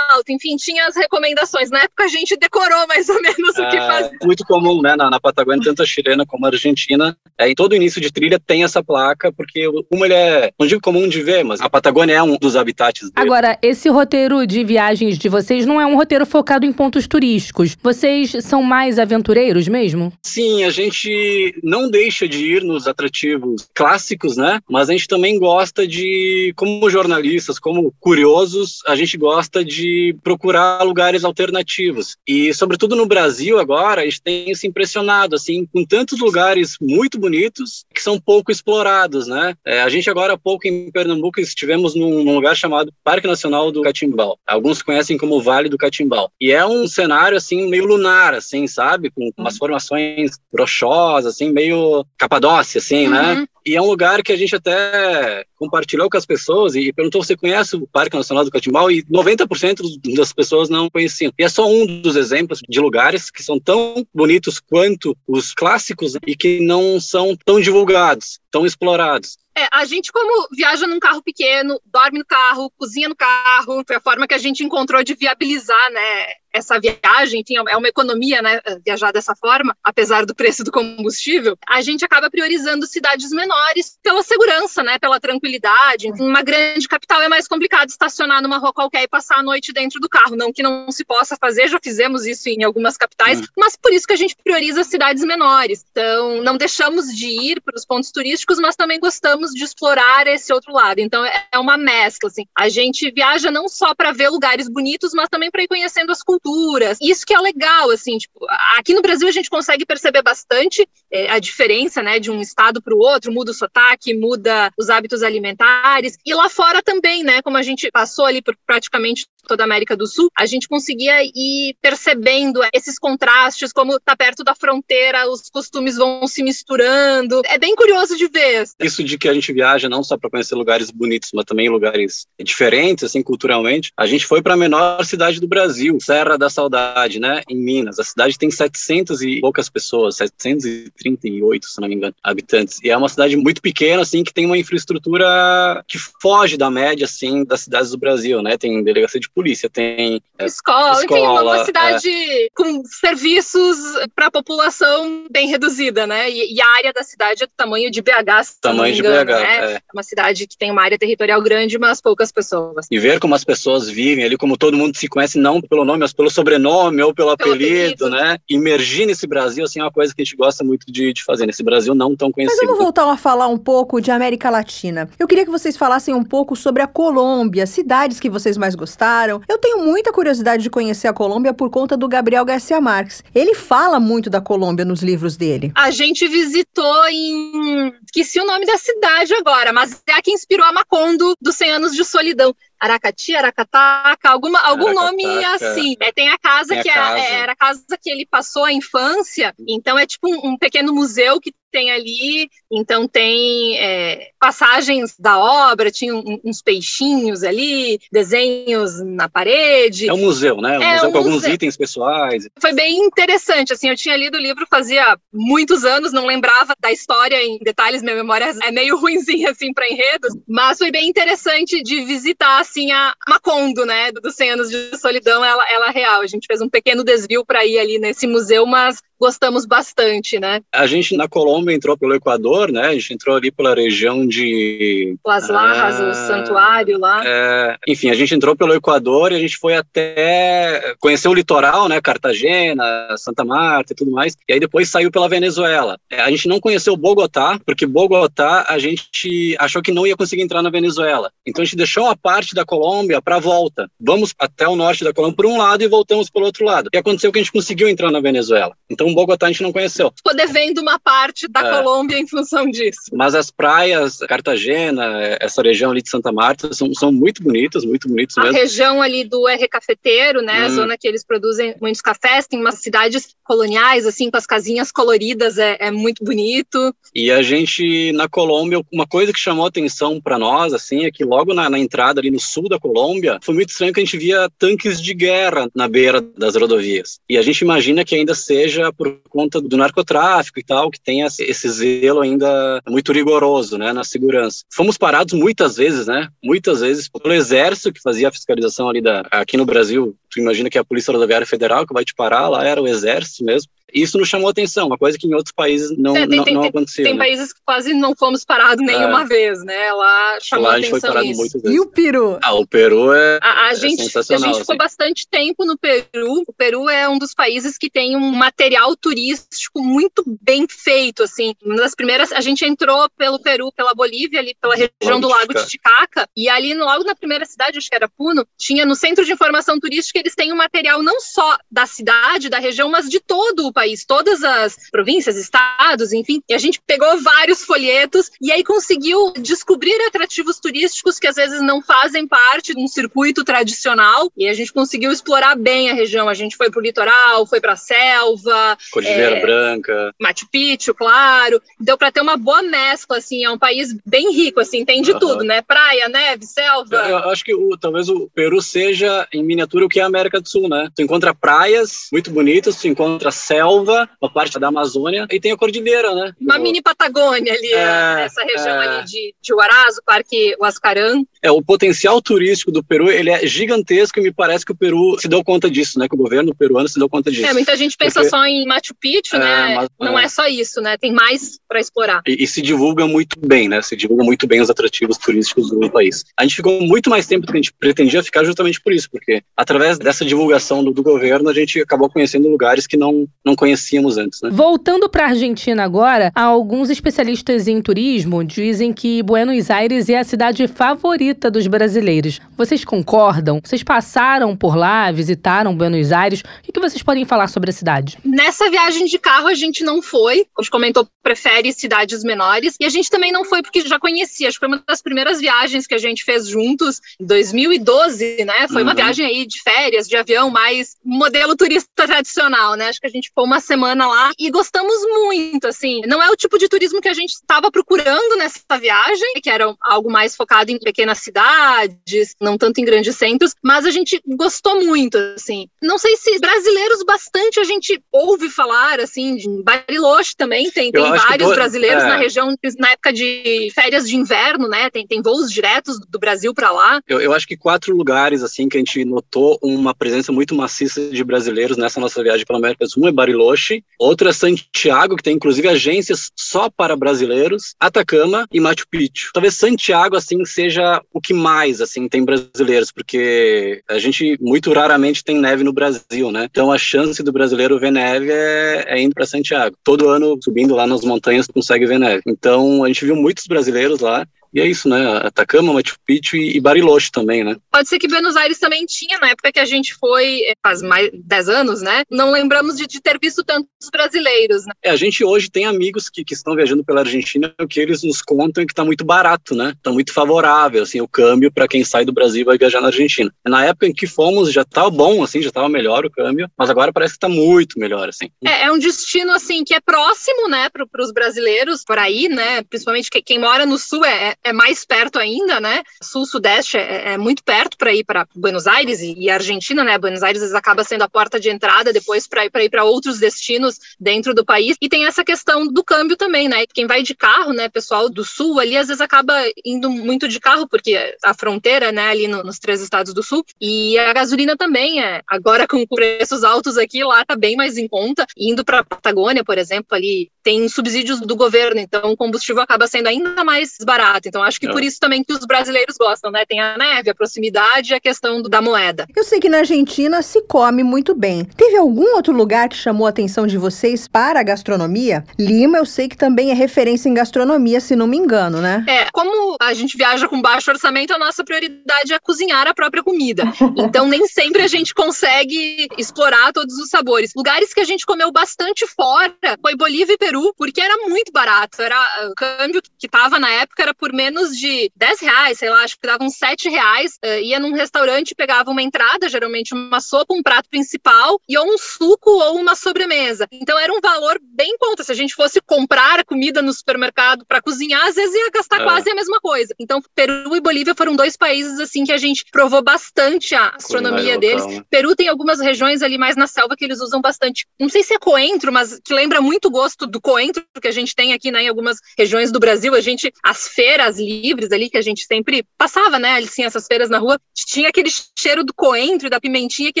alto, 0.10 0.30
enfim, 0.30 0.56
tinha 0.56 0.86
as 0.86 0.96
recomendações. 0.96 1.70
Na 1.70 1.80
época 1.80 2.04
a 2.04 2.08
gente 2.08 2.36
decorou 2.36 2.86
mais 2.86 3.08
ou 3.08 3.20
menos 3.20 3.58
é, 3.58 3.62
o 3.62 3.70
que 3.70 3.76
é, 3.76 3.86
fazer. 3.86 4.18
Muito 4.22 4.44
comum, 4.44 4.80
né? 4.80 4.96
Na, 4.96 5.10
na 5.10 5.20
Patagônia, 5.20 5.62
tanto 5.64 5.82
a 5.82 5.86
chilena 5.86 6.24
como 6.26 6.46
a 6.46 6.48
argentina, 6.48 7.16
é, 7.38 7.48
em 7.48 7.54
todo 7.54 7.74
início 7.74 8.00
de 8.00 8.12
trilha 8.12 8.38
tem 8.38 8.64
essa 8.64 8.82
placa, 8.82 9.32
porque 9.32 9.66
como 9.90 10.04
ele 10.04 10.14
é, 10.14 10.52
não 10.58 10.66
digo 10.66 10.80
comum 10.80 11.08
de 11.08 11.22
ver, 11.22 11.44
mas 11.44 11.60
a 11.60 11.68
Patagônia 11.68 12.14
é 12.14 12.22
um 12.22 12.36
dos 12.36 12.56
habitats 12.56 13.10
dele. 13.10 13.26
Agora, 13.26 13.58
esse 13.62 13.88
roteiro 13.88 14.46
de 14.46 14.62
viagens 14.64 15.18
de 15.18 15.28
vocês 15.28 15.66
não 15.66 15.80
é 15.80 15.86
um 15.86 15.96
roteiro 15.96 16.26
focado 16.26 16.66
em 16.66 16.72
pontos 16.72 16.83
turísticos 16.90 17.76
vocês 17.82 18.32
são 18.40 18.62
mais 18.62 18.98
aventureiros 18.98 19.68
mesmo? 19.68 20.12
Sim, 20.22 20.64
a 20.64 20.70
gente 20.70 21.54
não 21.62 21.90
deixa 21.90 22.26
de 22.26 22.44
ir 22.44 22.64
nos 22.64 22.86
atrativos 22.86 23.68
clássicos, 23.74 24.36
né? 24.36 24.60
Mas 24.68 24.88
a 24.88 24.92
gente 24.92 25.08
também 25.08 25.38
gosta 25.38 25.86
de, 25.86 26.52
como 26.56 26.88
jornalistas, 26.90 27.58
como 27.58 27.92
curiosos, 28.00 28.78
a 28.86 28.96
gente 28.96 29.16
gosta 29.16 29.64
de 29.64 30.16
procurar 30.22 30.82
lugares 30.82 31.24
alternativos. 31.24 32.16
E, 32.26 32.52
sobretudo 32.54 32.96
no 32.96 33.06
Brasil 33.06 33.58
agora, 33.58 34.02
a 34.02 34.04
gente 34.04 34.22
tem 34.22 34.54
se 34.54 34.66
impressionado, 34.66 35.36
assim, 35.36 35.66
com 35.66 35.84
tantos 35.84 36.18
lugares 36.20 36.76
muito 36.80 37.18
bonitos 37.18 37.84
que 37.94 38.02
são 38.02 38.20
pouco 38.20 38.50
explorados, 38.50 39.26
né? 39.26 39.54
É, 39.64 39.82
a 39.82 39.88
gente 39.88 40.08
agora 40.10 40.34
há 40.34 40.38
pouco 40.38 40.66
em 40.66 40.90
Pernambuco 40.90 41.40
estivemos 41.40 41.94
num, 41.94 42.24
num, 42.24 42.34
lugar 42.34 42.56
chamado 42.56 42.92
Parque 43.02 43.26
Nacional 43.26 43.70
do 43.70 43.82
Catimbau. 43.82 44.38
Alguns 44.46 44.82
conhecem 44.82 45.16
como 45.16 45.40
Vale 45.40 45.68
do 45.68 45.78
Catimbau. 45.78 46.30
E 46.40 46.52
é 46.52 46.64
um 46.64 46.73
cenário, 46.86 47.36
assim, 47.36 47.68
meio 47.68 47.86
lunar, 47.86 48.34
assim, 48.34 48.66
sabe? 48.66 49.10
Com 49.10 49.30
umas 49.36 49.56
formações 49.56 50.32
rochosas, 50.56 51.34
assim, 51.34 51.50
meio 51.50 52.04
Capadócia, 52.18 52.78
assim, 52.78 53.08
né? 53.08 53.20
uhum. 53.20 53.40
né? 53.40 53.46
E 53.66 53.74
é 53.74 53.80
um 53.80 53.86
lugar 53.86 54.22
que 54.22 54.30
a 54.30 54.36
gente 54.36 54.54
até 54.54 55.46
compartilhou 55.56 56.10
com 56.10 56.18
as 56.18 56.26
pessoas 56.26 56.74
e 56.74 56.92
perguntou: 56.92 57.24
você 57.24 57.34
conhece 57.34 57.76
o 57.76 57.86
Parque 57.86 58.16
Nacional 58.16 58.44
do 58.44 58.50
Catimbau? 58.50 58.90
E 58.90 59.02
90% 59.04 60.14
das 60.14 60.32
pessoas 60.34 60.68
não 60.68 60.90
conheciam. 60.90 61.32
E 61.38 61.42
é 61.42 61.48
só 61.48 61.66
um 61.66 61.86
dos 62.02 62.14
exemplos 62.14 62.60
de 62.68 62.78
lugares 62.78 63.30
que 63.30 63.42
são 63.42 63.58
tão 63.58 64.06
bonitos 64.14 64.60
quanto 64.60 65.16
os 65.26 65.54
clássicos 65.54 66.14
e 66.26 66.36
que 66.36 66.60
não 66.60 67.00
são 67.00 67.34
tão 67.42 67.58
divulgados, 67.58 68.38
tão 68.50 68.66
explorados. 68.66 69.38
É, 69.56 69.68
a 69.72 69.84
gente, 69.84 70.12
como 70.12 70.48
viaja 70.52 70.86
num 70.86 70.98
carro 70.98 71.22
pequeno, 71.22 71.80
dorme 71.86 72.18
no 72.18 72.26
carro, 72.26 72.70
cozinha 72.76 73.08
no 73.08 73.14
carro, 73.14 73.84
foi 73.86 73.96
a 73.96 74.00
forma 74.00 74.26
que 74.26 74.34
a 74.34 74.38
gente 74.38 74.64
encontrou 74.64 75.02
de 75.04 75.14
viabilizar, 75.14 75.92
né, 75.92 76.26
essa 76.54 76.78
viagem, 76.78 77.40
enfim, 77.40 77.56
é 77.68 77.76
uma 77.76 77.88
economia, 77.88 78.40
né, 78.40 78.60
viajar 78.86 79.12
dessa 79.12 79.34
forma, 79.34 79.76
apesar 79.82 80.24
do 80.24 80.34
preço 80.34 80.62
do 80.62 80.70
combustível, 80.70 81.58
a 81.68 81.82
gente 81.82 82.04
acaba 82.04 82.30
priorizando 82.30 82.86
cidades 82.86 83.30
menores 83.30 83.98
pela 84.00 84.22
segurança, 84.22 84.82
né, 84.82 84.96
pela 84.98 85.18
tranquilidade. 85.18 86.06
Em 86.06 86.12
uma 86.22 86.42
grande 86.42 86.86
capital 86.86 87.20
é 87.20 87.28
mais 87.28 87.48
complicado 87.48 87.88
estacionar 87.88 88.40
numa 88.40 88.58
rua 88.58 88.72
qualquer 88.72 89.02
e 89.02 89.08
passar 89.08 89.38
a 89.38 89.42
noite 89.42 89.72
dentro 89.72 89.98
do 89.98 90.08
carro, 90.08 90.36
não 90.36 90.52
que 90.52 90.62
não 90.62 90.90
se 90.92 91.04
possa 91.04 91.36
fazer, 91.36 91.66
já 91.66 91.80
fizemos 91.82 92.24
isso 92.24 92.48
em 92.48 92.62
algumas 92.62 92.96
capitais, 92.96 93.40
hum. 93.40 93.44
mas 93.58 93.76
por 93.76 93.92
isso 93.92 94.06
que 94.06 94.12
a 94.12 94.16
gente 94.16 94.36
prioriza 94.36 94.84
cidades 94.84 95.24
menores. 95.24 95.84
Então, 95.90 96.40
não 96.42 96.56
deixamos 96.56 97.12
de 97.12 97.26
ir 97.26 97.60
para 97.60 97.76
os 97.76 97.84
pontos 97.84 98.12
turísticos, 98.12 98.60
mas 98.60 98.76
também 98.76 99.00
gostamos 99.00 99.50
de 99.50 99.64
explorar 99.64 100.28
esse 100.28 100.52
outro 100.52 100.72
lado. 100.72 101.00
Então, 101.00 101.24
é 101.24 101.58
uma 101.58 101.76
mescla, 101.76 102.28
assim. 102.28 102.46
A 102.56 102.68
gente 102.68 103.10
viaja 103.10 103.50
não 103.50 103.68
só 103.68 103.92
para 103.92 104.12
ver 104.12 104.28
lugares 104.28 104.68
bonitos, 104.68 105.12
mas 105.12 105.28
também 105.28 105.50
para 105.50 105.62
ir 105.64 105.68
conhecendo 105.68 106.12
as 106.12 106.22
culturas 106.22 106.43
culturas. 106.44 106.98
Isso 107.00 107.24
que 107.26 107.34
é 107.34 107.38
legal, 107.38 107.90
assim, 107.90 108.18
tipo, 108.18 108.46
aqui 108.76 108.92
no 108.92 109.02
Brasil 109.02 109.26
a 109.26 109.32
gente 109.32 109.48
consegue 109.48 109.86
perceber 109.86 110.22
bastante 110.22 110.86
é, 111.10 111.30
a 111.30 111.38
diferença, 111.38 112.02
né, 112.02 112.20
de 112.20 112.30
um 112.30 112.40
estado 112.40 112.82
para 112.82 112.94
o 112.94 112.98
outro, 112.98 113.32
muda 113.32 113.50
o 113.50 113.54
sotaque, 113.54 114.14
muda 114.14 114.70
os 114.78 114.90
hábitos 114.90 115.22
alimentares. 115.22 116.18
E 116.24 116.34
lá 116.34 116.48
fora 116.48 116.82
também, 116.82 117.24
né, 117.24 117.40
como 117.40 117.56
a 117.56 117.62
gente 117.62 117.90
passou 117.90 118.26
ali 118.26 118.42
por 118.42 118.56
praticamente 118.66 119.26
toda 119.46 119.62
a 119.62 119.66
América 119.66 119.96
do 119.96 120.06
Sul, 120.06 120.30
a 120.36 120.46
gente 120.46 120.68
conseguia 120.68 121.22
ir 121.22 121.76
percebendo 121.80 122.60
esses 122.72 122.98
contrastes, 122.98 123.72
como 123.72 123.98
tá 124.00 124.16
perto 124.16 124.42
da 124.44 124.54
fronteira, 124.54 125.28
os 125.30 125.48
costumes 125.50 125.96
vão 125.96 126.26
se 126.26 126.42
misturando. 126.42 127.42
É 127.46 127.58
bem 127.58 127.74
curioso 127.74 128.16
de 128.16 128.28
ver. 128.28 128.64
Isso 128.80 129.02
de 129.04 129.18
que 129.18 129.28
a 129.28 129.34
gente 129.34 129.52
viaja 129.52 129.88
não 129.88 130.02
só 130.02 130.16
para 130.16 130.30
conhecer 130.30 130.54
lugares 130.54 130.90
bonitos, 130.90 131.30
mas 131.34 131.44
também 131.44 131.68
lugares 131.68 132.26
diferentes, 132.42 133.04
assim, 133.04 133.22
culturalmente. 133.22 133.92
A 133.96 134.06
gente 134.06 134.26
foi 134.26 134.42
para 134.42 134.54
a 134.54 134.56
menor 134.56 135.04
cidade 135.04 135.40
do 135.40 135.48
Brasil, 135.48 135.98
Serra 136.00 136.36
da 136.36 136.50
Saudade, 136.50 137.18
né, 137.20 137.42
em 137.48 137.56
Minas. 137.56 137.98
A 137.98 138.04
cidade 138.04 138.38
tem 138.38 138.50
700 138.50 139.22
e 139.22 139.40
poucas 139.40 139.68
pessoas, 139.68 140.16
738, 140.16 141.66
se 141.66 141.80
não 141.80 141.88
me 141.88 141.94
engano, 141.94 142.14
habitantes. 142.22 142.80
E 142.82 142.90
é 142.90 142.96
uma 142.96 143.08
cidade 143.08 143.36
muito 143.36 143.60
pequena, 143.60 144.02
assim, 144.02 144.24
que 144.24 144.32
tem 144.32 144.46
uma 144.46 144.58
infraestrutura 144.58 145.84
que 145.86 145.98
foge 145.98 146.56
da 146.56 146.70
média, 146.70 147.04
assim, 147.04 147.44
das 147.44 147.62
cidades 147.62 147.90
do 147.90 147.98
Brasil, 147.98 148.42
né? 148.42 148.56
Tem 148.56 148.82
delegacia 148.82 149.20
de 149.20 149.28
polícia, 149.34 149.70
tem 149.70 150.20
é, 150.38 150.44
escola, 150.44 151.00
escola, 151.00 151.20
enfim, 151.20 151.26
uma, 151.26 151.42
uma 151.42 151.64
cidade 151.64 152.08
é... 152.08 152.48
com 152.54 152.82
serviços 152.84 153.78
para 154.14 154.26
a 154.26 154.30
população 154.30 155.26
bem 155.30 155.48
reduzida, 155.48 156.06
né? 156.06 156.30
E, 156.30 156.54
e, 156.54 156.60
a 156.60 156.76
área 156.76 156.92
da 156.92 157.02
cidade 157.02 157.44
é 157.44 157.46
do 157.46 157.52
tamanho 157.56 157.90
de 157.90 158.02
BH, 158.02 158.44
se 158.44 158.60
tamanho 158.60 158.96
engano, 158.96 159.18
de 159.18 159.24
BH, 159.24 159.36
né? 159.36 159.44
é. 159.44 159.74
é 159.74 159.80
uma 159.92 160.02
cidade 160.02 160.46
que 160.46 160.56
tem 160.56 160.70
uma 160.70 160.82
área 160.82 160.98
territorial 160.98 161.40
grande, 161.40 161.78
mas 161.78 162.00
poucas 162.00 162.32
pessoas. 162.32 162.86
E 162.90 162.98
ver 162.98 163.20
como 163.20 163.34
as 163.34 163.44
pessoas 163.44 163.88
vivem 163.88 164.24
ali, 164.24 164.36
como 164.36 164.56
todo 164.56 164.76
mundo 164.76 164.96
se 164.96 165.08
conhece 165.08 165.38
não 165.38 165.60
pelo 165.60 165.84
nome, 165.84 166.00
mas 166.00 166.12
pelo 166.12 166.24
pelo 166.24 166.30
sobrenome 166.30 167.02
ou 167.02 167.14
pelo, 167.14 167.36
pelo 167.36 167.52
apelido, 167.52 168.06
apelido, 168.06 168.10
né? 168.10 168.38
Imergir 168.48 169.06
nesse 169.06 169.26
Brasil, 169.26 169.64
assim, 169.64 169.80
é 169.80 169.82
uma 169.82 169.92
coisa 169.92 170.14
que 170.14 170.22
a 170.22 170.24
gente 170.24 170.36
gosta 170.36 170.64
muito 170.64 170.90
de, 170.90 171.12
de 171.12 171.22
fazer, 171.22 171.46
nesse 171.46 171.62
Brasil 171.62 171.94
não 171.94 172.16
tão 172.16 172.32
conhecido. 172.32 172.56
Mas 172.56 172.66
vamos 172.66 172.82
voltar 172.82 173.10
a 173.10 173.16
falar 173.16 173.48
um 173.48 173.58
pouco 173.58 174.00
de 174.00 174.10
América 174.10 174.48
Latina. 174.48 175.08
Eu 175.18 175.26
queria 175.26 175.44
que 175.44 175.50
vocês 175.50 175.76
falassem 175.76 176.14
um 176.14 176.24
pouco 176.24 176.56
sobre 176.56 176.82
a 176.82 176.86
Colômbia, 176.86 177.66
cidades 177.66 178.18
que 178.18 178.30
vocês 178.30 178.56
mais 178.56 178.74
gostaram. 178.74 179.23
Eu 179.48 179.58
tenho 179.58 179.78
muita 179.78 180.12
curiosidade 180.12 180.62
de 180.62 180.70
conhecer 180.70 181.08
a 181.08 181.12
Colômbia 181.12 181.54
por 181.54 181.70
conta 181.70 181.96
do 181.96 182.08
Gabriel 182.08 182.44
Garcia 182.44 182.80
Marques. 182.80 183.22
Ele 183.34 183.54
fala 183.54 183.98
muito 183.98 184.28
da 184.28 184.40
Colômbia 184.40 184.84
nos 184.84 185.02
livros 185.02 185.36
dele. 185.36 185.72
A 185.74 185.90
gente 185.90 186.26
visitou 186.28 187.08
em... 187.08 187.92
esqueci 188.04 188.40
o 188.40 188.46
nome 188.46 188.66
da 188.66 188.76
cidade 188.76 189.34
agora, 189.34 189.72
mas 189.72 190.02
é 190.08 190.12
a 190.12 190.22
que 190.22 190.30
inspirou 190.30 190.66
a 190.66 190.72
Macondo 190.72 191.34
dos 191.40 191.56
100 191.56 191.72
anos 191.72 191.92
de 191.92 192.04
solidão. 192.04 192.54
Aracati, 192.80 193.34
Aracataca, 193.34 194.28
alguma, 194.28 194.60
algum 194.60 194.88
Aracataca. 194.88 195.10
nome 195.10 195.44
assim. 195.44 195.96
É, 196.00 196.12
tem 196.12 196.28
a 196.28 196.38
casa 196.38 196.68
tem 196.68 196.80
a 196.80 196.82
que 196.82 196.90
é, 196.90 196.94
casa. 196.94 197.18
É, 197.18 197.32
era 197.34 197.52
a 197.52 197.56
casa 197.56 197.84
que 198.00 198.10
ele 198.10 198.26
passou 198.26 198.64
a 198.64 198.72
infância, 198.72 199.54
então 199.68 199.98
é 199.98 200.06
tipo 200.06 200.28
um, 200.28 200.52
um 200.52 200.58
pequeno 200.58 200.92
museu 200.92 201.40
que 201.40 201.52
tem 201.74 201.90
ali, 201.90 202.48
então 202.70 203.08
tem 203.08 203.76
é, 203.80 204.28
passagens 204.38 205.16
da 205.18 205.36
obra, 205.36 205.90
tinha 205.90 206.14
um, 206.14 206.38
uns 206.44 206.62
peixinhos 206.62 207.42
ali, 207.42 207.98
desenhos 208.12 209.04
na 209.04 209.28
parede. 209.28 210.08
É 210.08 210.12
um 210.12 210.18
museu, 210.18 210.60
né? 210.60 210.78
Um 210.78 210.82
é 210.82 210.94
museu 210.94 211.08
um 211.08 211.12
com 211.12 211.18
museu. 211.18 211.32
alguns 211.32 211.52
itens 211.52 211.76
pessoais. 211.76 212.48
Foi 212.60 212.72
bem 212.72 212.98
interessante, 213.04 213.72
assim, 213.72 213.88
eu 213.88 213.96
tinha 213.96 214.16
lido 214.16 214.36
o 214.36 214.40
livro 214.40 214.64
fazia 214.70 215.18
muitos 215.32 215.84
anos, 215.84 216.12
não 216.12 216.26
lembrava 216.26 216.74
da 216.78 216.92
história 216.92 217.42
em 217.42 217.58
detalhes, 217.58 218.02
minha 218.02 218.14
memória 218.14 218.54
é 218.62 218.70
meio 218.70 218.96
ruimzinha, 219.00 219.50
assim, 219.50 219.72
para 219.72 219.88
enredos, 219.90 220.32
mas 220.46 220.78
foi 220.78 220.92
bem 220.92 221.08
interessante 221.08 221.82
de 221.82 222.04
visitar, 222.04 222.63
assim, 222.64 222.90
a 222.92 223.14
Macondo, 223.28 223.86
né, 223.86 224.10
dos 224.12 224.34
100 224.34 224.50
anos 224.50 224.70
de 224.70 224.96
solidão, 224.98 225.44
ela, 225.44 225.64
ela 225.70 225.90
real. 225.90 226.20
A 226.20 226.26
gente 226.26 226.46
fez 226.46 226.60
um 226.60 226.68
pequeno 226.68 227.04
desvio 227.04 227.44
para 227.44 227.64
ir 227.64 227.78
ali 227.78 227.98
nesse 227.98 228.26
museu, 228.26 228.66
mas 228.66 229.00
gostamos 229.24 229.64
bastante, 229.64 230.38
né? 230.38 230.60
A 230.70 230.86
gente 230.86 231.16
na 231.16 231.26
Colômbia 231.26 231.74
entrou 231.74 231.96
pelo 231.96 232.14
Equador, 232.14 232.70
né? 232.70 232.88
A 232.88 232.92
gente 232.92 233.14
entrou 233.14 233.34
ali 233.34 233.50
pela 233.50 233.74
região 233.74 234.26
de 234.26 235.16
Las 235.24 235.48
Larras, 235.48 235.98
o 235.98 236.12
santuário 236.12 236.98
lá. 236.98 237.22
É, 237.24 237.76
enfim, 237.88 238.10
a 238.10 238.14
gente 238.14 238.34
entrou 238.34 238.54
pelo 238.54 238.74
Equador 238.74 239.32
e 239.32 239.36
a 239.36 239.38
gente 239.38 239.56
foi 239.56 239.76
até 239.76 240.94
conhecer 241.00 241.26
o 241.26 241.32
litoral, 241.32 241.88
né? 241.88 242.02
Cartagena, 242.02 242.84
Santa 243.16 243.46
Marta 243.46 243.94
e 243.94 243.96
tudo 243.96 244.10
mais. 244.10 244.36
E 244.46 244.52
aí 244.52 244.60
depois 244.60 244.90
saiu 244.90 245.10
pela 245.10 245.26
Venezuela. 245.26 245.96
A 246.12 246.30
gente 246.30 246.46
não 246.46 246.60
conheceu 246.60 246.94
Bogotá, 246.94 247.58
porque 247.64 247.86
Bogotá 247.86 248.66
a 248.68 248.78
gente 248.78 249.56
achou 249.58 249.80
que 249.80 249.90
não 249.90 250.06
ia 250.06 250.18
conseguir 250.18 250.42
entrar 250.42 250.60
na 250.60 250.68
Venezuela. 250.68 251.30
Então 251.46 251.62
a 251.62 251.64
gente 251.64 251.76
deixou 251.76 252.04
uma 252.04 252.16
parte 252.16 252.54
da 252.54 252.66
Colômbia 252.66 253.22
para 253.22 253.38
volta. 253.38 253.88
Vamos 253.98 254.34
até 254.38 254.68
o 254.68 254.76
norte 254.76 255.02
da 255.02 255.14
Colômbia 255.14 255.36
por 255.36 255.46
um 255.46 255.56
lado 255.56 255.82
e 255.82 255.88
voltamos 255.88 256.28
pelo 256.28 256.44
outro 256.44 256.66
lado. 256.66 256.90
E 256.92 256.98
aconteceu 256.98 257.32
que 257.32 257.38
a 257.38 257.42
gente 257.42 257.52
conseguiu 257.52 257.88
entrar 257.88 258.10
na 258.10 258.20
Venezuela. 258.20 258.76
Então 258.90 259.13
Bogotá 259.14 259.46
a 259.46 259.50
gente 259.50 259.62
não 259.62 259.72
conheceu. 259.72 260.12
Ficou 260.16 260.34
devendo 260.34 260.78
uma 260.78 260.98
parte 260.98 261.48
da 261.48 261.60
é. 261.60 261.70
Colômbia 261.70 262.18
em 262.18 262.26
função 262.26 262.70
disso. 262.70 263.10
Mas 263.12 263.34
as 263.34 263.50
praias, 263.50 264.18
Cartagena, 264.18 265.36
essa 265.40 265.62
região 265.62 265.90
ali 265.90 266.02
de 266.02 266.10
Santa 266.10 266.32
Marta, 266.32 266.72
são, 266.72 266.92
são 266.94 267.12
muito 267.12 267.42
bonitas, 267.42 267.84
muito 267.84 268.08
bonitas 268.08 268.36
mesmo. 268.36 268.56
A 268.56 268.60
região 268.60 269.02
ali 269.02 269.24
do 269.24 269.48
R 269.48 269.68
Cafeteiro, 269.68 270.42
né, 270.42 270.62
hum. 270.62 270.66
a 270.66 270.68
zona 270.70 270.98
que 270.98 271.06
eles 271.06 271.24
produzem 271.24 271.74
muitos 271.80 272.00
cafés, 272.00 272.46
tem 272.46 272.60
umas 272.60 272.80
cidades 272.80 273.34
coloniais, 273.44 274.06
assim, 274.06 274.30
com 274.30 274.36
as 274.36 274.46
casinhas 274.46 274.90
coloridas, 274.90 275.58
é, 275.58 275.76
é 275.78 275.90
muito 275.90 276.24
bonito. 276.24 276.94
E 277.14 277.30
a 277.30 277.42
gente, 277.42 278.12
na 278.12 278.28
Colômbia, 278.28 278.82
uma 278.92 279.06
coisa 279.06 279.32
que 279.32 279.38
chamou 279.38 279.66
atenção 279.66 280.20
para 280.20 280.38
nós, 280.38 280.72
assim, 280.72 281.04
é 281.04 281.10
que 281.10 281.24
logo 281.24 281.54
na, 281.54 281.68
na 281.68 281.78
entrada 281.78 282.20
ali 282.20 282.30
no 282.30 282.40
sul 282.40 282.68
da 282.68 282.78
Colômbia, 282.78 283.38
foi 283.42 283.54
muito 283.54 283.70
estranho 283.70 283.92
que 283.92 284.00
a 284.00 284.04
gente 284.04 284.16
via 284.16 284.48
tanques 284.58 285.00
de 285.00 285.14
guerra 285.14 285.68
na 285.74 285.88
beira 285.88 286.20
das 286.20 286.56
rodovias. 286.56 287.18
E 287.28 287.36
a 287.36 287.42
gente 287.42 287.60
imagina 287.60 288.04
que 288.04 288.14
ainda 288.14 288.34
seja 288.34 288.92
por 288.96 289.20
conta 289.28 289.60
do 289.60 289.76
narcotráfico 289.76 290.58
e 290.58 290.64
tal, 290.64 290.90
que 290.90 291.00
tem 291.00 291.22
esse 291.22 291.68
zelo 291.68 292.20
ainda 292.20 292.80
muito 292.88 293.12
rigoroso, 293.12 293.76
né, 293.78 293.92
na 293.92 294.04
segurança. 294.04 294.64
Fomos 294.72 294.96
parados 294.96 295.34
muitas 295.34 295.76
vezes, 295.76 296.06
né, 296.06 296.28
muitas 296.42 296.80
vezes 296.80 297.08
pelo 297.08 297.34
exército 297.34 297.92
que 297.92 298.00
fazia 298.00 298.28
a 298.28 298.32
fiscalização 298.32 298.88
ali 298.88 299.00
da, 299.00 299.20
aqui 299.30 299.56
no 299.56 299.64
Brasil, 299.64 300.16
tu 300.30 300.40
imagina 300.40 300.70
que 300.70 300.78
é 300.78 300.80
a 300.80 300.84
Polícia 300.84 301.12
Rodoviária 301.12 301.46
Federal 301.46 301.86
que 301.86 301.94
vai 301.94 302.04
te 302.04 302.14
parar, 302.14 302.48
lá 302.48 302.64
era 302.64 302.80
o 302.80 302.88
exército 302.88 303.44
mesmo. 303.44 303.70
Isso 303.94 304.18
nos 304.18 304.28
chamou 304.28 304.48
atenção, 304.48 304.88
uma 304.88 304.98
coisa 304.98 305.16
que 305.16 305.28
em 305.28 305.34
outros 305.34 305.52
países 305.54 305.96
não, 305.96 306.16
é, 306.16 306.26
tem, 306.26 306.38
não, 306.38 306.44
tem, 306.44 306.54
não 306.54 306.64
aconteceu. 306.64 307.04
Tem 307.04 307.12
né? 307.12 307.18
países 307.18 307.52
que 307.52 307.60
quase 307.64 307.94
não 307.94 308.12
fomos 308.16 308.44
parados 308.44 308.84
nenhuma 308.84 309.22
é. 309.22 309.24
vez, 309.24 309.62
né? 309.62 309.92
Lá 309.92 310.36
chamou 310.42 310.66
Lá 310.66 310.74
a 310.74 310.80
gente 310.80 310.88
atenção 310.88 311.12
foi 311.12 311.26
isso. 311.28 311.38
Muitas 311.38 311.62
vezes. 311.62 311.76
E 311.76 311.80
o 311.80 311.86
Peru? 311.86 312.38
Ah, 312.42 312.54
o 312.54 312.66
Peru 312.66 313.12
é, 313.12 313.38
a, 313.40 313.66
a 313.66 313.70
é 313.70 313.74
gente, 313.76 314.02
sensacional. 314.02 314.42
A 314.42 314.52
gente 314.52 314.60
ficou 314.62 314.72
assim. 314.72 314.78
bastante 314.78 315.28
tempo 315.28 315.64
no 315.64 315.78
Peru. 315.78 316.42
O 316.64 316.66
Peru 316.66 316.88
é 316.88 317.06
um 317.06 317.18
dos 317.18 317.34
países 317.34 317.76
que 317.76 317.90
tem 317.90 318.16
um 318.16 318.30
material 318.30 318.96
turístico 318.96 319.82
muito 319.82 320.24
bem 320.40 320.66
feito, 320.66 321.22
assim. 321.22 321.54
Uma 321.62 321.76
das 321.76 321.94
primeiras, 321.94 322.32
a 322.32 322.40
gente 322.40 322.64
entrou 322.64 323.06
pelo 323.18 323.38
Peru, 323.38 323.70
pela 323.70 323.92
Bolívia, 323.92 324.40
ali 324.40 324.56
pela 324.58 324.74
região 324.74 325.20
do 325.20 325.28
Lago 325.28 325.52
Titicaca, 325.52 326.26
e 326.34 326.48
ali 326.48 326.72
logo 326.72 327.04
na 327.04 327.14
primeira 327.14 327.44
cidade, 327.44 327.76
acho 327.76 327.90
que 327.90 327.94
era 327.94 328.08
Puno, 328.08 328.46
tinha 328.56 328.86
no 328.86 328.94
Centro 328.94 329.26
de 329.26 329.32
Informação 329.32 329.78
Turística, 329.78 330.18
eles 330.18 330.34
têm 330.34 330.54
um 330.54 330.56
material 330.56 331.02
não 331.02 331.20
só 331.20 331.58
da 331.70 331.84
cidade, 331.84 332.48
da 332.48 332.58
região, 332.58 332.88
mas 332.88 333.10
de 333.10 333.20
todo 333.20 333.66
o 333.66 333.72
país, 333.72 334.06
todas 334.06 334.42
as 334.42 334.88
províncias, 334.90 335.36
estados, 335.36 336.14
enfim. 336.14 336.42
E 336.48 336.54
a 336.54 336.58
gente 336.58 336.80
pegou 336.86 337.20
vários 337.20 337.62
folhetos 337.62 338.30
e 338.40 338.50
aí 338.50 338.64
conseguiu 338.64 339.34
descobrir 339.34 340.00
atrativos 340.06 340.58
turísticos 340.58 341.18
que 341.18 341.26
às 341.26 341.36
vezes 341.36 341.60
não 341.60 341.82
fazem 341.82 342.26
parte 342.26 342.74
de 342.74 342.80
um 342.80 342.88
circuito 342.88 343.44
tradicional, 343.44 344.32
e 344.34 344.48
a 344.48 344.54
gente 344.54 344.72
conseguiu 344.72 345.12
explorar 345.12 345.56
bem 345.56 345.90
a 345.90 345.94
região. 345.94 346.26
A 346.26 346.32
gente 346.32 346.53
foi 346.56 346.70
pro 346.70 346.80
litoral, 346.80 347.46
foi 347.46 347.60
pra 347.60 347.76
selva, 347.76 348.76
Cordilheira 348.92 349.36
é, 349.36 349.40
Branca, 349.40 350.14
Machu 350.20 350.46
Picchu, 350.50 350.94
claro. 350.94 351.60
Deu 351.78 351.96
para 351.96 352.12
ter 352.12 352.20
uma 352.20 352.36
boa 352.36 352.62
mescla, 352.62 353.18
assim, 353.18 353.44
é 353.44 353.50
um 353.50 353.58
país 353.58 353.94
bem 354.04 354.32
rico, 354.32 354.60
assim, 354.60 354.84
tem 354.84 355.02
de 355.02 355.12
uhum. 355.12 355.18
tudo, 355.18 355.44
né? 355.44 355.62
Praia, 355.62 356.08
neve, 356.08 356.46
selva. 356.46 356.96
Eu, 356.96 357.18
eu 357.18 357.30
acho 357.30 357.44
que 357.44 357.54
o, 357.54 357.76
talvez 357.76 358.08
o 358.08 358.28
Peru 358.34 358.60
seja, 358.60 359.26
em 359.32 359.42
miniatura, 359.42 359.84
o 359.84 359.88
que 359.88 360.00
é 360.00 360.02
a 360.02 360.06
América 360.06 360.40
do 360.40 360.48
Sul, 360.48 360.68
né? 360.68 360.88
Tu 360.94 361.02
encontra 361.02 361.34
praias 361.34 362.08
muito 362.12 362.30
bonitas, 362.30 362.76
tu 362.76 362.88
encontra 362.88 363.30
selva, 363.30 364.08
uma 364.20 364.32
parte 364.32 364.58
da 364.58 364.68
Amazônia, 364.68 365.26
e 365.30 365.40
tem 365.40 365.52
a 365.52 365.56
cordilheira, 365.56 366.14
né? 366.14 366.32
Uma 366.40 366.58
o... 366.58 366.62
mini 366.62 366.82
Patagônia 366.82 367.52
ali, 367.52 367.72
é, 367.72 368.24
essa 368.24 368.42
região 368.42 368.82
é... 368.82 368.88
ali 368.88 369.04
de, 369.04 369.34
de 369.40 369.54
Huaraz, 369.54 369.98
o 369.98 370.04
Parque 370.04 370.54
Huascarán. 370.60 371.22
É, 371.42 371.50
o 371.50 371.62
potencial 371.62 372.20
turístico 372.22 372.72
do 372.72 372.82
Peru, 372.82 373.10
ele 373.10 373.30
é 373.30 373.46
gigantesco 373.46 374.18
e 374.18 374.22
me 374.22 374.32
parece 374.32 374.64
que 374.64 374.72
o 374.72 374.76
Peru 374.76 375.18
se 375.18 375.28
deu 375.28 375.42
conta 375.44 375.70
disso, 375.70 375.98
né? 375.98 376.08
Que 376.08 376.14
o 376.14 376.18
governo 376.18 376.43
peruano 376.52 376.88
se 376.88 376.98
deu 376.98 377.08
conta 377.08 377.30
disso. 377.30 377.46
É, 377.46 377.52
muita 377.52 377.76
gente 377.76 377.96
pensa 377.96 378.20
Porque... 378.20 378.30
só 378.30 378.44
em 378.44 378.66
Machu 378.66 378.92
Picchu, 379.00 379.38
né? 379.38 379.72
É, 379.72 379.74
mas, 379.76 379.88
Não 380.00 380.18
é. 380.18 380.24
é 380.24 380.28
só 380.28 380.48
isso, 380.48 380.80
né? 380.80 380.96
Tem 380.96 381.12
mais 381.12 381.60
para 381.68 381.78
explorar. 381.78 382.22
E, 382.26 382.42
e, 382.42 382.46
se 382.46 382.60
divulga 382.60 383.06
muito 383.06 383.38
bem, 383.38 383.68
né? 383.68 383.80
Se 383.82 383.94
divulga 383.94 384.24
muito 384.24 384.46
bem 384.46 384.60
os 384.60 384.68
atrativos 384.68 385.16
turísticos 385.16 385.70
do 385.70 385.90
país. 385.90 386.24
A 386.36 386.42
gente 386.42 386.56
ficou 386.56 386.80
muito 386.80 387.08
mais 387.08 387.26
tempo 387.26 387.46
do 387.46 387.52
que 387.52 387.58
a 387.58 387.62
gente 387.62 387.72
pretendia 387.72 388.22
ficar 388.22 388.42
justamente 388.44 388.80
por 388.80 388.92
isso, 388.92 389.08
porque 389.10 389.42
através 389.56 389.98
dessa 389.98 390.24
divulgação 390.24 390.82
do, 390.82 390.92
do 390.92 391.02
governo, 391.02 391.48
a 391.48 391.54
gente 391.54 391.80
acabou 391.80 392.10
conhecendo 392.10 392.48
lugares 392.48 392.86
que 392.86 392.96
não, 392.96 393.28
não 393.44 393.54
conhecíamos 393.54 394.18
antes, 394.18 394.40
né? 394.42 394.50
Voltando 394.52 395.08
para 395.08 395.26
a 395.26 395.28
Argentina 395.28 395.84
agora, 395.84 396.32
alguns 396.34 396.90
especialistas 396.90 397.68
em 397.68 397.80
turismo 397.80 398.42
dizem 398.42 398.92
que 398.92 399.22
Buenos 399.22 399.70
Aires 399.70 400.08
é 400.08 400.18
a 400.18 400.24
cidade 400.24 400.66
favorita 400.66 401.50
dos 401.50 401.66
brasileiros. 401.66 402.40
Vocês 402.56 402.84
concordam? 402.84 403.60
Vocês 403.62 403.82
passaram 403.82 404.56
por 404.56 404.76
lá, 404.76 405.10
visitaram 405.12 405.76
Buenos 405.76 406.12
Aires? 406.12 406.33
O 406.40 406.72
que 406.72 406.80
vocês 406.80 407.02
podem 407.02 407.24
falar 407.24 407.48
sobre 407.48 407.70
a 407.70 407.72
cidade? 407.72 408.18
Nessa 408.24 408.70
viagem 408.70 409.06
de 409.06 409.18
carro 409.18 409.48
a 409.48 409.54
gente 409.54 409.84
não 409.84 410.02
foi. 410.02 410.46
A 410.58 410.62
gente 410.62 410.70
comentou 410.70 411.08
prefere 411.24 411.72
cidades 411.72 412.22
menores. 412.22 412.76
E 412.78 412.84
a 412.84 412.88
gente 412.90 413.08
também 413.08 413.32
não 413.32 413.44
foi 413.44 413.62
porque 413.62 413.80
já 413.80 413.98
conhecia. 413.98 414.46
Acho 414.46 414.60
que 414.60 414.66
foi 414.66 414.68
uma 414.68 414.84
das 414.86 415.00
primeiras 415.00 415.40
viagens 415.40 415.86
que 415.86 415.94
a 415.94 415.98
gente 415.98 416.22
fez 416.22 416.46
juntos 416.46 417.00
em 417.18 417.24
2012, 417.24 418.44
né? 418.44 418.68
Foi 418.68 418.82
uhum. 418.82 418.88
uma 418.88 418.94
viagem 418.94 419.26
aí 419.26 419.46
de 419.46 419.60
férias, 419.62 420.06
de 420.06 420.16
avião, 420.16 420.50
mais 420.50 420.96
modelo 421.02 421.56
turista 421.56 421.88
tradicional, 421.96 422.74
né? 422.74 422.88
Acho 422.88 423.00
que 423.00 423.06
a 423.06 423.10
gente 423.10 423.32
foi 423.34 423.42
uma 423.42 423.58
semana 423.58 424.06
lá 424.06 424.32
e 424.38 424.50
gostamos 424.50 424.94
muito, 425.02 425.66
assim. 425.66 426.02
Não 426.06 426.22
é 426.22 426.30
o 426.30 426.36
tipo 426.36 426.58
de 426.58 426.68
turismo 426.68 427.00
que 427.00 427.08
a 427.08 427.14
gente 427.14 427.30
estava 427.30 427.70
procurando 427.70 428.36
nessa 428.36 428.60
viagem, 428.78 429.34
que 429.42 429.48
era 429.48 429.74
algo 429.80 430.12
mais 430.12 430.36
focado 430.36 430.70
em 430.70 430.78
pequenas 430.78 431.18
cidades, 431.18 432.34
não 432.38 432.58
tanto 432.58 432.80
em 432.80 432.84
grandes 432.84 433.16
centros, 433.16 433.54
mas 433.62 433.86
a 433.86 433.90
gente 433.90 434.20
gostou 434.26 434.84
muito, 434.84 435.16
assim. 435.16 435.68
Não 435.82 435.96
sei 435.96 436.16
se 436.16 436.23
brasileiros 436.40 437.02
bastante 437.04 437.60
a 437.60 437.64
gente 437.64 438.02
ouve 438.12 438.48
falar, 438.48 439.00
assim, 439.00 439.36
de 439.36 439.48
Bariloche 439.62 440.34
também 440.36 440.70
tem, 440.70 440.90
tem 440.90 441.02
vários 441.02 441.48
do... 441.48 441.54
brasileiros 441.54 442.02
é. 442.02 442.06
na 442.06 442.16
região, 442.16 442.54
na 442.78 442.90
época 442.90 443.12
de 443.12 443.70
férias 443.74 444.08
de 444.08 444.16
inverno, 444.16 444.68
né? 444.68 444.90
Tem, 444.90 445.06
tem 445.06 445.22
voos 445.22 445.50
diretos 445.50 445.98
do 446.08 446.18
Brasil 446.18 446.54
para 446.54 446.70
lá. 446.70 447.00
Eu, 447.08 447.20
eu 447.20 447.32
acho 447.32 447.46
que 447.46 447.56
quatro 447.56 447.96
lugares, 447.96 448.42
assim, 448.42 448.68
que 448.68 448.76
a 448.76 448.80
gente 448.80 449.04
notou 449.04 449.58
uma 449.62 449.94
presença 449.94 450.32
muito 450.32 450.54
maciça 450.54 451.08
de 451.10 451.24
brasileiros 451.24 451.76
nessa 451.76 452.00
nossa 452.00 452.22
viagem 452.22 452.46
pela 452.46 452.58
América 452.58 452.84
do 452.84 452.90
Sul. 452.90 453.04
Um 453.04 453.08
é 453.08 453.12
Bariloche, 453.12 453.82
outro 453.98 454.28
é 454.28 454.32
Santiago, 454.32 455.16
que 455.16 455.22
tem 455.22 455.36
inclusive 455.36 455.68
agências 455.68 456.30
só 456.36 456.70
para 456.70 456.96
brasileiros, 456.96 457.74
Atacama 457.78 458.46
e 458.52 458.60
Machu 458.60 458.86
Picchu. 458.90 459.30
Talvez 459.32 459.54
Santiago, 459.54 460.16
assim, 460.16 460.44
seja 460.44 461.00
o 461.12 461.20
que 461.20 461.32
mais, 461.32 461.80
assim, 461.80 462.08
tem 462.08 462.24
brasileiros, 462.24 462.90
porque 462.92 463.82
a 463.88 463.98
gente 463.98 464.36
muito 464.40 464.72
raramente 464.72 465.24
tem 465.24 465.36
neve 465.38 465.64
no 465.64 465.72
Brasil, 465.72 466.04
né? 466.30 466.46
Então 466.50 466.70
a 466.70 466.78
chance 466.78 467.22
do 467.22 467.32
brasileiro 467.32 467.78
ver 467.78 467.90
neve 467.90 468.30
é, 468.30 468.84
é 468.88 469.00
indo 469.00 469.14
para 469.14 469.26
Santiago. 469.26 469.76
Todo 469.82 470.08
ano 470.08 470.38
subindo 470.42 470.74
lá 470.74 470.86
nas 470.86 471.02
montanhas 471.04 471.46
consegue 471.46 471.86
ver 471.86 471.98
neve. 471.98 472.22
Então 472.26 472.84
a 472.84 472.88
gente 472.88 473.04
viu 473.04 473.16
muitos 473.16 473.46
brasileiros 473.46 474.00
lá 474.00 474.26
e 474.54 474.60
é 474.60 474.66
isso, 474.66 474.88
né? 474.88 475.18
Atacama, 475.18 475.72
Machu 475.72 475.96
Picchu 476.06 476.36
e 476.36 476.60
Bariloche 476.60 477.10
também, 477.10 477.42
né? 477.42 477.56
Pode 477.72 477.88
ser 477.88 477.98
que 477.98 478.06
Buenos 478.06 478.36
Aires 478.36 478.58
também 478.58 478.86
tinha, 478.86 479.18
na 479.18 479.30
época 479.30 479.50
que 479.50 479.58
a 479.58 479.64
gente 479.64 479.94
foi, 479.94 480.42
é, 480.42 480.54
faz 480.62 480.80
mais 480.80 481.10
de 481.10 481.22
10 481.24 481.48
anos, 481.48 481.82
né? 481.82 482.02
Não 482.08 482.30
lembramos 482.30 482.76
de, 482.76 482.86
de, 482.86 483.00
ter 483.00 483.18
visto 483.20 483.42
tantos 483.42 483.68
brasileiros, 483.90 484.64
né? 484.64 484.72
É, 484.82 484.90
a 484.90 484.96
gente 484.96 485.24
hoje 485.24 485.50
tem 485.50 485.64
amigos 485.64 486.08
que, 486.08 486.24
que 486.24 486.34
estão 486.34 486.54
viajando 486.54 486.84
pela 486.84 487.00
Argentina, 487.00 487.52
o 487.60 487.66
que 487.66 487.80
eles 487.80 488.04
nos 488.04 488.22
contam 488.22 488.62
é 488.62 488.66
que 488.66 488.72
está 488.72 488.84
muito 488.84 489.04
barato, 489.04 489.56
né? 489.56 489.72
Está 489.76 489.90
muito 489.90 490.12
favorável, 490.12 490.84
assim, 490.84 491.00
o 491.00 491.08
câmbio 491.08 491.52
para 491.52 491.66
quem 491.66 491.84
sai 491.84 492.04
do 492.04 492.12
Brasil 492.12 492.42
e 492.42 492.44
vai 492.44 492.56
viajar 492.56 492.80
na 492.80 492.88
Argentina. 492.88 493.32
Na 493.44 493.64
época 493.64 493.88
em 493.88 493.92
que 493.92 494.06
fomos, 494.06 494.52
já 494.52 494.62
estava 494.62 494.88
bom, 494.88 495.24
assim, 495.24 495.42
já 495.42 495.48
estava 495.48 495.68
melhor 495.68 496.06
o 496.06 496.10
câmbio, 496.10 496.48
mas 496.56 496.70
agora 496.70 496.92
parece 496.92 497.14
que 497.14 497.16
está 497.16 497.28
muito 497.28 497.76
melhor, 497.78 498.08
assim. 498.08 498.30
É, 498.44 498.66
é, 498.66 498.72
um 498.72 498.78
destino, 498.78 499.32
assim, 499.32 499.64
que 499.64 499.74
é 499.74 499.80
próximo, 499.80 500.48
né, 500.48 500.68
para 500.70 501.02
os 501.02 501.12
brasileiros 501.12 501.82
por 501.84 501.98
aí, 501.98 502.28
né? 502.28 502.62
Principalmente 502.62 503.10
que, 503.10 503.20
quem 503.20 503.40
mora 503.40 503.66
no 503.66 503.78
sul 503.78 504.04
é, 504.04 504.34
é 504.44 504.52
mais 504.52 504.84
perto 504.84 505.18
ainda, 505.18 505.58
né? 505.58 505.82
Sul-Sudeste 506.02 506.76
é, 506.76 507.14
é, 507.14 507.18
muito 507.18 507.42
perto 507.42 507.78
para 507.78 507.92
ir 507.92 508.04
para 508.04 508.28
Buenos 508.34 508.66
Aires 508.66 509.00
e, 509.00 509.14
e, 509.18 509.30
Argentina, 509.30 509.82
né? 509.82 509.96
Buenos 509.98 510.22
Aires 510.22 510.52
acaba 510.52 510.84
sendo 510.84 511.02
a 511.02 511.08
porta 511.08 511.40
de 511.40 511.48
entrada 511.48 511.92
depois 511.92 512.28
para 512.28 512.44
ir 512.44 512.70
para 512.70 512.84
outros 512.84 513.18
destinos 513.18 513.80
dentro 513.98 514.34
do 514.34 514.44
país. 514.44 514.76
E 514.80 514.88
tem 514.88 515.06
essa 515.06 515.24
questão 515.24 515.66
do 515.66 515.82
câmbio 515.82 516.16
também, 516.16 516.46
né? 516.46 516.64
Quem 516.72 516.86
vai 516.86 517.02
de 517.02 517.14
carro, 517.14 517.52
né? 517.54 517.68
Pessoal 517.70 518.10
do 518.10 518.22
sul 518.22 518.60
ali 518.60 518.76
às 518.76 518.88
vezes 518.88 519.00
acaba 519.00 519.34
indo 519.64 519.88
muito 519.88 520.28
de 520.28 520.38
carro 520.38 520.68
porque 520.68 521.16
a 521.24 521.32
fronteira, 521.32 521.90
né? 521.90 522.08
Ali 522.08 522.28
no, 522.28 522.44
nos 522.44 522.58
três 522.58 522.82
estados 522.82 523.14
do 523.14 523.22
sul 523.22 523.44
e 523.58 523.98
a 523.98 524.12
gasolina 524.12 524.56
também 524.56 525.02
é. 525.02 525.22
Agora 525.26 525.66
com 525.66 525.86
preços 525.86 526.44
altos 526.44 526.76
aqui 526.76 527.02
lá 527.02 527.24
tá 527.24 527.34
bem 527.34 527.56
mais 527.56 527.78
em 527.78 527.88
conta. 527.88 528.26
Indo 528.36 528.62
para 528.62 528.84
Patagônia, 528.84 529.42
por 529.42 529.56
exemplo, 529.56 529.88
ali 529.92 530.30
tem 530.42 530.68
subsídios 530.68 531.20
do 531.20 531.34
governo, 531.34 531.80
então 531.80 532.12
o 532.12 532.16
combustível 532.16 532.62
acaba 532.62 532.86
sendo 532.86 533.06
ainda 533.06 533.42
mais 533.42 533.78
barato. 533.82 534.28
Então 534.34 534.42
acho 534.42 534.58
que 534.58 534.68
por 534.68 534.82
isso 534.82 534.98
também 534.98 535.22
que 535.22 535.32
os 535.32 535.46
brasileiros 535.46 535.96
gostam, 535.96 536.28
né? 536.28 536.44
Tem 536.44 536.60
a 536.60 536.76
neve, 536.76 537.08
a 537.08 537.14
proximidade 537.14 537.92
e 537.92 537.94
a 537.94 538.00
questão 538.00 538.42
da 538.42 538.60
moeda. 538.60 539.06
Eu 539.14 539.22
sei 539.22 539.38
que 539.38 539.48
na 539.48 539.58
Argentina 539.58 540.20
se 540.22 540.42
come 540.42 540.82
muito 540.82 541.14
bem. 541.14 541.44
Teve 541.44 541.76
algum 541.76 542.16
outro 542.16 542.32
lugar 542.32 542.68
que 542.68 542.76
chamou 542.76 543.06
a 543.06 543.10
atenção 543.10 543.46
de 543.46 543.56
vocês 543.56 544.08
para 544.08 544.40
a 544.40 544.42
gastronomia? 544.42 545.24
Lima, 545.38 545.78
eu 545.78 545.86
sei 545.86 546.08
que 546.08 546.16
também 546.16 546.50
é 546.50 546.54
referência 546.54 547.08
em 547.08 547.14
gastronomia, 547.14 547.78
se 547.78 547.94
não 547.94 548.08
me 548.08 548.16
engano, 548.16 548.60
né? 548.60 548.84
É, 548.88 549.08
como 549.12 549.56
a 549.60 549.72
gente 549.72 549.96
viaja 549.96 550.26
com 550.26 550.42
baixo 550.42 550.72
orçamento, 550.72 551.14
a 551.14 551.18
nossa 551.18 551.44
prioridade 551.44 552.12
é 552.12 552.18
cozinhar 552.18 552.66
a 552.66 552.74
própria 552.74 553.04
comida. 553.04 553.44
Então 553.84 554.08
nem 554.08 554.26
sempre 554.26 554.62
a 554.62 554.66
gente 554.66 554.94
consegue 554.94 555.86
explorar 555.98 556.52
todos 556.52 556.76
os 556.78 556.88
sabores. 556.88 557.32
Lugares 557.36 557.74
que 557.74 557.80
a 557.80 557.84
gente 557.84 558.06
comeu 558.06 558.32
bastante 558.32 558.86
fora 558.86 559.34
foi 559.60 559.76
Bolívia 559.76 560.14
e 560.14 560.18
Peru, 560.18 560.54
porque 560.56 560.80
era 560.80 560.96
muito 561.08 561.30
barato. 561.30 561.82
Era 561.82 561.96
o 562.30 562.34
câmbio 562.34 562.80
que 562.98 563.08
tava 563.08 563.38
na 563.38 563.50
época 563.50 563.82
era 563.82 563.94
por 563.94 564.12
menos 564.14 564.56
de 564.56 564.64
de 564.64 564.90
10 564.96 565.20
reais, 565.20 565.58
sei 565.58 565.68
lá, 565.68 565.82
acho 565.82 565.96
que 565.96 566.06
dava 566.06 566.24
uns 566.24 566.36
7 566.36 566.68
reais, 566.70 567.18
uh, 567.24 567.40
ia 567.42 567.60
num 567.60 567.72
restaurante, 567.72 568.34
pegava 568.34 568.70
uma 568.70 568.82
entrada, 568.82 569.28
geralmente 569.28 569.74
uma 569.74 570.00
sopa, 570.00 570.34
um 570.34 570.42
prato 570.42 570.68
principal, 570.70 571.38
e 571.48 571.56
ou 571.58 571.66
um 571.66 571.76
suco 571.78 572.30
ou 572.30 572.56
uma 572.56 572.74
sobremesa. 572.74 573.46
Então 573.52 573.78
era 573.78 573.92
um 573.92 574.00
valor 574.00 574.38
bem 574.42 574.76
conta. 574.78 575.04
Se 575.04 575.12
a 575.12 575.14
gente 575.14 575.34
fosse 575.34 575.60
comprar 575.60 576.24
comida 576.24 576.62
no 576.62 576.72
supermercado 576.72 577.44
para 577.46 577.60
cozinhar, 577.60 578.06
às 578.06 578.14
vezes 578.14 578.34
ia 578.34 578.50
gastar 578.50 578.80
é. 578.80 578.84
quase 578.84 579.10
a 579.10 579.14
mesma 579.14 579.38
coisa. 579.40 579.74
Então 579.78 580.00
Peru 580.14 580.56
e 580.56 580.60
Bolívia 580.60 580.94
foram 580.94 581.14
dois 581.14 581.36
países 581.36 581.78
assim 581.78 582.04
que 582.04 582.12
a 582.12 582.18
gente 582.18 582.44
provou 582.50 582.82
bastante 582.82 583.54
a 583.54 583.70
astronomia 583.70 584.38
deles. 584.38 584.62
Local, 584.62 584.78
né? 584.78 584.84
Peru 584.90 585.14
tem 585.14 585.28
algumas 585.28 585.60
regiões 585.60 586.02
ali 586.02 586.18
mais 586.18 586.36
na 586.36 586.46
selva 586.46 586.76
que 586.76 586.84
eles 586.84 587.00
usam 587.00 587.20
bastante, 587.20 587.66
não 587.78 587.88
sei 587.88 588.02
se 588.02 588.14
é 588.14 588.18
coentro, 588.18 588.72
mas 588.72 588.98
que 589.04 589.12
lembra 589.12 589.40
muito 589.40 589.68
o 589.68 589.70
gosto 589.70 590.06
do 590.06 590.20
coentro 590.20 590.64
que 590.80 590.88
a 590.88 590.92
gente 590.92 591.14
tem 591.14 591.32
aqui 591.32 591.50
né, 591.50 591.64
em 591.64 591.68
algumas 591.68 591.98
regiões 592.16 592.50
do 592.50 592.58
Brasil. 592.58 592.94
A 592.94 593.00
gente, 593.00 593.32
as 593.42 593.68
feiras 593.68 594.03
livres, 594.10 594.64
livres 594.64 594.72
ali 594.72 594.88
que 594.88 594.96
a 594.96 595.02
gente 595.02 595.24
sempre 595.26 595.64
passava, 595.76 596.18
né? 596.18 596.38
Assim, 596.38 596.64
essas 596.64 596.86
feiras 596.86 597.10
na 597.10 597.18
rua, 597.18 597.38
tinha 597.54 597.88
aquele 597.88 598.08
cheiro 598.38 598.64
do 598.64 598.72
coentro 598.72 599.26
e 599.26 599.30
da 599.30 599.40
pimentinha 599.40 599.92
que 599.92 600.00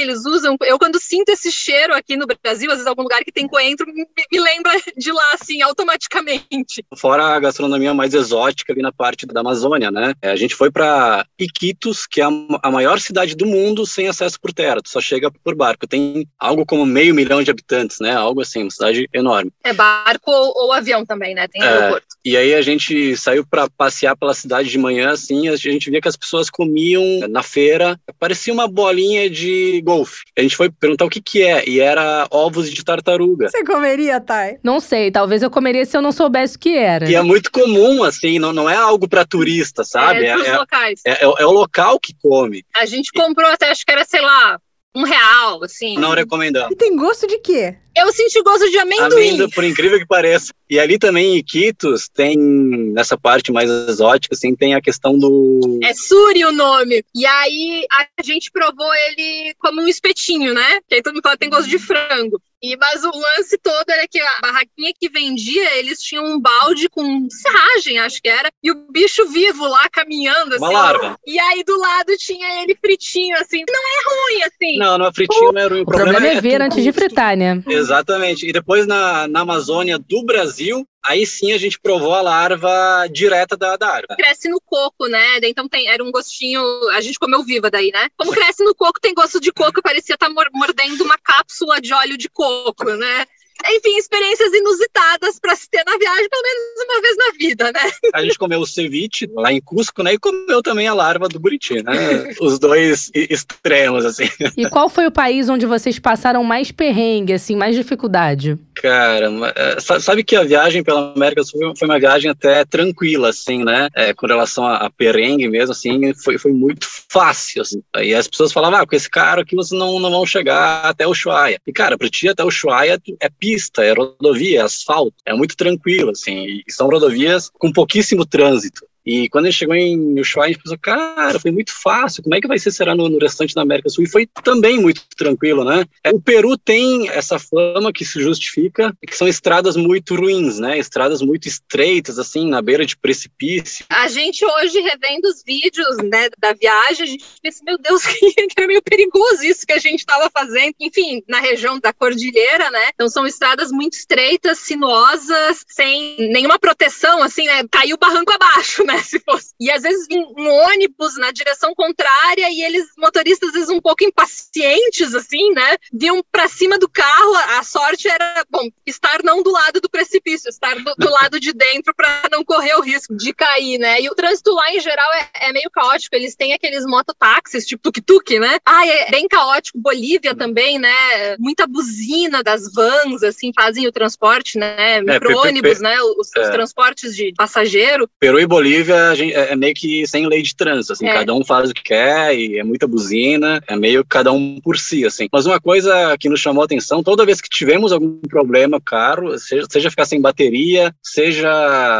eles 0.00 0.24
usam. 0.24 0.56
Eu, 0.62 0.78
quando 0.78 1.00
sinto 1.00 1.30
esse 1.30 1.50
cheiro 1.50 1.94
aqui 1.94 2.16
no 2.16 2.26
Brasil, 2.26 2.70
às 2.70 2.76
vezes 2.76 2.86
algum 2.86 3.02
lugar 3.02 3.22
que 3.24 3.32
tem 3.32 3.46
coentro 3.46 3.86
me, 3.86 4.06
me 4.32 4.40
lembra 4.40 4.72
de 4.96 5.12
lá, 5.12 5.30
assim, 5.34 5.60
automaticamente. 5.62 6.84
Fora 6.96 7.24
a 7.24 7.40
gastronomia 7.40 7.92
mais 7.92 8.14
exótica 8.14 8.72
ali 8.72 8.82
na 8.82 8.92
parte 8.92 9.26
da 9.26 9.40
Amazônia, 9.40 9.90
né? 9.90 10.14
É, 10.22 10.30
a 10.30 10.36
gente 10.36 10.54
foi 10.54 10.70
para 10.70 11.26
Iquitos, 11.38 12.06
que 12.06 12.20
é 12.20 12.24
a 12.24 12.70
maior 12.70 13.00
cidade 13.00 13.34
do 13.34 13.46
mundo 13.46 13.86
sem 13.86 14.08
acesso 14.08 14.40
por 14.40 14.52
terra, 14.52 14.80
tu 14.82 14.88
só 14.88 15.00
chega 15.00 15.30
por 15.30 15.54
barco. 15.54 15.86
Tem 15.86 16.26
algo 16.38 16.64
como 16.64 16.86
meio 16.86 17.14
milhão 17.14 17.42
de 17.42 17.50
habitantes, 17.50 17.98
né? 18.00 18.14
Algo 18.14 18.40
assim, 18.40 18.62
uma 18.62 18.70
cidade 18.70 19.08
enorme. 19.12 19.50
É 19.62 19.72
barco 19.72 20.30
ou, 20.30 20.52
ou 20.64 20.72
avião 20.72 21.04
também, 21.04 21.34
né? 21.34 21.48
Tem 21.48 21.62
é, 21.62 21.66
aeroporto. 21.66 22.13
E 22.24 22.36
aí 22.36 22.54
a 22.54 22.62
gente 22.62 23.16
saiu 23.16 23.44
para 23.44 23.68
passear 23.68 24.16
pela 24.16 24.32
cidade 24.32 24.70
de 24.70 24.78
manhã, 24.78 25.10
assim, 25.10 25.48
a 25.48 25.56
gente 25.56 25.90
via 25.90 26.00
que 26.00 26.08
as 26.08 26.16
pessoas 26.16 26.48
comiam 26.48 27.02
na 27.28 27.42
feira, 27.42 28.00
parecia 28.18 28.52
uma 28.52 28.66
bolinha 28.66 29.28
de 29.28 29.82
golfe. 29.84 30.22
A 30.36 30.40
gente 30.40 30.56
foi 30.56 30.70
perguntar 30.70 31.04
o 31.04 31.10
que 31.10 31.20
que 31.20 31.42
é, 31.42 31.68
e 31.68 31.80
era 31.80 32.26
ovos 32.30 32.70
de 32.70 32.82
tartaruga. 32.82 33.50
Você 33.50 33.62
comeria, 33.62 34.20
Thay? 34.20 34.58
Não 34.62 34.80
sei, 34.80 35.10
talvez 35.10 35.42
eu 35.42 35.50
comeria 35.50 35.84
se 35.84 35.96
eu 35.96 36.00
não 36.00 36.12
soubesse 36.12 36.56
o 36.56 36.58
que 36.58 36.76
era. 36.76 37.10
E 37.10 37.14
é 37.14 37.20
muito 37.20 37.50
comum, 37.50 38.02
assim, 38.02 38.38
não, 38.38 38.52
não 38.52 38.70
é 38.70 38.76
algo 38.76 39.06
para 39.06 39.26
turista, 39.26 39.84
sabe? 39.84 40.24
É, 40.24 40.30
é, 40.30 40.46
é, 40.46 40.56
locais. 40.56 41.00
É, 41.06 41.10
é, 41.10 41.24
é 41.24 41.46
o 41.46 41.52
local 41.52 42.00
que 42.00 42.14
come. 42.22 42.64
A 42.74 42.86
gente 42.86 43.12
comprou 43.12 43.50
até, 43.50 43.70
acho 43.70 43.84
que 43.84 43.92
era, 43.92 44.04
sei 44.04 44.22
lá, 44.22 44.58
um 44.94 45.02
real, 45.02 45.62
assim. 45.64 45.98
Não 45.98 46.12
recomendamos. 46.12 46.70
E 46.72 46.76
tem 46.76 46.94
gosto 46.96 47.26
de 47.26 47.38
quê? 47.38 47.76
Eu 47.96 48.12
senti 48.12 48.42
gosto 48.42 48.70
de 48.70 48.78
amendoim. 48.78 49.28
Amêndoa, 49.28 49.48
por 49.50 49.64
incrível 49.64 49.98
que 49.98 50.06
pareça. 50.06 50.52
E 50.68 50.78
ali 50.78 50.98
também 50.98 51.34
em 51.34 51.36
Iquitos 51.36 52.08
tem, 52.08 52.36
nessa 52.36 53.16
parte 53.16 53.52
mais 53.52 53.70
exótica, 53.70 54.34
assim, 54.34 54.54
tem 54.54 54.74
a 54.74 54.80
questão 54.80 55.18
do... 55.18 55.78
É 55.82 55.94
suri 55.94 56.44
o 56.44 56.52
nome. 56.52 57.04
E 57.14 57.26
aí 57.26 57.86
a 57.92 58.22
gente 58.22 58.50
provou 58.50 58.92
ele 59.08 59.54
como 59.58 59.80
um 59.80 59.88
espetinho, 59.88 60.54
né? 60.54 60.80
Que 60.88 60.96
aí 60.96 61.02
todo 61.02 61.14
mundo 61.14 61.22
fala 61.22 61.36
que 61.36 61.40
tem 61.40 61.50
gosto 61.50 61.68
de 61.68 61.78
frango. 61.78 62.40
E, 62.64 62.78
mas 62.78 63.04
o 63.04 63.10
lance 63.10 63.58
todo 63.58 63.90
era 63.90 64.08
que 64.08 64.18
a 64.18 64.40
barraquinha 64.40 64.90
que 64.98 65.10
vendia, 65.10 65.76
eles 65.76 65.98
tinham 66.00 66.24
um 66.24 66.40
balde 66.40 66.88
com 66.88 67.28
serragem, 67.28 67.98
acho 67.98 68.22
que 68.22 68.28
era, 68.30 68.50
e 68.62 68.70
o 68.70 68.90
bicho 68.90 69.28
vivo 69.28 69.68
lá 69.68 69.86
caminhando, 69.90 70.54
assim. 70.54 70.64
Uma 70.64 70.72
larva. 70.72 71.18
E 71.26 71.38
aí 71.38 71.62
do 71.62 71.78
lado 71.78 72.16
tinha 72.16 72.62
ele 72.62 72.74
fritinho, 72.74 73.36
assim. 73.36 73.62
Não 73.68 73.74
é 73.76 74.32
ruim, 74.32 74.42
assim. 74.44 74.78
Não, 74.78 74.96
não 74.96 75.06
é 75.08 75.12
fritinho, 75.12 75.52
não 75.52 75.60
é 75.60 75.66
ruim. 75.66 75.80
O, 75.80 75.82
o 75.82 75.84
problema, 75.84 76.12
problema 76.12 76.34
é, 76.34 76.38
é 76.38 76.40
ver 76.40 76.62
antes 76.62 76.82
de 76.82 76.90
fritar, 76.90 77.36
né? 77.36 77.62
Exatamente. 77.66 78.48
E 78.48 78.52
depois 78.52 78.86
na, 78.86 79.28
na 79.28 79.40
Amazônia 79.40 79.98
do 79.98 80.24
Brasil, 80.24 80.88
aí 81.04 81.26
sim 81.26 81.52
a 81.52 81.58
gente 81.58 81.78
provou 81.78 82.14
a 82.14 82.22
larva 82.22 83.06
direta 83.10 83.56
da, 83.56 83.76
da 83.76 83.88
árvore. 83.88 84.16
Cresce 84.16 84.48
no 84.48 84.60
coco, 84.60 85.06
né? 85.06 85.38
Então 85.42 85.68
tem, 85.68 85.88
era 85.88 86.02
um 86.02 86.10
gostinho. 86.10 86.62
A 86.90 87.00
gente 87.00 87.18
comeu 87.18 87.42
viva 87.44 87.70
daí, 87.70 87.90
né? 87.92 88.08
Como 88.16 88.32
cresce 88.32 88.64
no 88.64 88.74
coco, 88.74 89.00
tem 89.00 89.14
gosto 89.14 89.40
de 89.40 89.52
coco, 89.52 89.82
parecia 89.82 90.14
estar 90.14 90.28
tá 90.28 90.48
mordendo 90.52 91.04
uma 91.04 91.18
cápsula 91.18 91.80
de 91.80 91.92
óleo 91.92 92.16
de 92.16 92.28
coco, 92.28 92.84
né? 92.84 93.26
Enfim, 93.72 93.96
experiências 93.96 94.52
inusitadas 94.52 95.38
para 95.40 95.56
se 95.56 95.68
ter 95.68 95.82
na 95.86 95.96
viagem, 95.96 96.28
pelo 96.28 96.42
menos 96.42 96.84
uma 96.84 97.00
vez 97.00 97.16
na 97.16 97.32
vida, 97.38 97.72
né? 97.72 97.90
A 98.12 98.22
gente 98.22 98.38
comeu 98.38 98.60
o 98.60 98.66
ceviche 98.66 99.28
lá 99.34 99.52
em 99.52 99.60
Cusco, 99.60 100.02
né? 100.02 100.14
E 100.14 100.18
comeu 100.18 100.62
também 100.62 100.86
a 100.86 100.94
larva 100.94 101.28
do 101.28 101.40
buriti, 101.40 101.82
né? 101.82 102.34
Os 102.40 102.58
dois 102.58 103.10
extremos, 103.14 104.04
assim. 104.04 104.28
E 104.56 104.68
qual 104.68 104.88
foi 104.88 105.06
o 105.06 105.12
país 105.12 105.48
onde 105.48 105.66
vocês 105.66 105.98
passaram 105.98 106.44
mais 106.44 106.70
perrengue, 106.70 107.32
assim, 107.32 107.56
mais 107.56 107.74
dificuldade? 107.74 108.58
Cara, 108.74 109.30
é, 109.54 109.80
sabe 110.00 110.22
que 110.24 110.36
a 110.36 110.42
viagem 110.42 110.82
pela 110.82 111.12
América 111.14 111.42
do 111.42 111.46
Sul 111.46 111.74
foi 111.76 111.88
uma 111.88 111.98
viagem 111.98 112.30
até 112.30 112.64
tranquila, 112.64 113.30
assim, 113.30 113.64
né? 113.64 113.88
É, 113.94 114.12
com 114.12 114.26
relação 114.26 114.66
a, 114.66 114.90
perrengue 114.90 115.48
mesmo, 115.48 115.72
assim, 115.72 116.12
foi, 116.14 116.38
foi 116.38 116.52
muito 116.52 116.86
fácil, 117.08 117.62
assim. 117.62 117.82
E 117.98 118.14
as 118.14 118.28
pessoas 118.28 118.52
falavam, 118.52 118.80
ah, 118.80 118.86
com 118.86 118.94
esse 118.94 119.08
cara 119.08 119.42
aqui 119.42 119.56
vocês 119.56 119.78
não, 119.78 119.98
não 119.98 120.10
vão 120.10 120.26
chegar 120.26 120.84
até 120.84 121.06
o 121.06 121.10
Ushuaia. 121.10 121.58
E, 121.66 121.72
cara, 121.72 121.96
pra 121.96 122.08
ti 122.08 122.28
até 122.28 122.44
o 122.44 122.48
Ushuaia 122.48 123.00
é 123.20 123.28
pista, 123.54 123.84
é 123.84 123.92
rodovia, 123.92 124.60
é 124.60 124.62
asfalto, 124.62 125.14
é 125.24 125.32
muito 125.32 125.56
tranquilo, 125.56 126.10
assim, 126.10 126.62
e 126.66 126.72
são 126.72 126.88
rodovias 126.88 127.48
com 127.48 127.72
pouquíssimo 127.72 128.26
trânsito. 128.26 128.84
E 129.04 129.28
quando 129.28 129.46
ele 129.46 129.52
chegou 129.52 129.74
em 129.74 130.18
Ushuaia, 130.18 130.50
a 130.50 130.52
gente 130.52 130.62
pensou, 130.62 130.78
cara, 130.78 131.38
foi 131.38 131.50
muito 131.50 131.72
fácil, 131.72 132.22
como 132.22 132.34
é 132.34 132.40
que 132.40 132.48
vai 132.48 132.58
ser 132.58 132.70
será 132.70 132.94
no, 132.94 133.08
no, 133.08 133.18
restante 133.18 133.54
da 133.54 133.62
América 133.62 133.88
do 133.88 133.92
Sul? 133.92 134.04
E 134.04 134.08
foi 134.08 134.26
também 134.42 134.80
muito 134.80 135.02
tranquilo, 135.16 135.64
né? 135.64 135.84
É, 136.02 136.10
o 136.10 136.20
Peru 136.20 136.56
tem 136.56 137.08
essa 137.10 137.38
fama 137.38 137.92
que 137.92 138.04
se 138.04 138.20
justifica, 138.20 138.96
que 139.06 139.16
são 139.16 139.28
estradas 139.28 139.76
muito 139.76 140.14
ruins, 140.14 140.58
né? 140.58 140.78
Estradas 140.78 141.20
muito 141.20 141.46
estreitas, 141.46 142.18
assim, 142.18 142.48
na 142.48 142.62
beira 142.62 142.86
de 142.86 142.96
precipício. 142.96 143.84
A 143.90 144.08
gente 144.08 144.44
hoje, 144.44 144.80
revendo 144.80 145.28
os 145.28 145.42
vídeos, 145.44 145.96
né, 145.98 146.28
da 146.38 146.54
viagem, 146.54 147.02
a 147.02 147.06
gente 147.06 147.24
pensa, 147.42 147.62
meu 147.64 147.76
Deus, 147.78 148.04
que 148.06 148.34
era 148.56 148.66
meio 148.66 148.82
perigoso 148.82 149.44
isso 149.44 149.66
que 149.66 149.72
a 149.72 149.78
gente 149.78 150.00
estava 150.00 150.30
fazendo. 150.30 150.74
Enfim, 150.80 151.22
na 151.28 151.40
região 151.40 151.78
da 151.78 151.92
Cordilheira, 151.92 152.70
né? 152.70 152.88
Então 152.94 153.08
são 153.08 153.26
estradas 153.26 153.70
muito 153.70 153.94
estreitas, 153.94 154.58
sinuosas, 154.60 155.64
sem 155.68 156.16
nenhuma 156.32 156.58
proteção, 156.58 157.22
assim, 157.22 157.44
né? 157.44 157.64
Caiu 157.70 157.98
barranco 157.98 158.32
abaixo, 158.32 158.82
né? 158.84 158.93
Né? 158.94 159.02
Se 159.02 159.18
fosse. 159.20 159.54
E 159.60 159.70
às 159.70 159.82
vezes 159.82 160.06
vinha 160.08 160.26
um 160.26 160.48
ônibus 160.48 161.16
na 161.18 161.30
direção 161.30 161.74
contrária 161.74 162.48
e 162.50 162.62
eles, 162.62 162.86
motoristas, 162.96 163.48
às 163.48 163.54
vezes 163.54 163.68
um 163.68 163.80
pouco 163.80 164.04
impacientes, 164.04 165.14
assim, 165.14 165.52
né? 165.52 165.76
Vinham 165.92 166.22
para 166.30 166.48
cima 166.48 166.78
do 166.78 166.88
carro. 166.88 167.34
A 167.58 167.62
sorte 167.62 168.08
era, 168.08 168.44
bom, 168.50 168.68
estar 168.86 169.22
não 169.22 169.42
do 169.42 169.50
lado 169.50 169.80
do 169.80 169.90
precipício, 169.90 170.48
estar 170.48 170.76
do, 170.76 170.94
do 170.96 171.10
lado 171.10 171.40
de 171.40 171.52
dentro 171.52 171.94
para 171.94 172.22
não 172.30 172.44
correr 172.44 172.74
o 172.76 172.80
risco 172.80 173.16
de 173.16 173.32
cair, 173.32 173.78
né? 173.78 174.00
E 174.00 174.08
o 174.08 174.14
trânsito 174.14 174.52
lá, 174.52 174.72
em 174.72 174.80
geral, 174.80 175.12
é, 175.14 175.48
é 175.48 175.52
meio 175.52 175.70
caótico. 175.70 176.14
Eles 176.14 176.34
têm 176.34 176.52
aqueles 176.52 176.84
mototáxis, 176.84 177.66
tipo 177.66 177.90
tuk-tuk, 177.90 178.38
né? 178.38 178.58
Ah, 178.64 178.86
é 178.86 179.10
bem 179.10 179.26
caótico. 179.28 179.78
Bolívia 179.78 180.34
também, 180.34 180.78
né? 180.78 181.36
Muita 181.38 181.66
buzina 181.66 182.42
das 182.42 182.72
vans, 182.72 183.22
assim, 183.22 183.52
fazem 183.54 183.86
o 183.86 183.92
transporte, 183.92 184.58
né? 184.58 184.96
É, 184.96 185.00
Micro-ônibus, 185.00 185.80
né? 185.80 186.00
Os, 186.00 186.28
os, 186.28 186.36
é. 186.36 186.50
transportes 186.50 187.14
de 187.14 187.32
passageiro. 187.36 188.08
Peru 188.18 188.38
e 188.40 188.46
Bolívia 188.46 188.83
Bolívia 188.84 189.34
é, 189.34 189.52
é 189.52 189.56
meio 189.56 189.74
que 189.74 190.06
sem 190.06 190.26
lei 190.26 190.42
de 190.42 190.54
trânsito, 190.54 190.92
assim, 190.92 191.06
é. 191.06 191.12
cada 191.12 191.34
um 191.34 191.44
faz 191.44 191.70
o 191.70 191.74
que 191.74 191.82
quer 191.82 192.34
e 192.36 192.58
é 192.58 192.64
muita 192.64 192.86
buzina, 192.86 193.62
é 193.66 193.76
meio 193.76 194.04
cada 194.04 194.32
um 194.32 194.60
por 194.60 194.78
si, 194.78 195.04
assim. 195.04 195.28
Mas 195.32 195.46
uma 195.46 195.60
coisa 195.60 196.16
que 196.18 196.28
nos 196.28 196.40
chamou 196.40 196.62
a 196.62 196.64
atenção, 196.66 197.02
toda 197.02 197.24
vez 197.24 197.40
que 197.40 197.48
tivemos 197.48 197.92
algum 197.92 198.18
problema 198.28 198.80
carro, 198.80 199.38
seja, 199.38 199.66
seja 199.70 199.90
ficar 199.90 200.04
sem 200.04 200.20
bateria, 200.20 200.94
seja 201.02 201.50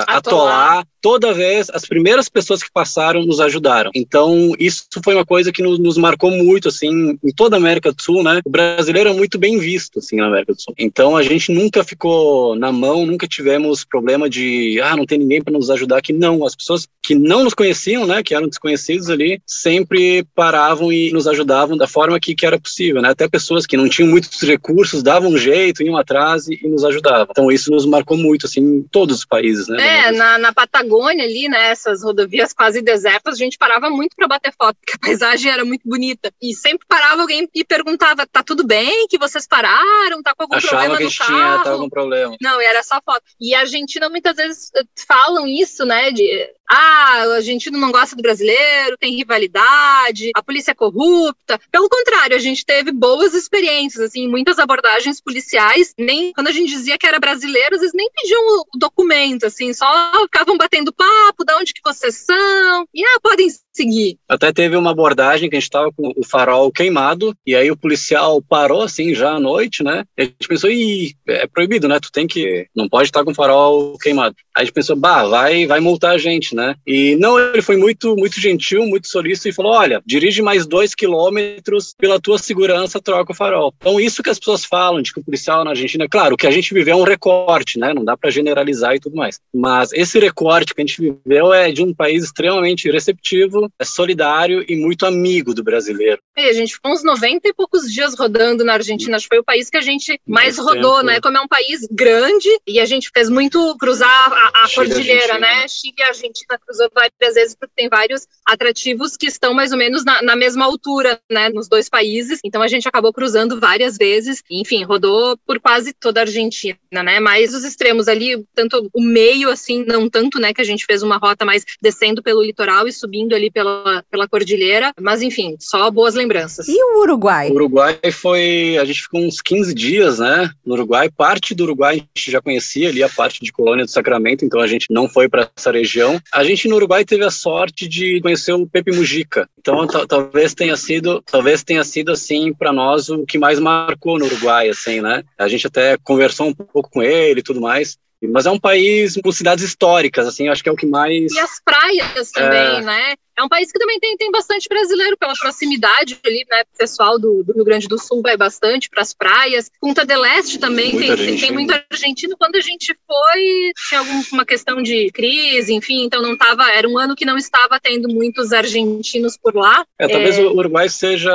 atolar, 0.07 0.17
atolar 0.17 0.87
toda 1.05 1.35
vez 1.35 1.69
as 1.69 1.85
primeiras 1.85 2.31
pessoas 2.31 2.63
que 2.63 2.73
passaram 2.73 3.27
nos 3.27 3.39
ajudaram. 3.39 3.91
Então, 3.95 4.55
isso 4.59 4.87
foi 5.05 5.15
uma 5.15 5.27
coisa 5.27 5.53
que 5.53 5.63
nos, 5.63 5.79
nos, 5.79 5.99
marcou 5.99 6.31
muito, 6.31 6.69
assim, 6.69 7.19
em 7.23 7.31
toda 7.37 7.57
a 7.57 7.59
América 7.59 7.93
do 7.93 8.01
Sul, 8.01 8.23
né? 8.23 8.41
O 8.43 8.49
brasileiro 8.49 9.11
é 9.11 9.13
muito 9.13 9.39
bem 9.39 9.59
visto, 9.59 9.99
assim, 9.99 10.17
na 10.17 10.29
América 10.29 10.55
do 10.55 10.63
Sul. 10.63 10.73
Então, 10.79 11.15
a 11.15 11.23
gente 11.23 11.53
nunca 11.53 11.85
ficou 11.85 12.57
na 12.57 12.73
mão, 12.73 13.05
nunca 13.05 13.29
tivemos 13.29 13.85
problema 13.85 14.31
de, 14.31 14.81
ah, 14.83 14.97
não 14.97 15.05
tem 15.05 15.19
ninguém 15.19 15.43
para 15.43 15.53
nos 15.53 15.69
ajudar 15.69 15.99
aqui. 15.99 16.15
Não, 16.15 16.43
as 16.43 16.57
pessoas 16.57 16.89
que 17.03 17.15
não 17.15 17.45
nos 17.45 17.53
conheciam, 17.53 18.07
né, 18.07 18.23
que 18.23 18.35
eram 18.35 18.49
desconhecidos 18.49 19.11
ali, 19.11 19.43
sempre 19.47 20.25
paravam 20.35 20.91
e 20.91 21.13
nos 21.13 21.29
ajudavam 21.29 21.77
da 21.77 21.87
forma 21.87 22.19
que, 22.19 22.35
que 22.35 22.47
era 22.47 22.59
possível, 22.59 23.03
né? 23.03 23.11
Até 23.11 23.29
pessoas 23.29 23.67
que 23.67 23.77
não 23.77 23.91
tinham 23.91 24.09
muitos 24.09 24.41
recursos 24.41 25.03
davam 25.03 25.33
um 25.33 25.37
jeito, 25.37 25.83
iam 25.83 25.99
atrás 25.99 26.49
e, 26.49 26.59
e 26.63 26.67
nos 26.67 26.83
ajudavam. 26.83 27.27
Então, 27.31 27.53
isso 27.53 27.71
nos 27.71 27.85
marcou 27.85 28.17
muito, 28.17 28.47
assim, 28.47 28.61
em 28.63 28.83
todos 28.91 29.19
os 29.19 29.25
países, 29.27 29.69
né? 29.69 30.07
É, 30.07 30.11
na, 30.11 30.39
na 30.39 30.51
Patagônia 30.51 30.94
Patagônia 30.95 31.25
ali, 31.25 31.49
né, 31.49 31.71
essas 31.71 32.03
rodovias 32.03 32.53
quase 32.53 32.81
desertas, 32.81 33.35
a 33.35 33.37
gente 33.37 33.59
parava 33.59 33.91
muito 33.91 34.15
para 34.15 34.29
bater 34.29 34.53
foto, 34.57 34.77
porque 34.77 34.95
a 34.95 34.99
paisagem 34.99 35.51
era 35.51 35.65
muito 35.65 35.83
bonita. 35.85 36.33
E 36.41 36.55
sempre 36.55 36.87
parava 36.87 37.23
alguém 37.23 37.49
e 37.55 37.65
perguntava: 37.65 38.27
"Tá 38.27 38.43
tudo 38.43 38.65
bem? 38.65 39.07
Que 39.09 39.19
vocês 39.19 39.47
pararam? 39.47 40.23
Tá 40.23 40.35
com 40.35 40.45
algum 40.45 40.55
Achava 40.55 40.77
problema 40.77 40.97
que 40.99 41.05
no 41.05 41.11
tinha, 41.11 41.27
carro?" 41.27 41.65
Tá 41.65 41.71
algum 41.71 41.89
problema. 41.89 42.37
Não, 42.41 42.61
era 42.61 42.83
só 42.83 43.01
foto. 43.05 43.23
E 43.41 43.55
a 43.55 43.61
Argentina 43.61 44.09
muitas 44.09 44.37
vezes 44.37 44.71
eh, 44.77 44.85
falam 45.07 45.47
isso, 45.47 45.85
né, 45.85 46.13
de 46.13 46.49
ah, 46.71 47.25
o 47.29 47.33
argentino 47.33 47.79
não 47.79 47.93
gosta 47.93 48.17
do 48.17 48.23
brasileiro, 48.23 48.97
tem 48.99 49.15
rivalidade, 49.15 50.31
a 50.35 50.43
polícia 50.43 50.73
é 50.73 50.75
corrupta. 50.75 51.61
Pelo 51.71 51.89
contrário, 51.89 52.37
a 52.37 52.41
gente 52.41 52.65
teve 52.65 52.91
boas 52.93 53.35
experiências, 53.35 54.03
assim, 54.03 54.29
muitas 54.29 54.59
abordagens 54.59 55.21
policiais, 55.21 55.95
nem 55.99 56.33
quando 56.33 56.49
a 56.49 56.53
gente 56.53 56.71
dizia 56.71 56.99
que 56.99 57.07
era 57.07 57.19
brasileiro, 57.19 57.77
eles 57.77 57.93
nem 57.95 58.11
pediam 58.11 58.41
o 58.75 58.79
documento, 58.79 59.47
assim, 59.47 59.73
só 59.73 60.13
ficavam 60.23 60.57
batendo 60.57 60.93
papo, 60.93 61.45
de 61.45 61.55
onde 61.55 61.73
que 61.73 61.83
vocês 61.85 62.17
são, 62.17 62.89
e 62.95 63.05
ah, 63.05 63.21
podem 63.23 63.49
seguir. 63.75 64.17
Até 64.29 64.53
teve 64.53 64.77
uma 64.77 64.93
abordagem 64.93 65.51
que 65.51 65.57
a 65.57 65.59
gente 65.59 65.69
estava 65.69 65.91
com 65.93 66.13
o 66.17 66.25
farol 66.25 66.71
queimado, 66.71 67.35
e 67.47 67.55
aí 67.55 67.71
o 67.71 67.77
policial 67.77 68.41
parou, 68.41 68.83
assim, 68.83 69.15
já 69.15 69.33
à 69.33 69.41
noite, 69.41 69.83
né, 69.83 70.05
e 70.17 70.23
a 70.23 70.25
gente 70.25 70.49
pensou, 70.49 70.71
ih, 70.71 71.15
é 71.27 71.47
proibido, 71.47 71.89
né, 71.89 71.99
tu 72.01 72.11
tem 72.13 72.27
que, 72.27 72.67
não 72.75 72.89
pode 72.89 73.09
estar 73.09 73.25
com 73.25 73.33
o 73.33 73.35
farol 73.35 73.99
queimado. 73.99 74.37
Aí 74.57 74.63
a 74.63 74.65
gente 74.65 74.75
pensou, 74.75 74.95
bah, 74.95 75.25
vai, 75.27 75.67
vai 75.67 75.81
multar 75.81 76.15
a 76.15 76.19
gente, 76.19 76.55
né? 76.55 76.77
E 76.87 77.17
não, 77.17 77.39
ele 77.39 77.61
foi 77.61 77.77
muito, 77.77 78.15
muito 78.17 78.41
gentil, 78.41 78.87
muito 78.87 79.09
solícito 79.09 79.49
e 79.49 79.53
falou: 79.53 79.73
olha, 79.73 80.01
dirige 80.07 80.43
mais 80.43 80.65
dois 80.65 80.95
quilômetros 80.95 81.93
pela 81.99 82.21
tua 82.21 82.39
segurança, 82.39 83.01
troca 83.01 83.33
o 83.33 83.35
farol. 83.35 83.75
Então, 83.79 83.99
isso 83.99 84.23
que 84.23 84.31
as 84.31 84.39
pessoas 84.39 84.65
falam 84.65 85.03
de 85.03 85.13
que 85.13 85.19
o 85.19 85.25
policial 85.25 85.65
na 85.65 85.71
Argentina, 85.71 86.09
claro, 86.09 86.35
o 86.35 86.37
que 86.37 86.47
a 86.47 86.51
gente 86.53 86.73
viveu 86.73 86.97
é 86.97 87.01
um 87.01 87.05
recorte, 87.05 87.79
né? 87.81 87.93
Não 87.93 88.05
dá 88.05 88.17
para 88.17 88.31
generalizar 88.31 88.95
e 88.95 89.01
tudo 89.01 89.17
mais. 89.17 89.41
Mas 89.53 89.93
esse 89.93 90.21
recorte 90.21 90.73
que 90.73 90.81
a 90.81 90.87
gente 90.87 91.01
viveu 91.01 91.53
é 91.53 91.73
de 91.73 91.83
um 91.83 91.93
país 91.93 92.23
extremamente 92.23 92.89
receptivo 92.89 93.64
muito 93.65 93.75
é, 93.79 93.85
solidário 93.85 94.65
e 94.69 94.77
muito 94.77 95.07
amigo 95.07 95.55
do 95.55 95.63
brasileiro. 95.63 96.21
E 96.37 96.43
a 96.43 96.53
gente 96.53 96.75
ficou 96.75 96.93
uns 96.93 97.03
90 97.03 97.49
e 97.49 97.55
poucos 97.55 97.93
dias 97.93 98.15
rodando 98.15 98.65
na 98.65 98.75
Argentina. 98.75 99.17
Acho 99.17 99.27
que 99.27 99.35
foi 99.35 99.41
o 99.41 99.45
país 99.45 99.71
que 99.71 99.77
a 99.77 99.83
gente 99.83 100.21
mais, 100.27 100.57
mais 100.57 100.59
rodou, 100.59 100.97
tempo. 100.97 101.07
né? 101.07 101.21
Como 101.21 101.37
é 101.37 101.41
um 101.41 101.49
país 101.49 101.87
grande 101.91 102.49
e 102.67 102.81
a 102.81 102.85
gente 102.85 103.11
fez 103.13 103.29
muito 103.29 103.77
cruzar 103.79 104.33
a, 104.33 104.65
a 104.65 104.75
cordilheira, 104.75 105.39
né? 105.39 105.67
Chile 105.69 105.95
e 105.99 106.03
Argentina 106.03 106.59
cruzou 106.65 106.89
várias 106.95 107.35
vezes 107.35 107.55
porque 107.55 107.73
tem 107.77 107.89
vários 107.89 108.27
atrativos 108.47 109.17
que 109.17 109.27
estão 109.27 109.55
mais 109.55 109.73
ou 109.73 109.79
menos 109.79 110.05
na, 110.05 110.23
na 110.23 110.37
mesma 110.37 110.65
altura, 110.65 111.21
né? 111.31 111.49
Nos 111.49 111.69
dois 111.69 111.89
países. 111.89 112.41
Então 112.45 112.63
a 112.63 112.69
gente 112.69 112.89
acabou 112.89 113.13
cruzando 113.13 113.59
várias 113.61 113.97
vezes. 113.97 114.43
Enfim, 114.51 114.85
rodou 114.85 115.37
por 115.47 115.61
quase 115.61 115.93
toda 115.93 116.21
a 116.21 116.25
Argentina, 116.25 116.79
né? 116.93 117.21
Mas 117.21 117.55
os 117.55 117.65
extremos 117.65 118.09
ali, 118.09 118.45
tanto 118.55 118.89
o 118.93 119.03
meio, 119.03 119.51
assim, 119.51 119.85
não 119.87 120.09
tanto, 120.09 120.39
né? 120.39 120.53
Que 120.53 120.61
a 120.61 120.65
gente 120.65 120.85
fez 120.85 121.03
uma 121.03 121.17
rota 121.17 121.45
mais 121.45 121.65
descendo 121.81 122.23
pelo 122.23 122.43
litoral 122.43 122.89
e 122.89 122.93
subindo 122.93 123.35
ali 123.35 123.51
pela, 123.55 124.05
pela 124.11 124.29
cordilheira. 124.29 124.93
Mas 125.01 125.23
enfim, 125.23 125.57
só 125.61 125.91
boas 125.91 126.15
lembranças. 126.15 126.67
E 126.69 126.77
o 126.83 127.01
Uruguai? 127.01 127.49
O 127.51 127.55
Uruguai 127.55 127.99
foi. 128.13 128.77
A 128.79 128.85
gente 128.85 129.03
ficou 129.03 129.21
uns 129.21 129.41
15 129.41 129.73
dias, 129.73 130.19
né? 130.19 130.51
No 130.67 130.75
Uruguai. 130.75 131.09
Parte 131.09 131.55
do 131.55 131.63
Uruguai 131.63 131.95
a 131.95 132.19
gente 132.19 132.31
já 132.31 132.43
conhecia 132.43 132.89
ali, 132.89 133.03
a 133.03 133.09
parte 133.09 133.43
de 133.43 133.53
Colônia 133.53 133.85
do 133.85 133.91
Sacramento, 133.91 134.45
então 134.45 134.61
a 134.61 134.67
gente 134.67 134.87
não 134.91 135.09
foi 135.09 135.29
para 135.29 135.49
essa 135.57 135.71
região. 135.71 136.21
A 136.33 136.43
gente 136.43 136.69
no 136.69 136.77
Uruguai 136.77 137.05
teve 137.05 137.25
a 137.25 137.31
sorte 137.31 137.87
de 137.87 138.21
conhecer 138.21 138.53
o 138.53 138.67
Pepe 138.67 138.93
Mujica. 138.93 139.49
Então 139.59 139.87
talvez 139.87 140.55
tenha 140.55 140.77
sido, 140.77 141.23
talvez 141.23 141.63
tenha 141.63 141.85
sido 141.85 142.11
assim 142.11 142.53
para 142.53 142.73
nós 142.73 143.09
o 143.09 143.25
que 143.25 143.39
mais 143.39 143.61
marcou 143.61 144.19
no 144.19 144.27
Uruguai, 144.27 144.69
assim, 144.69 145.01
né? 145.01 145.23
A 145.39 145.47
gente 145.47 145.67
até 145.67 145.97
conversou 146.03 146.49
um 146.49 146.55
pouco 146.55 146.91
com 146.91 147.03
ele 147.03 147.41
e 147.41 147.43
tudo 147.43 147.61
mais. 147.61 147.97
Mas 148.29 148.47
é 148.47 148.51
um 148.51 148.59
país 148.59 149.19
com 149.23 149.31
cidades 149.31 149.65
históricas, 149.65 150.27
assim, 150.27 150.49
acho 150.49 150.63
que 150.63 150.69
é 150.69 150.73
o 150.73 150.77
que 150.77 150.87
mais. 150.87 151.33
E 151.33 151.39
as 151.39 151.61
praias 151.63 152.31
também, 152.31 152.79
é... 152.79 152.81
né? 152.81 153.15
É 153.37 153.43
um 153.43 153.49
país 153.49 153.71
que 153.71 153.79
também 153.79 153.99
tem, 153.99 154.17
tem 154.17 154.31
bastante 154.31 154.69
brasileiro 154.69 155.17
pela 155.17 155.35
proximidade 155.35 156.19
ali, 156.25 156.47
né? 156.51 156.63
O 156.75 156.79
pessoal 156.79 157.19
do, 157.19 157.43
do 157.43 157.53
Rio 157.53 157.65
Grande 157.65 157.89
do 157.89 157.99
Sul 157.99 158.23
vai 158.23 158.37
bastante 158.37 158.89
para 158.89 159.03
as 159.03 159.13
praias. 159.13 159.71
Punta 159.81 160.05
del 160.05 160.25
Este 160.25 160.59
também 160.59 160.97
tem, 160.97 161.17
tem, 161.17 161.39
tem, 161.39 161.53
muito 161.53 161.75
argentino. 161.91 162.37
Quando 162.37 162.57
a 162.57 162.61
gente 162.61 162.97
foi, 163.07 163.73
tinha 163.89 164.01
alguma 164.01 164.45
questão 164.45 164.83
de 164.83 165.11
crise, 165.11 165.73
enfim, 165.75 166.05
então 166.05 166.23
não 166.23 166.37
tava. 166.37 166.71
Era 166.71 166.89
um 166.89 166.97
ano 166.97 167.17
que 167.17 167.25
não 167.25 167.37
estava 167.37 167.81
tendo 167.81 168.09
muitos 168.09 168.53
argentinos 168.53 169.37
por 169.37 169.55
lá. 169.55 169.85
É, 169.99 170.07
talvez 170.07 170.39
é... 170.39 170.43
o 170.43 170.57
Uruguai 170.57 170.89
seja 170.89 171.33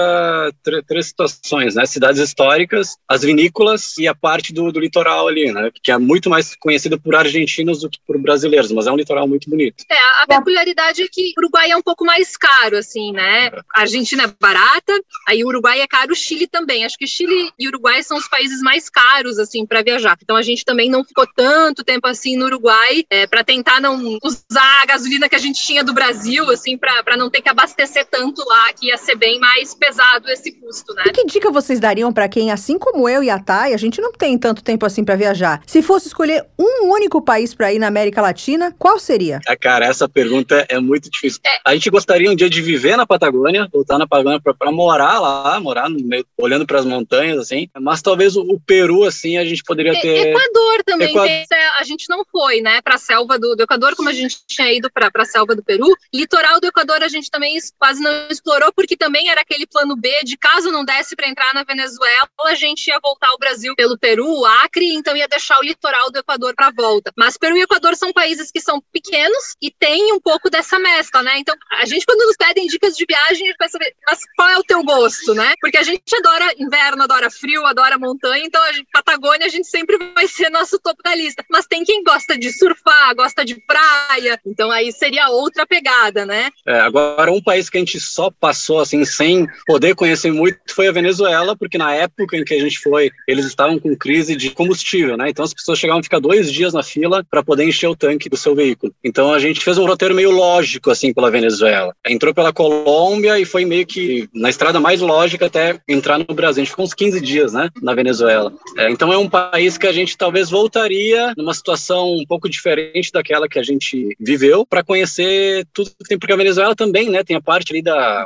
três 0.88 1.08
situações, 1.08 1.76
né? 1.76 1.86
Cidades 1.86 2.22
históricas, 2.22 2.96
as 3.08 3.24
vinícolas 3.24 3.98
e 3.98 4.08
a 4.08 4.16
parte 4.16 4.54
do, 4.54 4.72
do 4.72 4.80
litoral 4.80 5.28
ali, 5.28 5.52
né? 5.52 5.70
Que 5.84 5.92
é 5.92 5.98
muito 5.98 6.30
mais 6.30 6.56
conhecido 6.56 7.00
por 7.00 7.16
argentinos 7.16 7.82
do 7.82 7.90
que 7.90 8.00
por 8.08 8.18
brasileiros, 8.18 8.72
mas 8.72 8.88
é 8.88 8.92
um 8.92 8.98
litoral 8.98 9.28
muito 9.28 9.50
bonito. 9.50 9.84
É, 9.90 10.24
a 10.24 10.28
peculiaridade 10.28 11.04
é 11.04 11.08
que 11.12 11.34
o 11.38 11.42
Uruguai 11.42 11.72
é 11.72 11.78
um 11.78 11.82
pouco 11.90 12.06
mais 12.06 12.38
caro, 12.38 12.78
assim, 12.78 13.12
né? 13.12 13.50
A 13.74 13.82
Argentina 13.82 14.26
é 14.26 14.34
barata, 14.40 14.94
aí 15.28 15.44
o 15.44 15.48
Uruguai 15.48 15.82
é 15.82 15.88
caro, 15.88 16.12
o 16.12 16.16
Chile 16.16 16.46
também. 16.46 16.86
Acho 16.86 16.96
que 16.96 17.08
Chile 17.08 17.52
e 17.58 17.68
Uruguai 17.68 18.04
são 18.04 18.16
os 18.16 18.28
países 18.28 18.62
mais 18.62 18.88
caros, 18.92 19.40
assim, 19.40 19.66
para 19.66 19.82
viajar. 19.82 20.16
Então 20.22 20.36
a 20.36 20.44
gente 20.44 20.64
também 20.64 20.88
não 20.88 21.04
ficou 21.04 21.26
tanto 21.36 21.84
tempo 21.84 22.06
assim 22.06 22.38
no 22.38 22.46
Uruguai 22.46 23.04
é, 23.10 23.26
para 23.26 23.44
tentar 23.44 23.82
não 23.82 24.20
usar 24.24 24.84
a 24.84 24.86
gasolina 24.86 25.28
que 25.28 25.36
a 25.36 25.40
gente 25.40 25.60
tinha 25.66 25.84
do 25.84 25.92
Brasil, 25.92 26.48
assim, 26.52 26.78
para 26.78 27.18
não 27.18 27.28
ter 27.28 27.42
que 27.42 27.50
abastecer 27.50 28.06
tanto 28.06 28.48
lá, 28.48 28.72
que 28.74 28.90
ia 28.90 28.98
ser 28.98 29.16
bem 29.16 29.40
mais 29.40 29.74
pesado 29.74 30.30
esse 30.30 30.52
custo, 30.52 30.94
né? 30.94 31.06
E 31.08 31.12
que 31.12 31.26
dica 31.26 31.50
vocês 31.50 31.80
dariam 31.80 32.14
para 32.14 32.30
quem, 32.30 32.52
assim 32.52 32.78
como 32.78 33.10
eu 33.10 33.24
e 33.24 33.32
a 33.32 33.40
Thay, 33.40 33.74
a 33.74 33.78
gente 33.78 34.00
não 34.00 34.12
tem 34.14 34.38
tanto 34.38 34.64
tempo 34.64 34.86
assim 34.86 35.04
para 35.04 35.16
viajar? 35.16 35.64
Se 35.66 35.82
fosse 35.82 36.06
escolher 36.06 36.46
um 36.56 36.92
único 36.92 37.20
país 37.20 37.56
para 37.56 37.74
ir 37.74 37.80
na 37.80 37.88
América 37.88 38.22
Latina, 38.22 38.76
qual 38.78 39.00
seria? 39.00 39.40
Ah, 39.48 39.58
cara, 39.58 39.88
essa 39.88 40.08
pergunta 40.08 40.68
é 40.70 40.80
muito 40.80 41.10
difícil. 41.10 41.42
É, 41.44 41.60
a 41.66 41.79
gente 41.80 41.90
gostaria 41.90 42.30
um 42.30 42.36
dia 42.36 42.50
de 42.50 42.62
viver 42.62 42.96
na 42.96 43.08
Patagônia, 43.08 43.68
voltar 43.72 43.98
na 43.98 44.06
Patagônia 44.06 44.40
para 44.40 44.72
morar 44.72 45.20
lá, 45.20 45.60
morar 45.60 45.90
no 45.90 46.00
meio, 46.00 46.26
olhando 46.38 46.68
para 46.68 46.80
as 46.80 46.86
montanhas, 46.86 47.40
assim. 47.40 47.68
Mas 47.80 48.02
talvez 48.02 48.36
o, 48.36 48.42
o, 48.42 48.60
Peru, 48.60 49.06
assim, 49.06 49.38
a 49.38 49.46
gente 49.46 49.64
poderia 49.64 50.00
ter. 50.00 50.28
Equador 50.28 50.84
também. 50.86 51.10
Equador... 51.10 51.28
Tem, 51.28 51.60
a 51.80 51.84
gente 51.84 52.06
não 52.10 52.24
foi, 52.30 52.62
né, 52.62 52.82
para 52.82 52.96
a 52.96 53.00
selva 53.00 53.40
do, 53.40 53.56
do, 53.56 53.64
Equador, 53.64 53.96
como 53.96 54.10
a 54.10 54.14
gente 54.14 54.38
tinha 54.46 54.72
ido 54.72 54.92
para 54.92 55.10
a 55.14 55.26
selva 55.26 55.56
do 55.56 55.64
Peru. 55.64 55.88
Litoral 56.14 56.60
do 56.60 56.68
Equador 56.68 57.02
a 57.02 57.08
gente 57.08 57.32
também 57.32 57.58
quase 57.80 58.02
não 58.02 58.12
explorou, 58.30 58.72
porque 58.74 58.98
também 58.98 59.30
era 59.30 59.42
aquele 59.42 59.66
plano 59.66 59.96
B 59.96 60.10
de 60.24 60.38
caso 60.38 60.72
não 60.72 60.84
desse 60.84 61.16
para 61.16 61.30
entrar 61.30 61.54
na 61.54 61.64
Venezuela, 61.64 62.30
a 62.46 62.56
gente 62.56 62.88
ia 62.88 63.00
voltar 63.02 63.30
ao 63.30 63.38
Brasil 63.38 63.74
pelo 63.76 63.98
Peru, 63.98 64.46
Acre, 64.64 64.94
então 64.94 65.16
ia 65.16 65.28
deixar 65.28 65.58
o 65.60 65.64
litoral 65.64 66.12
do 66.12 66.20
Equador 66.20 66.54
para 66.56 66.72
volta. 66.72 67.12
Mas 67.18 67.38
Peru 67.38 67.58
e 67.58 67.62
Equador 67.62 67.96
são 67.96 68.12
países 68.12 68.52
que 68.52 68.60
são 68.60 68.82
pequenos 68.92 69.56
e 69.62 69.72
tem 69.72 70.12
um 70.12 70.20
pouco 70.20 70.50
dessa 70.50 70.78
mescla, 70.80 71.24
né? 71.24 71.38
Então 71.38 71.56
a 71.72 71.86
gente, 71.86 72.06
quando 72.06 72.26
nos 72.26 72.36
pedem 72.36 72.68
dicas 72.68 72.96
de 72.96 73.06
viagem, 73.08 73.48
a 73.48 73.50
gente 73.50 73.58
vai 73.58 73.70
saber, 73.70 73.94
mas 74.08 74.20
qual 74.36 74.50
é 74.50 74.58
o 74.58 74.64
teu 74.64 74.84
gosto, 74.84 75.36
né? 75.36 75.54
Porque 75.62 75.78
a 75.78 75.84
gente 75.84 76.02
adora 76.16 76.54
inverno, 76.58 77.04
adora 77.04 77.30
frio, 77.30 77.66
adora 77.66 77.98
montanha, 77.98 78.44
então 78.44 78.62
a 78.64 78.74
gente, 78.74 78.88
Patagônia 78.92 79.46
a 79.46 79.50
gente 79.50 79.68
sempre 79.68 79.98
vai 80.14 80.28
ser 80.28 80.50
nosso 80.50 80.80
topo 80.80 81.04
da 81.04 81.14
lista. 81.14 81.46
Mas 81.50 81.68
tem 81.68 81.84
quem 81.84 82.04
gosta 82.04 82.38
de 82.38 82.52
surfar, 82.52 83.16
gosta 83.16 83.46
de 83.46 83.56
praia, 83.56 84.40
então 84.46 84.72
aí 84.72 84.92
seria 84.92 85.30
outra 85.30 85.66
pegada, 85.66 86.26
né? 86.26 86.50
É, 86.66 86.80
agora, 86.80 87.32
um 87.32 87.42
país 87.42 87.70
que 87.70 87.78
a 87.78 87.82
gente 87.82 88.00
só 88.00 88.32
passou 88.32 88.80
assim, 88.80 89.06
sem 89.06 89.48
poder 89.68 89.96
conhecer 89.96 90.32
muito, 90.32 90.60
foi 90.70 90.88
a 90.88 90.92
Venezuela, 90.92 91.56
porque 91.56 91.78
na 91.78 91.94
época 91.94 92.36
em 92.36 92.44
que 92.44 92.56
a 92.56 92.60
gente 92.60 92.80
foi, 92.80 93.12
eles 93.28 93.46
estavam 93.46 93.78
com 93.80 93.96
crise 93.96 94.36
de 94.36 94.50
combustível, 94.50 95.16
né? 95.16 95.30
Então 95.30 95.46
as 95.46 95.54
pessoas 95.54 95.78
chegavam 95.78 96.00
a 96.00 96.04
ficar 96.04 96.20
dois 96.20 96.52
dias 96.52 96.74
na 96.74 96.82
fila 96.82 97.24
para 97.30 97.44
poder 97.44 97.66
encher 97.66 97.88
o 97.88 97.96
tanque 97.96 98.28
do 98.28 98.38
seu 98.38 98.56
veículo. 98.56 98.94
Então 99.04 99.32
a 99.32 99.40
gente 99.40 99.64
fez 99.64 99.78
um 99.78 99.86
roteiro 99.86 100.16
meio 100.16 100.32
lógico, 100.32 100.90
assim, 100.90 101.14
pela 101.14 101.30
Venezuela 101.30 101.59
Venezuela. 101.60 101.96
Entrou 102.08 102.34
pela 102.34 102.54
Colômbia 102.54 103.40
e 103.40 103.46
foi 103.46 103.66
meio 103.66 103.86
que 103.86 104.28
na 104.34 104.50
estrada 104.50 104.80
mais 104.80 105.02
lógica 105.02 105.48
até 105.48 105.80
entrar 105.88 106.18
no 106.18 106.26
Brasil. 106.26 106.62
A 106.62 106.64
gente 106.64 106.72
ficou 106.72 106.86
uns 106.86 106.94
15 106.94 107.22
dias, 107.22 107.54
né, 107.54 107.70
na 107.82 107.94
Venezuela. 107.94 108.54
É, 108.78 108.90
então 108.90 109.12
é 109.12 109.18
um 109.18 109.30
país 109.30 109.78
que 109.78 109.88
a 109.88 109.92
gente 109.92 110.18
talvez 110.18 110.50
voltaria 110.50 111.34
numa 111.38 111.54
situação 111.54 112.16
um 112.16 112.26
pouco 112.26 112.50
diferente 112.50 113.12
daquela 113.12 113.48
que 113.48 113.60
a 113.60 113.64
gente 113.64 114.16
viveu 114.20 114.66
para 114.66 114.84
conhecer 114.84 115.66
tudo 115.74 115.90
que 115.90 116.10
tem, 116.10 116.18
porque 116.18 116.34
a 116.34 116.38
Venezuela 116.38 116.76
também, 116.76 117.10
né, 117.10 117.24
tem 117.24 117.36
a 117.36 117.42
parte 117.42 117.74
ali 117.74 117.82
da, 117.82 118.24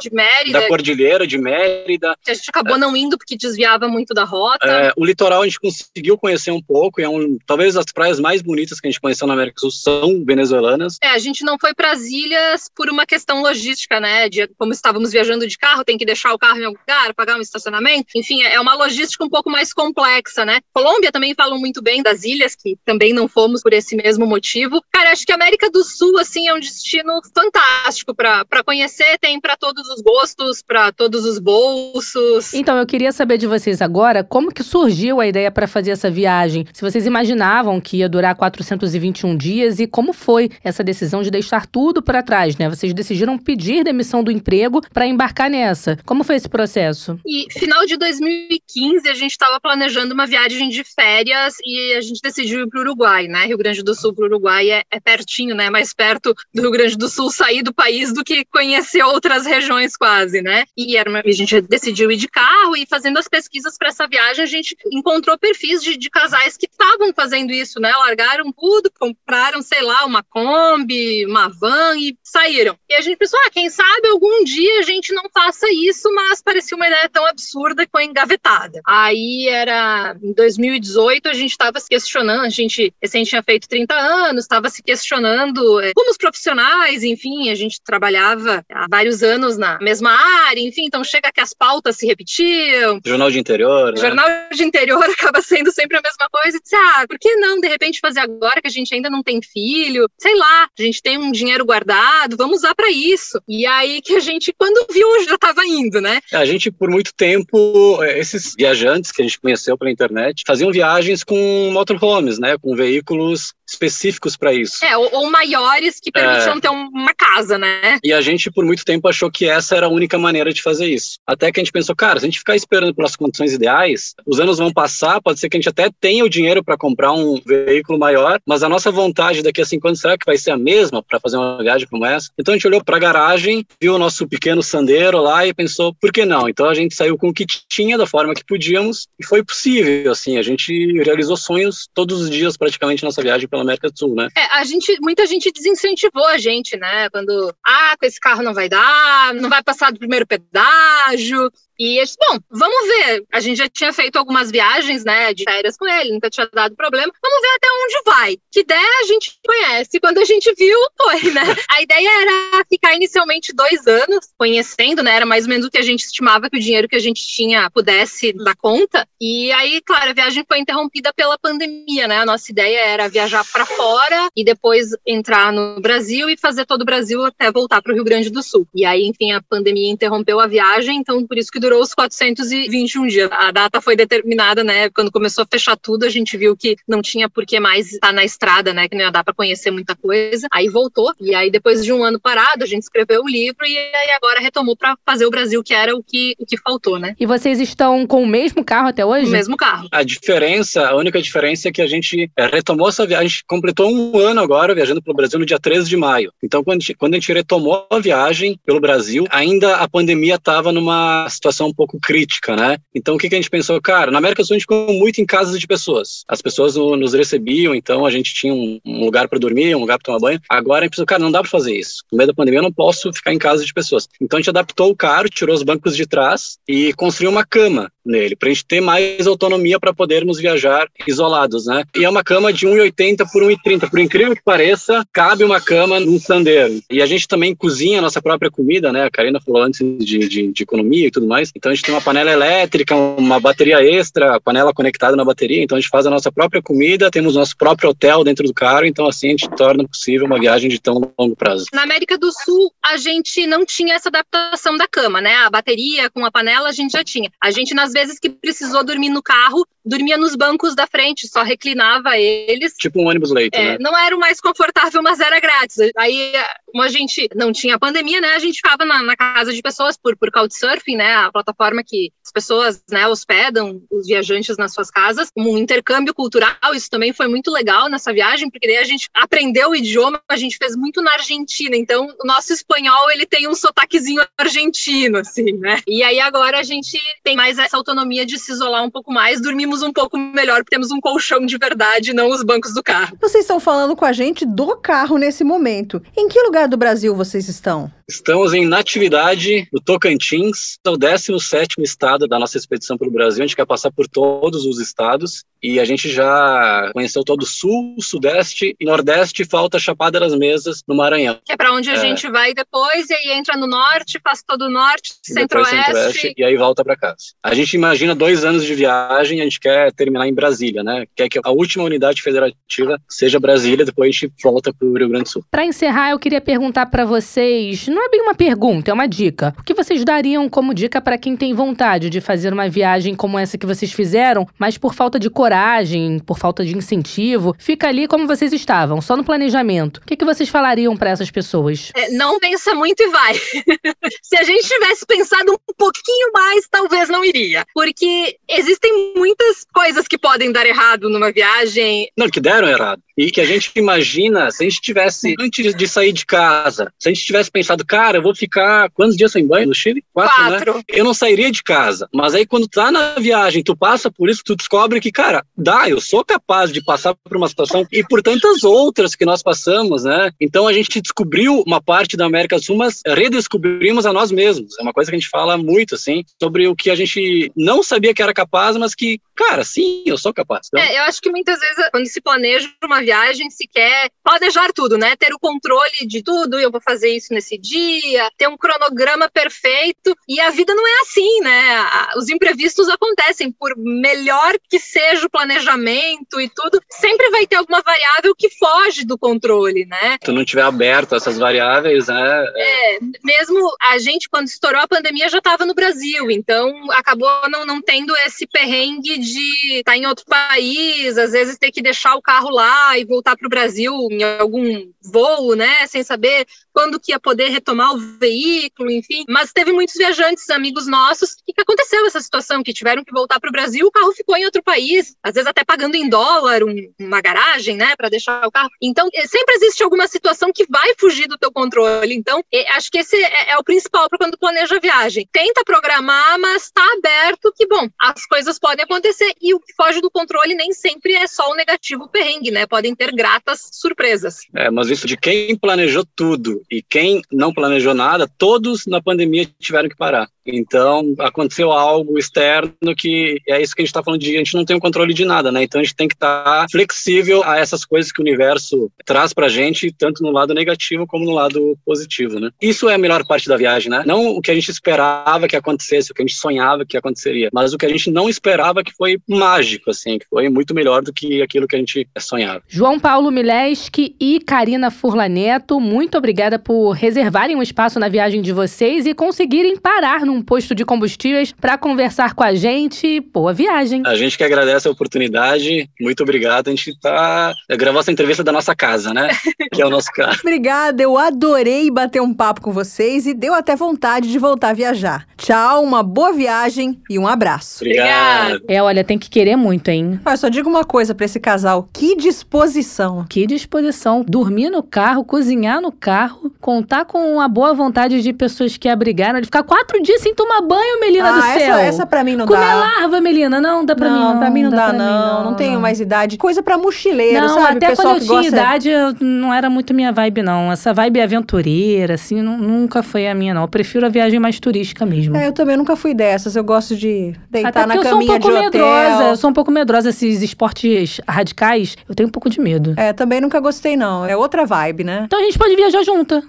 da 0.51 0.67
cordilheira 0.67 1.25
de 1.25 1.37
Mérida. 1.37 2.15
A 2.27 2.33
gente 2.33 2.49
acabou 2.49 2.75
é, 2.75 2.79
não 2.79 2.95
indo 2.95 3.17
porque 3.17 3.35
desviava 3.35 3.87
muito 3.87 4.13
da 4.13 4.23
rota. 4.23 4.65
É, 4.65 4.93
o 4.95 5.05
litoral 5.05 5.41
a 5.41 5.45
gente 5.45 5.59
conseguiu 5.59 6.17
conhecer 6.17 6.51
um 6.51 6.61
pouco, 6.61 7.01
e 7.01 7.03
é 7.03 7.09
um, 7.09 7.37
talvez 7.45 7.75
as 7.75 7.85
praias 7.85 8.19
mais 8.19 8.41
bonitas 8.41 8.79
que 8.79 8.87
a 8.87 8.91
gente 8.91 9.01
conheceu 9.01 9.27
na 9.27 9.33
América 9.33 9.55
do 9.55 9.71
Sul 9.71 9.71
são 9.71 10.23
venezuelanas. 10.25 10.97
É, 11.01 11.09
a 11.09 11.17
gente 11.17 11.43
não 11.43 11.57
foi 11.59 11.73
para 11.73 11.91
as 11.91 12.03
ilhas 12.03 12.69
por 12.75 12.89
uma 12.89 13.05
questão 13.05 13.22
questão 13.23 13.41
logística, 13.41 13.99
né? 13.99 14.27
De 14.27 14.47
como 14.57 14.73
estávamos 14.73 15.11
viajando 15.11 15.47
de 15.47 15.57
carro, 15.57 15.85
tem 15.85 15.97
que 15.97 16.05
deixar 16.05 16.33
o 16.33 16.37
carro 16.37 16.59
em 16.59 16.65
algum 16.65 16.79
lugar, 16.79 17.13
pagar 17.13 17.37
um 17.37 17.41
estacionamento. 17.41 18.07
Enfim, 18.15 18.43
é 18.43 18.59
uma 18.59 18.75
logística 18.75 19.23
um 19.23 19.29
pouco 19.29 19.49
mais 19.49 19.73
complexa, 19.73 20.43
né? 20.43 20.59
Colômbia 20.73 21.11
também 21.11 21.33
falam 21.33 21.57
muito 21.57 21.81
bem 21.81 22.03
das 22.03 22.23
ilhas, 22.23 22.55
que 22.55 22.77
também 22.85 23.13
não 23.13 23.27
fomos 23.27 23.61
por 23.61 23.71
esse 23.71 23.95
mesmo 23.95 24.25
motivo. 24.27 24.83
Cara, 24.91 25.11
acho 25.11 25.25
que 25.25 25.31
a 25.31 25.35
América 25.35 25.69
do 25.69 25.83
Sul, 25.83 26.19
assim, 26.19 26.47
é 26.47 26.53
um 26.53 26.59
destino 26.59 27.21
fantástico 27.33 28.13
para 28.13 28.63
conhecer, 28.65 29.17
tem 29.19 29.39
para 29.39 29.55
todos 29.55 29.87
os 29.87 30.01
gostos, 30.01 30.61
para 30.61 30.91
todos 30.91 31.25
os 31.25 31.39
bolsos. 31.39 32.53
Então, 32.53 32.77
eu 32.77 32.85
queria 32.85 33.11
saber 33.11 33.37
de 33.37 33.47
vocês 33.47 33.81
agora 33.81 34.23
como 34.23 34.51
que 34.51 34.63
surgiu 34.63 35.21
a 35.21 35.27
ideia 35.27 35.49
para 35.49 35.67
fazer 35.67 35.91
essa 35.91 36.11
viagem. 36.11 36.65
Se 36.73 36.81
vocês 36.81 37.05
imaginavam 37.05 37.79
que 37.79 37.97
ia 37.97 38.09
durar 38.09 38.35
421 38.35 39.37
dias 39.37 39.79
e 39.79 39.87
como 39.87 40.11
foi 40.11 40.49
essa 40.63 40.83
decisão 40.83 41.21
de 41.21 41.31
deixar 41.31 41.65
tudo 41.65 42.01
para 42.01 42.21
trás, 42.21 42.57
né? 42.57 42.69
Vocês 42.69 42.93
decidiram 42.93 43.12
decidiram 43.13 43.37
pedir 43.37 43.83
demissão 43.83 44.23
do 44.23 44.31
emprego 44.31 44.81
para 44.91 45.05
embarcar 45.05 45.49
nessa. 45.49 45.97
Como 46.05 46.23
foi 46.23 46.35
esse 46.35 46.49
processo? 46.49 47.19
E 47.25 47.45
final 47.51 47.85
de 47.85 47.95
2015 47.97 49.07
a 49.07 49.13
gente 49.13 49.31
estava 49.31 49.59
planejando 49.59 50.13
uma 50.13 50.25
viagem 50.25 50.69
de 50.69 50.83
férias 50.83 51.55
e 51.63 51.93
a 51.93 52.01
gente 52.01 52.19
decidiu 52.21 52.61
ir 52.61 52.69
para 52.69 52.79
o 52.79 52.81
Uruguai, 52.81 53.27
né? 53.27 53.45
Rio 53.45 53.57
Grande 53.57 53.83
do 53.83 53.93
Sul 53.93 54.13
para 54.13 54.23
o 54.23 54.27
Uruguai 54.27 54.71
é, 54.71 54.83
é, 54.89 54.99
pertinho, 54.99 55.55
né? 55.55 55.69
Mais 55.69 55.93
perto 55.93 56.33
do 56.53 56.61
Rio 56.61 56.71
Grande 56.71 56.97
do 56.97 57.07
Sul 57.07 57.29
sair 57.29 57.61
do 57.61 57.73
país 57.73 58.11
do 58.13 58.23
que 58.23 58.43
conhecer 58.45 59.03
outras 59.03 59.45
regiões 59.45 59.95
quase, 59.95 60.41
né? 60.41 60.63
E 60.75 60.97
era 60.97 61.09
uma, 61.09 61.21
a 61.23 61.31
gente 61.31 61.61
decidiu 61.61 62.11
ir 62.11 62.17
de 62.17 62.27
carro 62.27 62.75
e 62.75 62.85
fazendo 62.85 63.19
as 63.19 63.27
pesquisas 63.27 63.77
para 63.77 63.89
essa 63.89 64.07
viagem 64.07 64.43
a 64.43 64.47
gente 64.47 64.75
encontrou 64.91 65.37
perfis 65.37 65.83
de, 65.83 65.97
de 65.97 66.09
casais 66.09 66.57
que 66.57 66.65
estavam 66.65 67.13
fazendo 67.13 67.51
isso, 67.51 67.79
né? 67.79 67.91
Largaram 67.91 68.51
tudo, 68.51 68.91
compraram, 68.99 69.61
sei 69.61 69.81
lá, 69.81 70.05
uma 70.05 70.23
Kombi, 70.23 71.25
uma 71.25 71.47
van 71.47 71.97
e 71.97 72.17
saíram. 72.23 72.77
E 72.89 72.95
a 72.95 73.01
gente 73.03 73.17
pensou, 73.17 73.39
ah, 73.45 73.49
quem 73.51 73.69
sabe 73.69 74.07
algum 74.07 74.43
dia 74.43 74.79
a 74.79 74.83
gente 74.83 75.13
não 75.13 75.23
faça 75.33 75.67
isso, 75.71 76.11
mas 76.13 76.41
parecia 76.41 76.75
uma 76.75 76.87
ideia 76.87 77.09
tão 77.09 77.25
absurda 77.25 77.85
que 77.85 77.91
foi 77.91 78.05
engavetada. 78.05 78.81
Aí 78.87 79.47
era 79.47 80.15
em 80.21 80.33
2018, 80.33 81.29
a 81.29 81.33
gente 81.33 81.51
estava 81.51 81.79
se 81.79 81.87
questionando, 81.87 82.45
a 82.45 82.49
gente 82.49 82.93
recém 83.01 83.23
tinha 83.23 83.43
feito 83.43 83.67
30 83.67 83.93
anos, 83.93 84.43
estava 84.43 84.69
se 84.69 84.81
questionando 84.81 85.79
é, 85.81 85.91
como 85.93 86.11
os 86.11 86.17
profissionais, 86.17 87.03
enfim, 87.03 87.49
a 87.49 87.55
gente 87.55 87.81
trabalhava 87.83 88.63
há 88.71 88.87
vários 88.89 89.23
anos 89.23 89.57
na 89.57 89.77
mesma 89.79 90.11
área, 90.47 90.61
enfim, 90.61 90.85
então 90.85 91.03
chega 91.03 91.31
que 91.31 91.41
as 91.41 91.53
pautas 91.53 91.97
se 91.97 92.05
repetiam. 92.05 92.99
Jornal 93.05 93.31
de 93.31 93.39
interior, 93.39 93.93
né? 93.93 94.01
Jornal 94.01 94.27
de 94.51 94.63
interior 94.63 95.03
acaba 95.09 95.41
sendo 95.41 95.71
sempre 95.71 95.97
a 95.97 96.01
mesma 96.01 96.27
coisa. 96.31 96.57
E 96.57 96.61
disse, 96.61 96.75
ah, 96.75 97.05
por 97.07 97.17
que 97.19 97.35
não, 97.35 97.59
de 97.59 97.67
repente, 97.67 97.99
fazer 97.99 98.19
agora 98.19 98.61
que 98.61 98.67
a 98.67 98.71
gente 98.71 98.93
ainda 98.93 99.09
não 99.09 99.23
tem 99.23 99.41
filho? 99.41 100.09
Sei 100.19 100.35
lá, 100.35 100.67
a 100.77 100.81
gente 100.81 101.01
tem 101.01 101.17
um 101.17 101.31
dinheiro 101.31 101.65
guardado, 101.65 102.37
vamos 102.37 102.57
usar 102.57 102.75
para 102.75 102.89
isso. 102.93 103.41
E 103.47 103.65
aí 103.65 104.01
que 104.01 104.15
a 104.15 104.19
gente, 104.19 104.53
quando 104.57 104.85
viu, 104.91 105.25
já 105.25 105.35
estava 105.35 105.65
indo, 105.65 105.99
né? 105.99 106.19
A 106.31 106.45
gente, 106.45 106.71
por 106.71 106.89
muito 106.89 107.13
tempo, 107.13 108.01
é, 108.03 108.19
esses 108.19 108.53
viajantes 108.57 109.11
que 109.11 109.21
a 109.21 109.25
gente 109.25 109.39
conheceu 109.39 109.77
pela 109.77 109.91
internet, 109.91 110.43
faziam 110.45 110.71
viagens 110.71 111.23
com 111.23 111.71
motorhomes, 111.71 112.39
né? 112.39 112.57
Com 112.61 112.75
veículos 112.75 113.53
específicos 113.73 114.37
para 114.37 114.53
isso. 114.53 114.83
É, 114.83 114.95
ou, 114.97 115.09
ou, 115.13 115.31
maiores 115.31 115.99
que 115.99 116.11
permitiam 116.11 116.57
é. 116.57 116.61
ter 116.61 116.69
uma 116.69 117.13
casa, 117.13 117.57
né? 117.57 117.99
E 118.03 118.13
a 118.13 118.21
gente, 118.21 118.51
por 118.51 118.65
muito 118.65 118.85
tempo, 118.85 119.07
achou 119.07 119.29
que 119.29 119.45
essa 119.45 119.75
era 119.75 119.87
a 119.87 119.89
única 119.89 120.17
maneira 120.17 120.53
de 120.53 120.61
fazer 120.61 120.87
isso. 120.87 121.19
Até 121.27 121.51
que 121.51 121.59
a 121.59 121.63
gente 121.63 121.71
pensou, 121.71 121.95
cara, 121.95 122.19
se 122.19 122.25
a 122.25 122.27
gente 122.27 122.39
ficar 122.39 122.55
esperando 122.55 122.93
pelas 122.95 123.15
condições 123.15 123.53
ideais, 123.53 124.13
os 124.25 124.39
anos 124.39 124.57
vão 124.57 124.71
passar, 124.71 125.21
pode 125.21 125.39
ser 125.39 125.49
que 125.49 125.57
a 125.57 125.59
gente 125.59 125.69
até 125.69 125.89
tenha 125.99 126.23
o 126.23 126.29
dinheiro 126.29 126.63
para 126.63 126.77
comprar 126.77 127.11
um 127.13 127.39
veículo 127.45 127.97
maior, 127.99 128.39
mas 128.45 128.63
a 128.63 128.69
nossa 128.69 128.91
vontade 128.91 129.41
daqui 129.41 129.61
a 129.61 129.65
cinco 129.65 129.87
anos, 129.87 129.99
será 129.99 130.17
que 130.17 130.25
vai 130.25 130.37
ser 130.37 130.51
a 130.51 130.57
mesma 130.57 131.03
para 131.03 131.19
fazer 131.19 131.37
uma 131.37 131.61
viagem 131.61 131.87
como 131.87 132.05
essa? 132.05 132.29
Então 132.37 132.53
a 132.53 132.57
gente 132.57 132.67
olhou 132.67 132.83
para 132.83 132.97
a 132.97 132.99
garagem, 132.99 133.65
viu 133.81 133.95
o 133.95 133.99
nosso 133.99 134.27
pequeno 134.27 134.61
sandeiro 134.61 135.21
lá 135.21 135.45
e 135.45 135.53
pensou, 135.53 135.93
por 135.99 136.11
que 136.11 136.25
não? 136.25 136.47
Então 136.47 136.67
a 136.67 136.73
gente 136.73 136.95
saiu 136.95 137.17
com 137.17 137.29
o 137.29 137.33
que 137.33 137.45
tinha, 137.45 137.97
da 137.97 138.05
forma 138.05 138.33
que 138.33 138.45
podíamos, 138.45 139.07
e 139.19 139.25
foi 139.25 139.43
possível, 139.43 140.11
assim, 140.11 140.37
a 140.37 140.41
gente 140.41 141.01
realizou 141.01 141.37
sonhos 141.37 141.87
todos 141.93 142.21
os 142.21 142.29
dias 142.29 142.57
praticamente 142.57 143.03
nessa 143.03 143.21
viagem 143.21 143.47
pela 143.47 143.62
América 143.63 143.89
do 143.89 143.97
Sul, 143.97 144.15
né? 144.15 144.27
É, 144.35 144.45
a 144.57 144.63
gente, 144.63 144.97
muita 145.01 145.25
gente 145.25 145.51
desincentivou 145.51 146.25
a 146.27 146.37
gente, 146.37 146.77
né? 146.77 147.09
Quando, 147.09 147.53
ah, 147.65 147.95
com 147.99 148.05
esse 148.05 148.19
carro 148.19 148.43
não 148.43 148.53
vai 148.53 148.69
dar, 148.69 149.33
não 149.33 149.49
vai 149.49 149.63
passar 149.63 149.91
do 149.91 149.99
primeiro 149.99 150.27
pedágio, 150.27 151.51
e 151.79 151.99
disse, 152.01 152.15
bom, 152.19 152.39
vamos 152.49 152.87
ver. 152.87 153.23
A 153.31 153.39
gente 153.39 153.57
já 153.57 153.69
tinha 153.69 153.91
feito 153.91 154.17
algumas 154.17 154.51
viagens, 154.51 155.03
né, 155.03 155.33
de 155.33 155.43
férias 155.43 155.77
com 155.77 155.87
ele, 155.87 156.11
nunca 156.11 156.29
tinha 156.29 156.47
dado 156.53 156.75
problema. 156.75 157.11
Vamos 157.21 157.41
ver 157.41 157.55
até 157.55 157.67
onde 157.83 158.03
vai. 158.05 158.37
Que 158.51 158.59
ideia 158.61 158.99
a 159.01 159.03
gente 159.05 159.39
conhece. 159.45 159.99
Quando 159.99 160.19
a 160.19 160.25
gente 160.25 160.53
viu, 160.57 160.77
foi, 160.97 161.31
né? 161.31 161.41
A 161.69 161.81
ideia 161.81 162.09
era 162.21 162.65
ficar 162.69 162.95
inicialmente 162.95 163.53
dois 163.53 163.87
anos 163.87 164.27
conhecendo, 164.37 165.01
né? 165.01 165.15
Era 165.15 165.25
mais 165.25 165.45
ou 165.45 165.49
menos 165.49 165.65
o 165.65 165.71
que 165.71 165.77
a 165.77 165.83
gente 165.83 166.01
estimava 166.01 166.49
que 166.49 166.57
o 166.57 166.59
dinheiro 166.59 166.87
que 166.87 166.95
a 166.95 166.99
gente 166.99 167.25
tinha 167.25 167.69
pudesse 167.71 168.33
dar 168.33 168.55
conta. 168.55 169.07
E 169.19 169.51
aí, 169.53 169.81
claro, 169.81 170.11
a 170.11 170.13
viagem 170.13 170.43
foi 170.47 170.59
interrompida 170.59 171.11
pela 171.13 171.37
pandemia, 171.37 172.07
né? 172.07 172.19
A 172.19 172.25
nossa 172.25 172.51
ideia 172.51 172.79
era 172.85 173.07
viajar 173.07 173.43
para 173.51 173.65
fora 173.65 174.29
e 174.35 174.43
depois 174.43 174.89
entrar 175.05 175.51
no 175.51 175.81
Brasil 175.81 176.29
e 176.29 176.37
fazer 176.37 176.65
todo 176.65 176.83
o 176.83 176.85
Brasil 176.85 177.25
até 177.25 177.51
voltar 177.51 177.81
para 177.81 177.91
o 177.91 177.95
Rio 177.95 178.03
Grande 178.03 178.29
do 178.29 178.43
Sul. 178.43 178.67
E 178.73 178.85
aí, 178.85 179.05
enfim, 179.05 179.31
a 179.31 179.41
pandemia 179.41 179.91
interrompeu 179.91 180.39
a 180.39 180.47
viagem, 180.47 180.97
então 180.97 181.25
por 181.25 181.37
isso 181.37 181.51
que 181.51 181.62
durou 181.63 181.81
os 181.81 181.93
421 181.93 183.07
dias. 183.07 183.29
A 183.31 183.51
data 183.51 183.79
foi 183.79 183.95
determinada, 183.95 184.63
né? 184.63 184.89
Quando 184.89 185.11
começou 185.11 185.43
a 185.43 185.47
fechar 185.49 185.77
tudo, 185.77 186.03
a 186.03 186.09
gente 186.09 186.35
viu 186.35 186.57
que 186.57 186.75
não 186.85 187.01
tinha 187.01 187.29
por 187.29 187.45
que 187.45 187.57
mais 187.59 187.93
estar 187.93 188.11
na 188.11 188.23
estrada, 188.23 188.73
né? 188.73 188.89
Que 188.89 188.95
não 188.95 189.05
ia 189.05 189.11
dar 189.11 189.23
para 189.23 189.33
conhecer 189.33 189.71
muita 189.71 189.95
coisa. 189.95 190.47
Aí 190.51 190.67
voltou. 190.67 191.13
E 191.21 191.33
aí, 191.33 191.49
depois 191.49 191.83
de 191.83 191.93
um 191.93 192.03
ano 192.03 192.19
parado, 192.19 192.63
a 192.63 192.67
gente 192.67 192.83
escreveu 192.83 193.23
o 193.23 193.29
livro 193.29 193.65
e 193.65 193.77
aí 193.77 194.11
agora 194.11 194.41
retomou 194.41 194.75
para 194.75 194.97
fazer 195.05 195.25
o 195.25 195.29
Brasil, 195.29 195.63
que 195.63 195.73
era 195.73 195.95
o 195.95 196.03
que, 196.03 196.35
o 196.37 196.45
que 196.45 196.57
faltou, 196.57 196.99
né? 196.99 197.15
E 197.17 197.25
vocês 197.25 197.61
estão 197.61 198.05
com 198.05 198.21
o 198.21 198.27
mesmo 198.27 198.63
carro 198.63 198.89
até 198.89 199.05
hoje? 199.05 199.27
O 199.27 199.31
mesmo 199.31 199.55
carro. 199.55 199.87
A 199.89 200.03
diferença, 200.03 200.85
a 200.89 200.95
única 200.95 201.21
diferença 201.21 201.69
é 201.69 201.71
que 201.71 201.81
a 201.81 201.87
gente 201.87 202.29
é, 202.35 202.45
retomou 202.47 202.89
essa 202.89 203.05
viagem, 203.05 203.25
a 203.25 203.29
gente 203.29 203.45
completou 203.47 203.89
um 203.89 204.17
ano 204.17 204.41
agora 204.41 204.75
viajando 204.75 205.01
pelo 205.01 205.15
Brasil 205.15 205.39
no 205.39 205.45
dia 205.45 205.59
13 205.59 205.87
de 205.87 205.95
maio. 205.95 206.33
Então, 206.43 206.61
quando 206.61 206.77
a 206.77 206.79
gente, 206.81 206.93
quando 206.95 207.13
a 207.13 207.17
gente 207.17 207.31
retomou 207.31 207.87
a 207.89 207.99
viagem 207.99 208.59
pelo 208.65 208.81
Brasil, 208.81 209.25
ainda 209.29 209.77
a 209.77 209.87
pandemia 209.87 210.35
estava 210.35 210.73
numa 210.73 211.25
situação 211.29 211.52
situação 211.53 211.67
um 211.67 211.73
pouco 211.73 211.99
crítica, 212.01 212.55
né? 212.55 212.77
Então 212.93 213.15
o 213.15 213.17
que, 213.17 213.29
que 213.29 213.35
a 213.35 213.37
gente 213.37 213.49
pensou? 213.49 213.79
Cara, 213.79 214.11
na 214.11 214.17
América 214.17 214.41
do 214.41 214.45
Sul 214.45 214.55
a 214.55 214.57
gente 214.57 214.63
ficou 214.63 214.91
muito 214.93 215.21
em 215.21 215.25
casas 215.25 215.59
de 215.59 215.67
pessoas. 215.67 216.23
As 216.27 216.41
pessoas 216.41 216.75
nos 216.75 217.13
recebiam, 217.13 217.75
então 217.75 218.05
a 218.05 218.11
gente 218.11 218.33
tinha 218.33 218.53
um, 218.53 218.79
um 218.83 219.05
lugar 219.05 219.27
para 219.27 219.39
dormir, 219.39 219.75
um 219.75 219.79
lugar 219.79 219.97
para 219.97 220.05
tomar 220.05 220.19
banho. 220.19 220.41
Agora 220.49 220.81
a 220.81 220.83
gente 220.83 220.91
pensou, 220.91 221.05
cara, 221.05 221.21
não 221.21 221.31
dá 221.31 221.41
para 221.41 221.49
fazer 221.49 221.77
isso. 221.77 222.03
No 222.11 222.17
meio 222.17 222.27
da 222.27 222.33
pandemia 222.33 222.59
eu 222.59 222.63
não 222.63 222.73
posso 222.73 223.13
ficar 223.13 223.33
em 223.33 223.37
casa 223.37 223.63
de 223.63 223.73
pessoas. 223.73 224.09
Então 224.19 224.37
a 224.37 224.41
gente 224.41 224.49
adaptou 224.49 224.89
o 224.89 224.95
carro, 224.95 225.29
tirou 225.29 225.55
os 225.55 225.63
bancos 225.63 225.95
de 225.95 226.05
trás 226.05 226.57
e 226.67 226.93
construiu 226.93 227.31
uma 227.31 227.45
cama 227.45 227.91
nele, 228.05 228.35
para 228.35 228.49
a 228.49 228.53
gente 228.53 228.65
ter 228.65 228.81
mais 228.81 229.25
autonomia 229.27 229.79
para 229.79 229.93
podermos 229.93 230.39
viajar 230.39 230.87
isolados, 231.07 231.65
né? 231.65 231.83
E 231.95 232.03
é 232.03 232.09
uma 232.09 232.23
cama 232.23 232.51
de 232.51 232.67
1,80 232.67 233.25
por 233.31 233.43
1,30. 233.43 233.89
Por 233.89 233.99
incrível 233.99 234.35
que 234.35 234.43
pareça, 234.43 235.05
cabe 235.13 235.43
uma 235.43 235.61
cama 235.61 235.99
num 235.99 236.19
sandeiro. 236.19 236.81
E 236.89 237.01
a 237.01 237.05
gente 237.05 237.27
também 237.27 237.55
cozinha 237.55 237.99
a 237.99 238.01
nossa 238.01 238.21
própria 238.21 238.51
comida, 238.51 238.91
né? 238.91 239.05
A 239.05 239.11
Karina 239.11 239.39
falou 239.39 239.61
antes 239.61 239.79
de, 239.79 240.27
de, 240.27 240.51
de 240.51 240.63
economia 240.63 241.07
e 241.07 241.11
tudo 241.11 241.27
mais. 241.27 241.51
Então 241.55 241.71
a 241.71 241.75
gente 241.75 241.85
tem 241.85 241.93
uma 241.93 242.01
panela 242.01 242.31
elétrica, 242.31 242.95
uma 242.95 243.39
bateria 243.39 243.83
extra, 243.83 244.39
panela 244.41 244.73
conectada 244.73 245.15
na 245.15 245.25
bateria. 245.25 245.63
Então 245.63 245.77
a 245.77 245.81
gente 245.81 245.89
faz 245.89 246.05
a 246.05 246.09
nossa 246.09 246.31
própria 246.31 246.61
comida, 246.61 247.11
temos 247.11 247.35
nosso 247.35 247.55
próprio 247.57 247.89
hotel 247.89 248.23
dentro 248.23 248.45
do 248.45 248.53
carro. 248.53 248.85
Então 248.85 249.07
assim 249.07 249.27
a 249.27 249.31
gente 249.31 249.49
torna 249.49 249.87
possível 249.87 250.25
uma 250.25 250.39
viagem 250.39 250.69
de 250.69 250.79
tão 250.79 251.13
longo 251.17 251.35
prazo. 251.35 251.65
Na 251.73 251.83
América 251.83 252.17
do 252.17 252.31
Sul, 252.31 252.71
a 252.83 252.97
gente 252.97 253.45
não 253.47 253.65
tinha 253.65 253.95
essa 253.95 254.09
adaptação 254.09 254.77
da 254.77 254.87
cama, 254.87 255.21
né? 255.21 255.35
A 255.37 255.49
bateria 255.49 256.09
com 256.09 256.25
a 256.25 256.31
panela 256.31 256.69
a 256.69 256.71
gente 256.71 256.91
já 256.91 257.03
tinha. 257.03 257.31
A 257.41 257.51
gente 257.51 257.73
nas 257.73 257.92
vezes 257.93 258.19
que 258.19 258.29
precisou 258.29 258.83
dormir 258.83 259.09
no 259.09 259.21
carro, 259.21 259.65
dormia 259.85 260.17
nos 260.17 260.35
bancos 260.35 260.75
da 260.75 260.87
frente, 260.87 261.27
só 261.27 261.43
reclinava 261.43 262.17
eles. 262.17 262.73
Tipo 262.77 263.01
um 263.01 263.07
ônibus 263.07 263.31
leito, 263.31 263.57
é, 263.57 263.73
né? 263.73 263.77
Não 263.79 263.97
era 263.97 264.15
o 264.15 264.19
mais 264.19 264.39
confortável, 264.39 265.01
mas 265.01 265.19
era 265.19 265.39
grátis. 265.39 265.77
Aí, 265.97 266.33
como 266.65 266.83
a 266.83 266.87
gente 266.87 267.29
não 267.35 267.51
tinha 267.51 267.77
pandemia, 267.77 268.21
né, 268.21 268.29
a 268.29 268.39
gente 268.39 268.55
ficava 268.55 268.85
na, 268.85 269.03
na 269.03 269.15
casa 269.15 269.53
de 269.53 269.61
pessoas 269.61 269.97
por, 269.97 270.17
por 270.17 270.31
Couchsurfing, 270.31 270.95
né, 270.95 271.13
a 271.15 271.31
plataforma 271.31 271.83
que 271.85 272.11
as 272.25 272.31
pessoas, 272.31 272.83
né, 272.89 273.07
hospedam 273.07 273.81
os 273.91 274.07
viajantes 274.07 274.57
nas 274.57 274.73
suas 274.73 274.89
casas, 274.89 275.29
como 275.33 275.51
um 275.51 275.57
intercâmbio 275.57 276.13
cultural, 276.13 276.55
isso 276.73 276.89
também 276.89 277.13
foi 277.13 277.27
muito 277.27 277.51
legal 277.51 277.89
nessa 277.89 278.13
viagem, 278.13 278.49
porque 278.49 278.67
daí 278.67 278.77
a 278.77 278.83
gente 278.85 279.09
aprendeu 279.13 279.71
o 279.71 279.75
idioma, 279.75 280.21
a 280.29 280.37
gente 280.37 280.57
fez 280.57 280.75
muito 280.75 281.01
na 281.01 281.13
Argentina, 281.13 281.75
então 281.75 282.07
o 282.21 282.25
nosso 282.25 282.53
espanhol, 282.53 283.11
ele 283.11 283.25
tem 283.25 283.47
um 283.47 283.55
sotaquezinho 283.55 284.25
argentino, 284.37 285.19
assim, 285.19 285.53
né, 285.53 285.81
e 285.87 286.01
aí 286.03 286.19
agora 286.19 286.59
a 286.59 286.63
gente 286.63 286.99
tem 287.23 287.35
mais 287.35 287.59
essa 287.59 287.77
autonomia 287.83 288.25
de 288.25 288.39
se 288.39 288.51
isolar 288.51 288.83
um 288.83 288.89
pouco 288.89 289.11
mais, 289.11 289.41
dormimos 289.41 289.81
um 289.83 289.91
pouco 289.91 290.17
melhor, 290.17 290.57
porque 290.57 290.75
temos 290.75 290.91
um 290.91 290.99
colchão 290.99 291.45
de 291.45 291.57
verdade, 291.57 292.13
não 292.13 292.29
os 292.29 292.43
bancos 292.43 292.73
do 292.73 292.81
carro. 292.81 293.17
Vocês 293.21 293.43
estão 293.43 293.59
falando 293.59 293.95
com 293.95 294.05
a 294.05 294.13
gente 294.13 294.45
do 294.45 294.75
carro 294.77 295.17
nesse 295.17 295.43
momento. 295.43 296.01
Em 296.17 296.27
que 296.27 296.41
lugar 296.41 296.67
do 296.67 296.77
Brasil 296.77 297.15
vocês 297.15 297.47
estão? 297.47 297.91
Estamos 298.07 298.53
em 298.53 298.65
Natividade, 298.65 299.67
no 299.71 299.79
Tocantins, 299.79 300.77
é 300.85 300.89
o 300.89 300.97
17 300.97 301.81
estado 301.81 302.27
da 302.27 302.37
nossa 302.37 302.57
expedição 302.57 302.97
pelo 302.97 303.11
Brasil. 303.11 303.43
A 303.43 303.47
gente 303.47 303.55
quer 303.55 303.65
passar 303.65 303.91
por 303.91 304.07
todos 304.07 304.65
os 304.65 304.79
estados 304.79 305.45
e 305.61 305.79
a 305.79 305.85
gente 305.85 306.09
já 306.09 306.91
conheceu 306.93 307.23
todo 307.23 307.43
o 307.43 307.45
Sul, 307.45 307.95
Sudeste 307.99 308.75
e 308.79 308.85
Nordeste. 308.85 309.45
Falta 309.45 309.79
Chapada 309.79 310.19
das 310.19 310.35
Mesas, 310.35 310.83
no 310.87 310.95
Maranhão. 310.95 311.39
Que 311.45 311.53
é 311.53 311.57
para 311.57 311.73
onde 311.73 311.89
a 311.89 311.93
é. 311.93 311.99
gente 311.99 312.29
vai 312.29 312.53
depois 312.53 313.09
e 313.09 313.13
aí 313.13 313.37
entra 313.37 313.55
no 313.55 313.67
Norte, 313.67 314.19
faz 314.21 314.43
todo 314.45 314.63
o 314.63 314.69
Norte, 314.69 315.13
Centro-Oeste. 315.23 316.33
E 316.37 316.43
aí 316.43 316.57
volta 316.57 316.83
para 316.83 316.97
casa. 316.97 317.15
A 317.41 317.53
gente 317.53 317.73
imagina 317.73 318.13
dois 318.13 318.43
anos 318.43 318.65
de 318.65 318.75
viagem, 318.75 319.39
a 319.39 319.43
gente 319.45 319.59
quer 319.59 319.93
terminar 319.93 320.27
em 320.27 320.33
Brasília, 320.33 320.83
né? 320.83 321.05
Quer 321.15 321.29
que 321.29 321.39
a 321.41 321.51
última 321.51 321.85
unidade 321.85 322.21
federativa 322.21 322.99
seja 323.07 323.39
Brasília, 323.39 323.85
depois 323.85 324.09
a 324.09 324.11
gente 324.11 324.33
volta 324.43 324.73
para 324.73 324.87
o 324.87 324.97
Rio 324.97 325.09
Grande 325.09 325.23
do 325.23 325.29
Sul. 325.29 325.45
Para 325.49 325.63
encerrar, 325.63 326.11
eu 326.11 326.19
queria 326.19 326.41
perguntar 326.41 326.87
para 326.87 327.05
vocês 327.05 327.87
não 327.93 328.05
é 328.05 328.09
bem 328.09 328.21
uma 328.21 328.35
pergunta, 328.35 328.91
é 328.91 328.93
uma 328.93 329.07
dica. 329.07 329.53
O 329.59 329.63
que 329.63 329.73
vocês 329.73 330.03
dariam 330.03 330.49
como 330.49 330.73
dica 330.73 330.99
para 330.99 331.17
quem 331.17 331.37
tem 331.37 331.53
vontade 331.53 332.09
de 332.09 332.19
fazer 332.19 332.51
uma 332.51 332.69
viagem 332.69 333.15
como 333.15 333.37
essa 333.37 333.57
que 333.57 333.65
vocês 333.65 333.91
fizeram, 333.91 334.47
mas 334.57 334.77
por 334.77 334.93
falta 334.93 335.19
de 335.19 335.29
coragem, 335.29 336.19
por 336.19 336.37
falta 336.37 336.65
de 336.65 336.75
incentivo, 336.75 337.55
fica 337.57 337.87
ali 337.87 338.07
como 338.07 338.27
vocês 338.27 338.51
estavam, 338.51 339.01
só 339.01 339.15
no 339.15 339.23
planejamento? 339.23 339.97
O 339.97 340.05
que, 340.05 340.17
que 340.17 340.25
vocês 340.25 340.49
falariam 340.49 340.97
para 340.97 341.11
essas 341.11 341.29
pessoas? 341.29 341.91
É, 341.95 342.09
não 342.11 342.39
pensa 342.39 342.73
muito 342.73 343.01
e 343.01 343.07
vai. 343.09 343.33
Se 344.21 344.37
a 344.37 344.43
gente 344.43 344.67
tivesse 344.67 345.05
pensado 345.05 345.53
um 345.53 345.73
pouquinho 345.77 346.31
mais, 346.33 346.67
talvez 346.69 347.09
não 347.09 347.23
iria. 347.23 347.65
Porque 347.73 348.37
existem 348.49 349.13
muitas 349.15 349.65
coisas 349.73 350.07
que 350.07 350.17
podem 350.17 350.51
dar 350.51 350.65
errado 350.65 351.09
numa 351.09 351.31
viagem. 351.31 352.09
Não, 352.17 352.29
que 352.29 352.39
deram 352.39 352.67
errado. 352.67 353.01
E 353.17 353.29
que 353.29 353.41
a 353.41 353.45
gente 353.45 353.71
imagina, 353.75 354.49
se 354.49 354.63
a 354.63 354.69
gente 354.69 354.81
tivesse, 354.81 355.35
antes 355.39 355.75
de 355.75 355.87
sair 355.87 356.11
de 356.11 356.25
casa, 356.25 356.91
se 356.97 357.09
a 357.09 357.13
gente 357.13 357.25
tivesse 357.25 357.51
pensado, 357.51 357.82
cara, 357.85 358.17
eu 358.17 358.21
vou 358.21 358.35
ficar 358.35 358.89
quantos 358.91 359.15
dias 359.15 359.31
sem 359.31 359.45
banho 359.45 359.67
no 359.67 359.75
Chile? 359.75 360.03
Quatro, 360.13 360.43
né? 360.43 360.49
Quatro. 360.49 360.73
Né? 360.75 360.83
Eu 360.89 361.03
não 361.03 361.13
sairia 361.13 361.51
de 361.51 361.63
casa. 361.63 362.07
Mas 362.13 362.33
aí 362.33 362.45
quando 362.45 362.67
tá 362.67 362.91
na 362.91 363.15
viagem, 363.15 363.63
tu 363.63 363.75
passa 363.75 364.11
por 364.11 364.29
isso, 364.29 364.43
tu 364.45 364.55
descobre 364.55 364.99
que, 364.99 365.11
cara, 365.11 365.45
dá, 365.57 365.89
eu 365.89 365.99
sou 365.99 366.23
capaz 366.23 366.71
de 366.71 366.83
passar 366.83 367.15
por 367.15 367.37
uma 367.37 367.47
situação 367.47 367.85
e 367.91 368.03
por 368.03 368.21
tantas 368.21 368.63
outras 368.63 369.15
que 369.15 369.25
nós 369.25 369.41
passamos, 369.41 370.03
né? 370.03 370.31
Então 370.39 370.67
a 370.67 370.73
gente 370.73 371.01
descobriu 371.01 371.63
uma 371.65 371.81
parte 371.81 372.17
da 372.17 372.25
América 372.25 372.57
do 372.57 372.63
Sul, 372.63 372.77
mas 372.77 373.01
redescobrimos 373.05 374.05
a 374.05 374.13
nós 374.13 374.31
mesmos. 374.31 374.77
É 374.79 374.83
uma 374.83 374.93
coisa 374.93 375.09
que 375.09 375.15
a 375.15 375.19
gente 375.19 375.29
fala 375.29 375.57
muito, 375.57 375.95
assim, 375.95 376.23
sobre 376.41 376.67
o 376.67 376.75
que 376.75 376.89
a 376.89 376.95
gente 376.95 377.51
não 377.55 377.83
sabia 377.83 378.13
que 378.13 378.21
era 378.21 378.33
capaz, 378.33 378.77
mas 378.77 378.95
que, 378.95 379.19
cara, 379.35 379.63
sim, 379.63 380.03
eu 380.05 380.17
sou 380.17 380.33
capaz. 380.33 380.67
Então... 380.67 380.79
É, 380.79 380.97
eu 380.99 381.03
acho 381.03 381.21
que 381.21 381.29
muitas 381.29 381.59
vezes, 381.59 381.89
quando 381.91 382.07
se 382.07 382.21
planeja 382.21 382.69
uma 382.83 383.01
viagem, 383.01 383.49
se 383.49 383.67
quer 383.67 384.09
planejar 384.23 384.71
tudo, 384.73 384.97
né? 384.97 385.15
Ter 385.15 385.33
o 385.33 385.39
controle 385.39 386.07
de 386.07 386.23
tudo, 386.23 386.59
eu 386.59 386.71
vou 386.71 386.81
fazer 386.81 387.09
isso 387.09 387.33
nesse 387.33 387.57
dia 387.57 387.72
dia, 387.73 388.29
ter 388.37 388.47
um 388.47 388.57
cronograma 388.57 389.29
perfeito. 389.29 390.15
E 390.27 390.39
a 390.39 390.49
vida 390.51 390.73
não 390.75 390.87
é 390.87 391.01
assim, 391.01 391.41
né? 391.41 391.85
Os 392.15 392.29
imprevistos 392.29 392.87
acontecem, 392.89 393.51
por 393.51 393.75
melhor 393.77 394.55
que 394.69 394.79
seja 394.79 395.25
o 395.25 395.29
planejamento 395.29 396.39
e 396.39 396.49
tudo, 396.49 396.79
sempre 396.89 397.29
vai 397.29 397.47
ter 397.47 397.55
alguma 397.55 397.81
variável 397.81 398.35
que 398.35 398.49
foge 398.49 399.05
do 399.05 399.17
controle, 399.17 399.85
né? 399.85 400.13
Se 400.13 400.25
tu 400.25 400.31
não 400.31 400.45
tiver 400.45 400.61
aberto 400.61 401.15
essas 401.15 401.37
variáveis, 401.37 402.07
né? 402.07 402.45
É, 402.55 402.99
mesmo 403.23 403.75
a 403.81 403.97
gente, 403.97 404.29
quando 404.29 404.47
estourou 404.47 404.81
a 404.81 404.87
pandemia, 404.87 405.29
já 405.29 405.39
estava 405.39 405.65
no 405.65 405.73
Brasil, 405.73 406.29
então 406.29 406.71
acabou 406.91 407.29
não, 407.49 407.65
não 407.65 407.81
tendo 407.81 408.15
esse 408.17 408.45
perrengue 408.47 409.17
de 409.17 409.77
estar 409.77 409.93
tá 409.93 409.97
em 409.97 410.05
outro 410.05 410.25
país, 410.25 411.17
às 411.17 411.31
vezes 411.31 411.57
ter 411.57 411.71
que 411.71 411.81
deixar 411.81 412.15
o 412.15 412.21
carro 412.21 412.49
lá 412.49 412.97
e 412.97 413.05
voltar 413.05 413.35
para 413.35 413.47
o 413.47 413.49
Brasil 413.49 413.93
em 414.11 414.23
algum 414.23 414.91
voo, 415.01 415.55
né, 415.55 415.87
sem 415.87 416.03
saber 416.03 416.45
quando 416.71 416.99
que 416.99 417.11
ia 417.11 417.19
poder 417.19 417.49
retomar 417.63 417.95
o 417.95 417.97
veículo, 417.97 418.91
enfim. 418.91 419.23
Mas 419.29 419.53
teve 419.53 419.71
muitos 419.71 419.95
viajantes, 419.95 420.49
amigos 420.49 420.85
nossos, 420.85 421.35
que, 421.45 421.53
aconteceu 421.61 422.05
essa 422.05 422.19
situação, 422.19 422.61
que 422.61 422.73
tiveram 422.73 423.03
que 423.03 423.13
voltar 423.13 423.39
para 423.39 423.47
o 423.47 423.51
Brasil, 423.51 423.87
o 423.87 423.91
carro 423.91 424.11
ficou 424.11 424.35
em 424.35 424.43
outro 424.43 424.61
país, 424.61 425.15
às 425.23 425.33
vezes 425.33 425.47
até 425.47 425.63
pagando 425.63 425.95
em 425.95 426.09
dólar 426.09 426.63
um, 426.63 426.75
uma 426.99 427.21
garagem, 427.21 427.77
né, 427.77 427.95
para 427.95 428.09
deixar 428.09 428.45
o 428.45 428.51
carro. 428.51 428.69
Então, 428.81 429.07
é, 429.13 429.25
sempre 429.25 429.55
existe 429.55 429.81
alguma 429.81 430.07
situação 430.07 430.51
que 430.53 430.65
vai 430.69 430.93
fugir 430.99 431.27
do 431.27 431.37
teu 431.37 431.51
controle. 431.51 432.13
Então, 432.13 432.43
é, 432.53 432.69
acho 432.73 432.91
que 432.91 432.99
esse 432.99 433.15
é, 433.15 433.51
é 433.51 433.57
o 433.57 433.63
principal 433.63 434.09
para 434.09 434.17
quando 434.17 434.37
planeja 434.37 434.75
a 434.75 434.79
viagem. 434.79 435.27
Tenta 435.31 435.63
programar, 435.63 436.37
mas 436.39 436.63
está 436.63 436.83
aberto 436.97 437.53
que, 437.55 437.65
bom, 437.65 437.87
as 438.01 438.25
coisas 438.25 438.59
podem 438.59 438.83
acontecer 438.83 439.33
e 439.41 439.53
o 439.53 439.59
que 439.59 439.73
foge 439.73 440.01
do 440.01 440.11
controle 440.11 440.53
nem 440.53 440.73
sempre 440.73 441.13
é 441.13 441.27
só 441.27 441.49
o 441.51 441.55
negativo 441.55 442.09
perrengue, 442.09 442.51
né? 442.51 442.65
Podem 442.65 442.93
ter 442.93 443.11
gratas 443.13 443.69
surpresas. 443.71 444.39
É, 444.53 444.69
mas 444.69 444.89
isso 444.89 445.07
de 445.07 445.15
quem 445.15 445.55
planejou 445.55 446.05
tudo 446.15 446.61
e 446.69 446.81
quem 446.81 447.21
não 447.31 447.52
planejou 447.53 447.93
nada, 447.93 448.27
todos 448.37 448.85
na 448.85 449.01
pandemia 449.01 449.47
tiveram 449.59 449.89
que 449.89 449.95
parar. 449.95 450.29
Então, 450.45 451.15
aconteceu 451.19 451.71
algo 451.71 452.17
externo 452.17 452.73
que 452.97 453.41
é 453.47 453.61
isso 453.61 453.75
que 453.75 453.81
a 453.81 453.83
gente 453.83 453.89
está 453.89 454.03
falando 454.03 454.19
de 454.19 454.35
a 454.35 454.37
gente 454.37 454.55
não 454.55 454.65
tem 454.65 454.75
o 454.75 454.79
controle 454.79 455.13
de 455.13 455.25
nada, 455.25 455.51
né? 455.51 455.63
Então 455.63 455.79
a 455.79 455.83
gente 455.83 455.95
tem 455.95 456.07
que 456.07 456.15
estar 456.15 456.43
tá 456.43 456.65
flexível 456.69 457.43
a 457.43 457.57
essas 457.57 457.85
coisas 457.85 458.11
que 458.11 458.19
o 458.19 458.23
universo 458.23 458.91
traz 459.05 459.33
pra 459.33 459.47
gente, 459.47 459.91
tanto 459.91 460.21
no 460.23 460.31
lado 460.31 460.53
negativo 460.53 461.07
como 461.07 461.25
no 461.25 461.31
lado 461.31 461.77
positivo, 461.85 462.39
né? 462.39 462.49
Isso 462.61 462.89
é 462.89 462.95
a 462.95 462.97
melhor 462.97 463.25
parte 463.25 463.47
da 463.47 463.57
viagem, 463.57 463.89
né? 463.89 464.03
Não 464.05 464.35
o 464.35 464.41
que 464.41 464.51
a 464.51 464.55
gente 464.55 464.69
esperava 464.69 465.47
que 465.47 465.55
acontecesse, 465.55 466.11
o 466.11 466.15
que 466.15 466.21
a 466.21 466.25
gente 466.25 466.37
sonhava 466.37 466.85
que 466.85 466.97
aconteceria, 466.97 467.49
mas 467.53 467.73
o 467.73 467.77
que 467.77 467.85
a 467.85 467.89
gente 467.89 468.11
não 468.11 468.29
esperava 468.29 468.83
que 468.83 468.93
foi 468.93 469.17
mágico, 469.27 469.89
assim, 469.89 470.19
que 470.19 470.25
foi 470.29 470.49
muito 470.49 470.73
melhor 470.73 471.01
do 471.01 471.13
que 471.13 471.41
aquilo 471.41 471.67
que 471.67 471.75
a 471.75 471.79
gente 471.79 472.07
sonhava. 472.19 472.63
João 472.67 472.99
Paulo 472.99 473.31
Mileski 473.31 474.15
e 474.19 474.39
Karina 474.39 474.91
Furlaneto, 474.91 475.79
muito 475.79 476.17
obrigada 476.17 476.59
por 476.59 476.91
reservarem 476.91 477.55
um 477.55 477.61
espaço 477.61 477.99
na 477.99 478.09
viagem 478.09 478.41
de 478.41 478.51
vocês 478.51 479.05
e 479.05 479.13
conseguirem 479.13 479.77
parar 479.77 480.23
num 480.33 480.41
posto 480.41 480.73
de 480.73 480.83
combustíveis 480.83 481.53
para 481.53 481.77
conversar 481.77 482.33
com 482.33 482.43
a 482.43 482.55
gente. 482.55 483.19
Boa 483.19 483.53
viagem. 483.53 484.01
A 484.05 484.15
gente 484.15 484.37
que 484.37 484.43
agradece 484.43 484.87
a 484.87 484.91
oportunidade. 484.91 485.89
Muito 486.01 486.23
obrigado. 486.23 486.67
A 486.67 486.71
gente 486.71 486.97
tá 486.99 487.53
gravou 487.77 488.01
essa 488.01 488.11
entrevista 488.11 488.43
da 488.43 488.51
nossa 488.51 488.75
casa, 488.75 489.13
né? 489.13 489.29
que 489.71 489.81
é 489.81 489.85
o 489.85 489.89
nosso 489.89 490.11
carro. 490.11 490.37
Obrigada, 490.39 491.01
eu 491.01 491.17
adorei 491.17 491.89
bater 491.91 492.21
um 492.21 492.33
papo 492.33 492.61
com 492.61 492.71
vocês 492.71 493.25
e 493.27 493.33
deu 493.33 493.53
até 493.53 493.75
vontade 493.75 494.31
de 494.31 494.39
voltar 494.39 494.69
a 494.69 494.73
viajar. 494.73 495.27
Tchau, 495.37 495.83
uma 495.83 496.01
boa 496.01 496.33
viagem 496.33 496.99
e 497.09 497.19
um 497.19 497.27
abraço. 497.27 497.83
Obrigado. 497.83 498.63
É, 498.67 498.81
olha, 498.81 499.03
tem 499.03 499.19
que 499.19 499.29
querer 499.29 499.55
muito, 499.55 499.89
hein? 499.89 500.19
Olha, 500.25 500.37
só 500.37 500.49
digo 500.49 500.69
uma 500.69 500.83
coisa 500.83 501.13
para 501.13 501.25
esse 501.25 501.39
casal: 501.39 501.87
que 501.93 502.15
disposição. 502.15 503.25
Que 503.29 503.45
disposição. 503.45 504.23
Dormir 504.27 504.69
no 504.69 504.81
carro, 504.81 505.23
cozinhar 505.23 505.81
no 505.81 505.91
carro, 505.91 506.51
contar 506.59 507.05
com 507.05 507.39
a 507.39 507.47
boa 507.47 507.73
vontade 507.73 508.21
de 508.21 508.33
pessoas 508.33 508.77
que 508.77 508.87
abrigaram, 508.87 509.39
de 509.39 509.45
ficar 509.45 509.63
quatro 509.63 510.01
dias 510.01 510.22
sem 510.23 510.33
tomar 510.33 510.61
banho, 510.61 510.99
Melina 510.99 511.29
ah, 511.29 511.33
do 511.33 511.59
céu. 511.59 511.77
Essa, 511.77 512.05
pra 512.05 512.23
mim 512.23 512.35
não 512.35 512.47
Comer 512.47 512.59
dá. 512.59 512.65
Comer 512.65 512.79
larva, 512.79 513.21
Melina, 513.21 513.61
não 513.61 513.85
dá 513.85 513.95
pra 513.95 514.09
não, 514.09 514.15
mim 514.15 514.23
não. 514.23 514.39
Pra 514.39 514.49
mim 514.49 514.63
não 514.63 514.69
dá, 514.71 514.87
dá 514.87 514.93
não. 514.93 515.33
Não, 515.33 515.43
não 515.43 515.53
tenho 515.55 515.79
mais 515.79 515.99
idade. 515.99 516.37
Coisa 516.37 516.63
pra 516.63 516.77
mochileiro, 516.77 517.41
não, 517.41 517.61
sabe? 517.61 517.85
Até 517.85 517.95
quando 517.95 518.17
eu 518.17 518.19
tinha 518.25 518.47
idade, 518.47 518.89
eu, 518.89 519.13
não 519.19 519.53
era 519.53 519.69
muito 519.69 519.93
minha 519.93 520.11
vibe, 520.11 520.41
não. 520.41 520.71
Essa 520.71 520.93
vibe 520.93 521.21
aventureira, 521.21 522.13
assim, 522.15 522.41
nunca 522.41 523.03
foi 523.03 523.27
a 523.27 523.35
minha, 523.35 523.53
não. 523.53 523.63
Eu 523.63 523.67
prefiro 523.67 524.05
a 524.05 524.09
viagem 524.09 524.39
mais 524.39 524.59
turística 524.59 525.05
mesmo. 525.05 525.35
É, 525.35 525.47
eu 525.47 525.51
também 525.51 525.75
nunca 525.75 525.95
fui 525.95 526.13
dessas. 526.13 526.55
Eu 526.55 526.63
gosto 526.63 526.95
de 526.95 527.33
deitar 527.49 527.69
até 527.69 527.85
na 527.85 527.97
caminha 527.97 528.03
eu 528.03 528.09
sou 528.09 528.21
um 528.21 528.25
pouco 528.25 528.61
medrosa. 528.61 529.23
Eu 529.23 529.35
sou 529.35 529.49
um 529.49 529.53
pouco 529.53 529.71
medrosa. 529.71 530.09
Esses 530.09 530.41
esportes 530.41 531.19
radicais, 531.27 531.97
eu 532.07 532.15
tenho 532.15 532.29
um 532.29 532.31
pouco 532.31 532.49
de 532.49 532.59
medo. 532.59 532.93
É, 532.97 533.11
também 533.11 533.41
nunca 533.41 533.59
gostei, 533.59 533.97
não. 533.97 534.25
É 534.25 534.35
outra 534.37 534.65
vibe, 534.65 535.03
né? 535.03 535.23
Então 535.25 535.39
a 535.39 535.43
gente 535.43 535.57
pode 535.57 535.75
viajar 535.75 536.03
junto. 536.03 536.43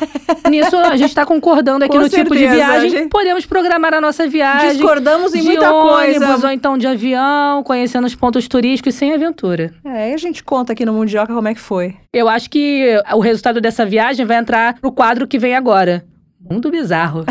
Nisso, 0.50 0.76
a 0.76 0.96
gente 0.96 1.14
tá 1.14 1.24
concordando 1.24 1.84
aqui 1.84 1.96
Com 1.96 2.02
no 2.02 2.10
certeza, 2.10 2.24
tipo 2.24 2.36
de 2.36 2.48
viagem. 2.48 2.90
gente... 2.90 3.08
Podemos 3.20 3.44
programar 3.44 3.92
a 3.92 4.00
nossa 4.00 4.26
viagem. 4.26 4.70
Discordamos 4.70 5.34
em 5.34 5.42
de 5.42 5.48
muita 5.48 5.70
ônibus, 5.70 6.26
coisa. 6.26 6.46
ou 6.46 6.52
então 6.54 6.78
de 6.78 6.86
avião, 6.86 7.62
conhecendo 7.62 8.06
os 8.06 8.14
pontos 8.14 8.48
turísticos 8.48 8.94
sem 8.94 9.12
aventura. 9.12 9.74
É, 9.84 10.10
e 10.10 10.14
a 10.14 10.16
gente 10.16 10.42
conta 10.42 10.72
aqui 10.72 10.86
no 10.86 10.94
Mundioca 10.94 11.34
como 11.34 11.46
é 11.46 11.52
que 11.52 11.60
foi. 11.60 11.94
Eu 12.14 12.30
acho 12.30 12.48
que 12.48 12.98
o 13.12 13.20
resultado 13.20 13.60
dessa 13.60 13.84
viagem 13.84 14.24
vai 14.24 14.38
entrar 14.38 14.80
pro 14.80 14.90
quadro 14.90 15.28
que 15.28 15.38
vem 15.38 15.54
agora. 15.54 16.02
Mundo 16.40 16.70
Bizarro. 16.70 17.26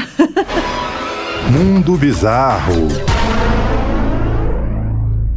Mundo 1.51 1.97
Bizarro. 1.97 3.08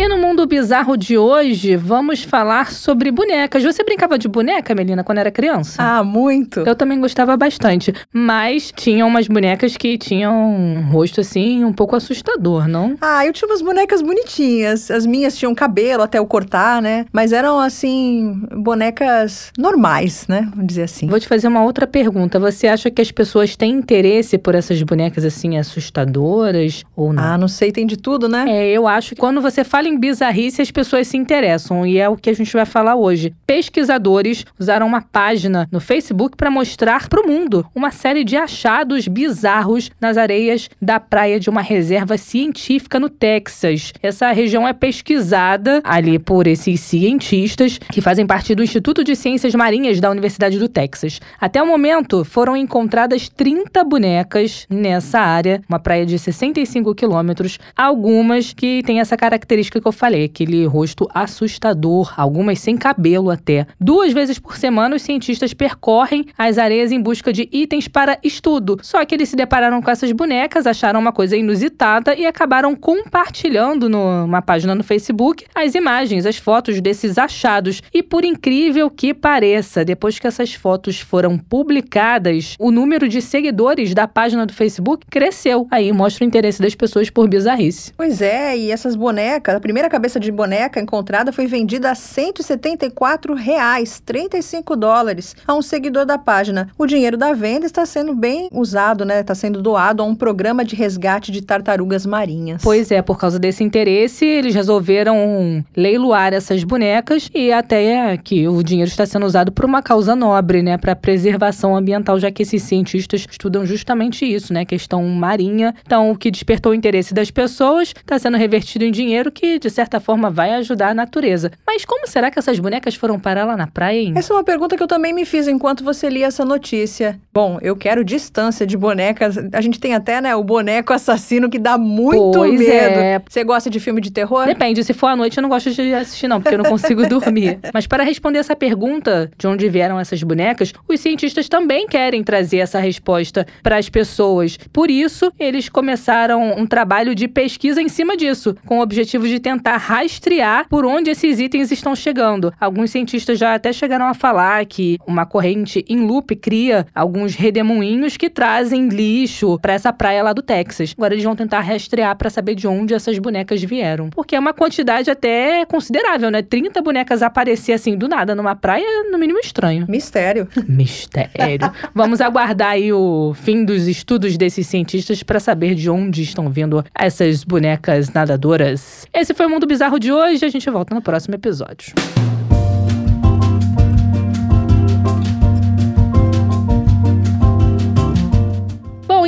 E 0.02 0.08
no 0.08 0.18
mundo 0.18 0.44
bizarro 0.46 0.96
de 0.96 1.16
hoje, 1.16 1.76
vamos 1.76 2.24
falar 2.24 2.72
sobre 2.72 3.12
bonecas. 3.12 3.62
Você 3.62 3.84
brincava 3.84 4.18
de 4.18 4.26
boneca, 4.26 4.74
Melina, 4.74 5.04
quando 5.04 5.18
era 5.18 5.30
criança? 5.30 5.80
Ah, 5.80 6.02
muito. 6.02 6.58
Eu 6.58 6.74
também 6.74 7.00
gostava 7.00 7.36
bastante. 7.36 7.94
Mas 8.12 8.72
tinham 8.74 9.06
umas 9.06 9.28
bonecas 9.28 9.76
que 9.76 9.96
tinham 9.96 10.56
um 10.56 10.90
rosto, 10.90 11.20
assim, 11.20 11.62
um 11.62 11.72
pouco 11.72 11.94
assustador, 11.94 12.66
não? 12.66 12.96
Ah, 13.00 13.24
eu 13.24 13.32
tinha 13.32 13.46
umas 13.46 13.62
bonecas 13.62 14.02
bonitinhas. 14.02 14.90
As 14.90 15.06
minhas 15.06 15.36
tinham 15.36 15.54
cabelo 15.54 16.02
até 16.02 16.18
eu 16.18 16.26
cortar, 16.26 16.82
né? 16.82 17.06
Mas 17.12 17.32
eram, 17.32 17.60
assim, 17.60 18.42
bonecas 18.56 19.52
normais, 19.56 20.26
né? 20.26 20.48
Vamos 20.50 20.66
dizer 20.66 20.82
assim. 20.82 21.06
Vou 21.06 21.20
te 21.20 21.28
fazer 21.28 21.46
uma 21.46 21.62
outra 21.62 21.86
pergunta. 21.86 22.40
Você 22.40 22.66
acha 22.66 22.90
que 22.90 23.00
as 23.00 23.12
pessoas 23.12 23.54
têm 23.54 23.70
interesse 23.70 24.36
por 24.36 24.56
essas 24.56 24.82
bonecas, 24.82 25.24
assim, 25.24 25.56
assustadoras 25.56 26.82
ou 26.96 27.12
não? 27.12 27.22
Ah, 27.22 27.38
não 27.38 27.46
sei, 27.46 27.70
tem 27.70 27.86
de 27.86 27.96
tudo, 27.96 28.28
né? 28.28 28.46
É, 28.48 28.68
eu 28.68 28.88
acho 28.88 29.10
que 29.10 29.20
quando 29.20 29.40
você 29.40 29.62
fala 29.62 29.91
em 29.91 29.91
bizarrice, 29.98 30.62
as 30.62 30.70
pessoas 30.70 31.08
se 31.08 31.16
interessam. 31.16 31.86
E 31.86 31.98
é 31.98 32.08
o 32.08 32.16
que 32.16 32.30
a 32.30 32.34
gente 32.34 32.52
vai 32.52 32.64
falar 32.64 32.94
hoje. 32.94 33.34
Pesquisadores 33.46 34.44
usaram 34.58 34.86
uma 34.86 35.02
página 35.02 35.68
no 35.70 35.80
Facebook 35.80 36.36
para 36.36 36.50
mostrar 36.50 37.08
para 37.08 37.20
o 37.20 37.26
mundo 37.26 37.66
uma 37.74 37.90
série 37.90 38.24
de 38.24 38.36
achados 38.36 39.06
bizarros 39.08 39.90
nas 40.00 40.16
areias 40.16 40.68
da 40.80 40.98
praia 40.98 41.38
de 41.38 41.50
uma 41.50 41.60
reserva 41.60 42.16
científica 42.16 42.98
no 42.98 43.08
Texas. 43.08 43.92
Essa 44.02 44.32
região 44.32 44.66
é 44.66 44.72
pesquisada 44.72 45.80
ali 45.84 46.18
por 46.18 46.46
esses 46.46 46.80
cientistas 46.80 47.78
que 47.78 48.00
fazem 48.00 48.26
parte 48.26 48.54
do 48.54 48.62
Instituto 48.62 49.04
de 49.04 49.14
Ciências 49.14 49.54
Marinhas 49.54 50.00
da 50.00 50.10
Universidade 50.10 50.58
do 50.58 50.68
Texas. 50.68 51.20
Até 51.40 51.62
o 51.62 51.66
momento, 51.66 52.24
foram 52.24 52.56
encontradas 52.56 53.28
30 53.28 53.84
bonecas 53.84 54.66
nessa 54.70 55.20
área, 55.20 55.60
uma 55.68 55.78
praia 55.78 56.06
de 56.06 56.18
65 56.18 56.94
quilômetros, 56.94 57.58
algumas 57.76 58.52
que 58.52 58.82
têm 58.84 59.00
essa 59.00 59.16
característica 59.16 59.80
que 59.82 59.88
eu 59.88 59.92
falei, 59.92 60.24
aquele 60.24 60.64
rosto 60.66 61.08
assustador, 61.12 62.14
algumas 62.16 62.60
sem 62.60 62.76
cabelo 62.76 63.30
até. 63.30 63.66
Duas 63.80 64.12
vezes 64.12 64.38
por 64.38 64.56
semana, 64.56 64.96
os 64.96 65.02
cientistas 65.02 65.52
percorrem 65.52 66.26
as 66.38 66.58
areias 66.58 66.92
em 66.92 67.00
busca 67.00 67.32
de 67.32 67.48
itens 67.52 67.88
para 67.88 68.18
estudo. 68.22 68.78
Só 68.82 69.04
que 69.04 69.14
eles 69.14 69.28
se 69.28 69.36
depararam 69.36 69.82
com 69.82 69.90
essas 69.90 70.12
bonecas, 70.12 70.66
acharam 70.66 71.00
uma 71.00 71.12
coisa 71.12 71.36
inusitada 71.36 72.14
e 72.14 72.26
acabaram 72.26 72.74
compartilhando 72.74 73.88
numa 73.88 74.40
página 74.40 74.74
no 74.74 74.84
Facebook 74.84 75.44
as 75.54 75.74
imagens, 75.74 76.26
as 76.26 76.36
fotos 76.36 76.80
desses 76.80 77.18
achados. 77.18 77.82
E 77.92 78.02
por 78.02 78.24
incrível 78.24 78.88
que 78.90 79.12
pareça, 79.12 79.84
depois 79.84 80.18
que 80.18 80.26
essas 80.26 80.54
fotos 80.54 81.00
foram 81.00 81.36
publicadas, 81.38 82.56
o 82.58 82.70
número 82.70 83.08
de 83.08 83.20
seguidores 83.20 83.94
da 83.94 84.06
página 84.06 84.46
do 84.46 84.52
Facebook 84.52 85.06
cresceu. 85.10 85.66
Aí 85.70 85.92
mostra 85.92 86.24
o 86.24 86.28
interesse 86.28 86.60
das 86.60 86.74
pessoas 86.74 87.10
por 87.10 87.28
bizarrice. 87.28 87.92
Pois 87.96 88.22
é, 88.22 88.56
e 88.56 88.70
essas 88.70 88.94
bonecas, 88.94 89.54
a 89.54 89.60
primeira 89.60 89.71
cabeça 89.92 90.18
de 90.18 90.32
boneca 90.32 90.80
encontrada 90.80 91.32
foi 91.32 91.46
vendida 91.46 91.90
a 91.90 91.94
174 91.94 93.34
reais, 93.34 94.00
35 94.04 94.74
dólares, 94.74 95.36
a 95.46 95.54
um 95.54 95.60
seguidor 95.60 96.06
da 96.06 96.16
página. 96.16 96.68
O 96.78 96.86
dinheiro 96.86 97.16
da 97.16 97.32
venda 97.32 97.66
está 97.66 97.84
sendo 97.84 98.14
bem 98.14 98.48
usado, 98.50 99.04
né? 99.04 99.20
Está 99.20 99.34
sendo 99.34 99.60
doado 99.60 100.02
a 100.02 100.06
um 100.06 100.14
programa 100.14 100.64
de 100.64 100.74
resgate 100.74 101.30
de 101.30 101.42
tartarugas 101.42 102.06
marinhas. 102.06 102.62
Pois 102.62 102.90
é, 102.90 103.02
por 103.02 103.18
causa 103.18 103.38
desse 103.38 103.62
interesse, 103.62 104.24
eles 104.24 104.54
resolveram 104.54 105.62
leiloar 105.76 106.32
essas 106.32 106.64
bonecas 106.64 107.30
e 107.34 107.52
até 107.52 108.16
que 108.16 108.48
o 108.48 108.62
dinheiro 108.62 108.88
está 108.88 109.04
sendo 109.04 109.26
usado 109.26 109.52
por 109.52 109.64
uma 109.64 109.82
causa 109.82 110.16
nobre, 110.16 110.62
né? 110.62 110.78
Para 110.78 110.96
preservação 110.96 111.76
ambiental, 111.76 112.18
já 112.18 112.30
que 112.30 112.42
esses 112.42 112.62
cientistas 112.62 113.26
estudam 113.30 113.66
justamente 113.66 114.24
isso, 114.24 114.52
né? 114.52 114.64
Questão 114.64 115.06
marinha. 115.06 115.74
Então, 115.84 116.10
o 116.10 116.16
que 116.16 116.30
despertou 116.30 116.72
o 116.72 116.74
interesse 116.74 117.12
das 117.12 117.30
pessoas 117.30 117.92
está 117.96 118.18
sendo 118.18 118.36
revertido 118.36 118.84
em 118.84 118.90
dinheiro 118.90 119.30
que 119.30 119.58
de 119.62 119.70
certa 119.70 120.00
forma, 120.00 120.30
vai 120.30 120.52
ajudar 120.54 120.88
a 120.88 120.94
natureza. 120.94 121.50
Mas 121.66 121.84
como 121.84 122.06
será 122.06 122.30
que 122.30 122.38
essas 122.38 122.58
bonecas 122.58 122.94
foram 122.94 123.18
parar 123.18 123.44
lá 123.44 123.56
na 123.56 123.66
praia, 123.66 123.98
hein? 123.98 124.12
Essa 124.16 124.32
é 124.32 124.36
uma 124.36 124.44
pergunta 124.44 124.76
que 124.76 124.82
eu 124.82 124.86
também 124.86 125.12
me 125.12 125.24
fiz 125.24 125.46
enquanto 125.48 125.84
você 125.84 126.08
lia 126.08 126.26
essa 126.26 126.44
notícia. 126.44 127.18
Bom, 127.32 127.58
eu 127.62 127.76
quero 127.76 128.04
distância 128.04 128.66
de 128.66 128.76
bonecas. 128.76 129.36
A 129.52 129.60
gente 129.60 129.78
tem 129.78 129.94
até, 129.94 130.20
né, 130.20 130.34
o 130.34 130.42
boneco 130.44 130.92
assassino 130.92 131.48
que 131.48 131.58
dá 131.58 131.78
muito 131.78 132.32
Pois 132.38 132.58
medo. 132.58 132.98
é. 133.00 133.22
Você 133.28 133.44
gosta 133.44 133.70
de 133.70 133.78
filme 133.80 134.00
de 134.00 134.10
terror? 134.10 134.46
Depende, 134.46 134.82
se 134.82 134.92
for 134.92 135.06
à 135.08 135.16
noite 135.16 135.38
eu 135.38 135.42
não 135.42 135.48
gosto 135.48 135.70
de 135.70 135.94
assistir 135.94 136.28
não, 136.28 136.40
porque 136.40 136.54
eu 136.54 136.58
não 136.62 136.68
consigo 136.70 137.06
dormir. 137.08 137.58
Mas 137.72 137.86
para 137.86 138.02
responder 138.04 138.38
essa 138.38 138.56
pergunta 138.56 139.30
de 139.38 139.46
onde 139.46 139.68
vieram 139.68 139.98
essas 139.98 140.22
bonecas, 140.22 140.72
os 140.88 141.00
cientistas 141.00 141.48
também 141.48 141.86
querem 141.86 142.22
trazer 142.24 142.58
essa 142.58 142.78
resposta 142.78 143.46
para 143.62 143.76
as 143.78 143.88
pessoas. 143.88 144.58
Por 144.72 144.90
isso, 144.90 145.32
eles 145.38 145.68
começaram 145.68 146.54
um 146.56 146.66
trabalho 146.66 147.14
de 147.14 147.28
pesquisa 147.28 147.80
em 147.80 147.88
cima 147.88 148.16
disso, 148.16 148.56
com 148.66 148.78
o 148.78 148.82
objetivo 148.82 149.26
de 149.28 149.38
tentar 149.38 149.51
rastrear 149.76 150.66
por 150.68 150.84
onde 150.84 151.10
esses 151.10 151.38
itens 151.38 151.70
estão 151.70 151.94
chegando. 151.94 152.52
Alguns 152.60 152.90
cientistas 152.90 153.38
já 153.38 153.54
até 153.54 153.72
chegaram 153.72 154.06
a 154.06 154.14
falar 154.14 154.64
que 154.66 154.98
uma 155.06 155.26
corrente 155.26 155.84
em 155.88 156.00
loop 156.00 156.34
cria 156.36 156.86
alguns 156.94 157.34
redemoinhos 157.34 158.16
que 158.16 158.30
trazem 158.30 158.88
lixo 158.88 159.58
para 159.60 159.72
essa 159.72 159.92
praia 159.92 160.22
lá 160.22 160.32
do 160.32 160.42
Texas. 160.42 160.94
Agora 160.96 161.14
eles 161.14 161.24
vão 161.24 161.36
tentar 161.36 161.60
rastrear 161.60 162.16
para 162.16 162.30
saber 162.30 162.54
de 162.54 162.66
onde 162.66 162.94
essas 162.94 163.18
bonecas 163.18 163.62
vieram. 163.62 164.10
Porque 164.10 164.36
é 164.36 164.38
uma 164.38 164.52
quantidade 164.52 165.10
até 165.10 165.64
considerável, 165.66 166.30
né? 166.30 166.42
30 166.42 166.80
bonecas 166.82 167.22
aparecer 167.22 167.72
assim 167.72 167.96
do 167.96 168.08
nada 168.08 168.34
numa 168.34 168.54
praia, 168.54 169.10
no 169.10 169.18
mínimo 169.18 169.38
estranho. 169.38 169.86
Mistério. 169.88 170.48
Mistério. 170.68 171.72
Vamos 171.94 172.20
aguardar 172.20 172.70
aí 172.70 172.92
o 172.92 173.34
fim 173.34 173.64
dos 173.64 173.86
estudos 173.86 174.36
desses 174.36 174.66
cientistas 174.66 175.22
para 175.22 175.40
saber 175.40 175.74
de 175.74 175.88
onde 175.90 176.22
estão 176.22 176.48
vindo 176.48 176.84
essas 176.94 177.44
bonecas 177.44 178.12
nadadoras. 178.12 179.06
Esse 179.12 179.31
foi 179.34 179.46
o 179.46 179.50
Mundo 179.50 179.66
Bizarro 179.66 179.98
de 179.98 180.12
hoje. 180.12 180.44
A 180.44 180.48
gente 180.48 180.68
volta 180.70 180.94
no 180.94 181.02
próximo 181.02 181.34
episódio. 181.34 181.94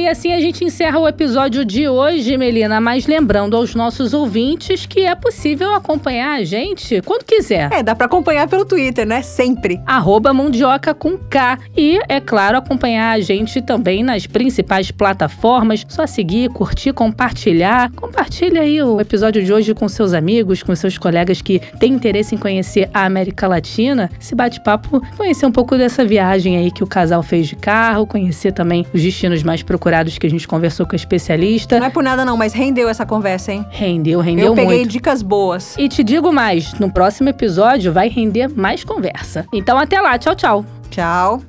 E 0.04 0.08
assim 0.08 0.32
a 0.34 0.40
gente 0.40 0.62
encerra 0.62 0.98
o 0.98 1.08
episódio 1.08 1.64
de 1.64 1.88
hoje, 1.88 2.36
Melina. 2.36 2.78
Mas 2.78 3.06
lembrando 3.06 3.56
aos 3.56 3.74
nossos 3.74 4.12
ouvintes 4.12 4.84
que 4.84 5.00
é 5.00 5.14
possível 5.14 5.74
acompanhar 5.74 6.38
a 6.38 6.44
gente 6.44 7.00
quando 7.00 7.24
quiser. 7.24 7.72
É, 7.72 7.82
dá 7.82 7.94
pra 7.94 8.04
acompanhar 8.04 8.46
pelo 8.46 8.66
Twitter, 8.66 9.06
né? 9.06 9.22
Sempre. 9.22 9.80
arroba 9.86 10.34
Mundioca 10.34 10.92
com 10.92 11.16
K. 11.16 11.58
E, 11.74 11.98
é 12.06 12.20
claro, 12.20 12.58
acompanhar 12.58 13.12
a 13.12 13.20
gente 13.20 13.62
também 13.62 14.02
nas 14.02 14.26
principais 14.26 14.90
plataformas. 14.90 15.86
Só 15.88 16.06
seguir, 16.06 16.50
curtir, 16.50 16.92
compartilhar. 16.92 17.90
Compartilha 17.92 18.60
aí 18.60 18.82
o 18.82 19.00
episódio 19.00 19.42
de 19.42 19.54
hoje 19.54 19.72
com 19.72 19.88
seus 19.88 20.12
amigos, 20.12 20.62
com 20.62 20.76
seus 20.76 20.98
colegas 20.98 21.40
que 21.40 21.60
têm 21.80 21.94
interesse 21.94 22.34
em 22.34 22.38
conhecer 22.38 22.90
a 22.92 23.06
América 23.06 23.48
Latina. 23.48 24.10
Esse 24.20 24.34
bate-papo, 24.34 25.00
conhecer 25.16 25.46
um 25.46 25.52
pouco 25.52 25.78
dessa 25.78 26.04
viagem 26.04 26.58
aí 26.58 26.70
que 26.70 26.84
o 26.84 26.86
casal 26.86 27.22
fez 27.22 27.48
de 27.48 27.56
carro, 27.56 28.06
conhecer 28.06 28.52
também 28.52 28.84
os 28.92 29.00
destinos 29.00 29.42
mais 29.42 29.62
procurados 29.62 29.93
que 30.18 30.26
a 30.26 30.30
gente 30.30 30.46
conversou 30.48 30.86
com 30.86 30.94
a 30.94 30.96
especialista. 30.96 31.78
Não 31.78 31.86
é 31.86 31.90
por 31.90 32.02
nada 32.02 32.24
não, 32.24 32.36
mas 32.36 32.52
rendeu 32.52 32.88
essa 32.88 33.04
conversa, 33.06 33.52
hein? 33.52 33.64
Rendeu, 33.70 34.20
rendeu 34.20 34.46
eu 34.46 34.54
peguei 34.54 34.78
muito. 34.78 34.90
dicas 34.90 35.22
boas. 35.22 35.74
E 35.78 35.88
te 35.88 36.02
digo 36.02 36.32
mais, 36.32 36.74
no 36.74 36.90
próximo 36.90 37.28
episódio 37.28 37.92
vai 37.92 38.08
render 38.08 38.48
mais 38.48 38.84
conversa. 38.84 39.46
Então 39.52 39.78
até 39.78 40.00
lá, 40.00 40.18
tchau, 40.18 40.34
tchau. 40.34 40.64
Tchau. 40.90 41.42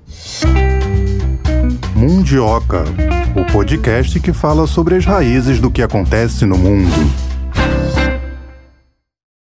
Mundioca, 1.95 2.83
o 3.35 3.51
podcast 3.51 4.19
que 4.19 4.33
fala 4.33 4.67
sobre 4.67 4.95
as 4.95 5.05
raízes 5.05 5.59
do 5.59 5.71
que 5.71 5.81
acontece 5.81 6.45
no 6.45 6.57
mundo. 6.57 7.34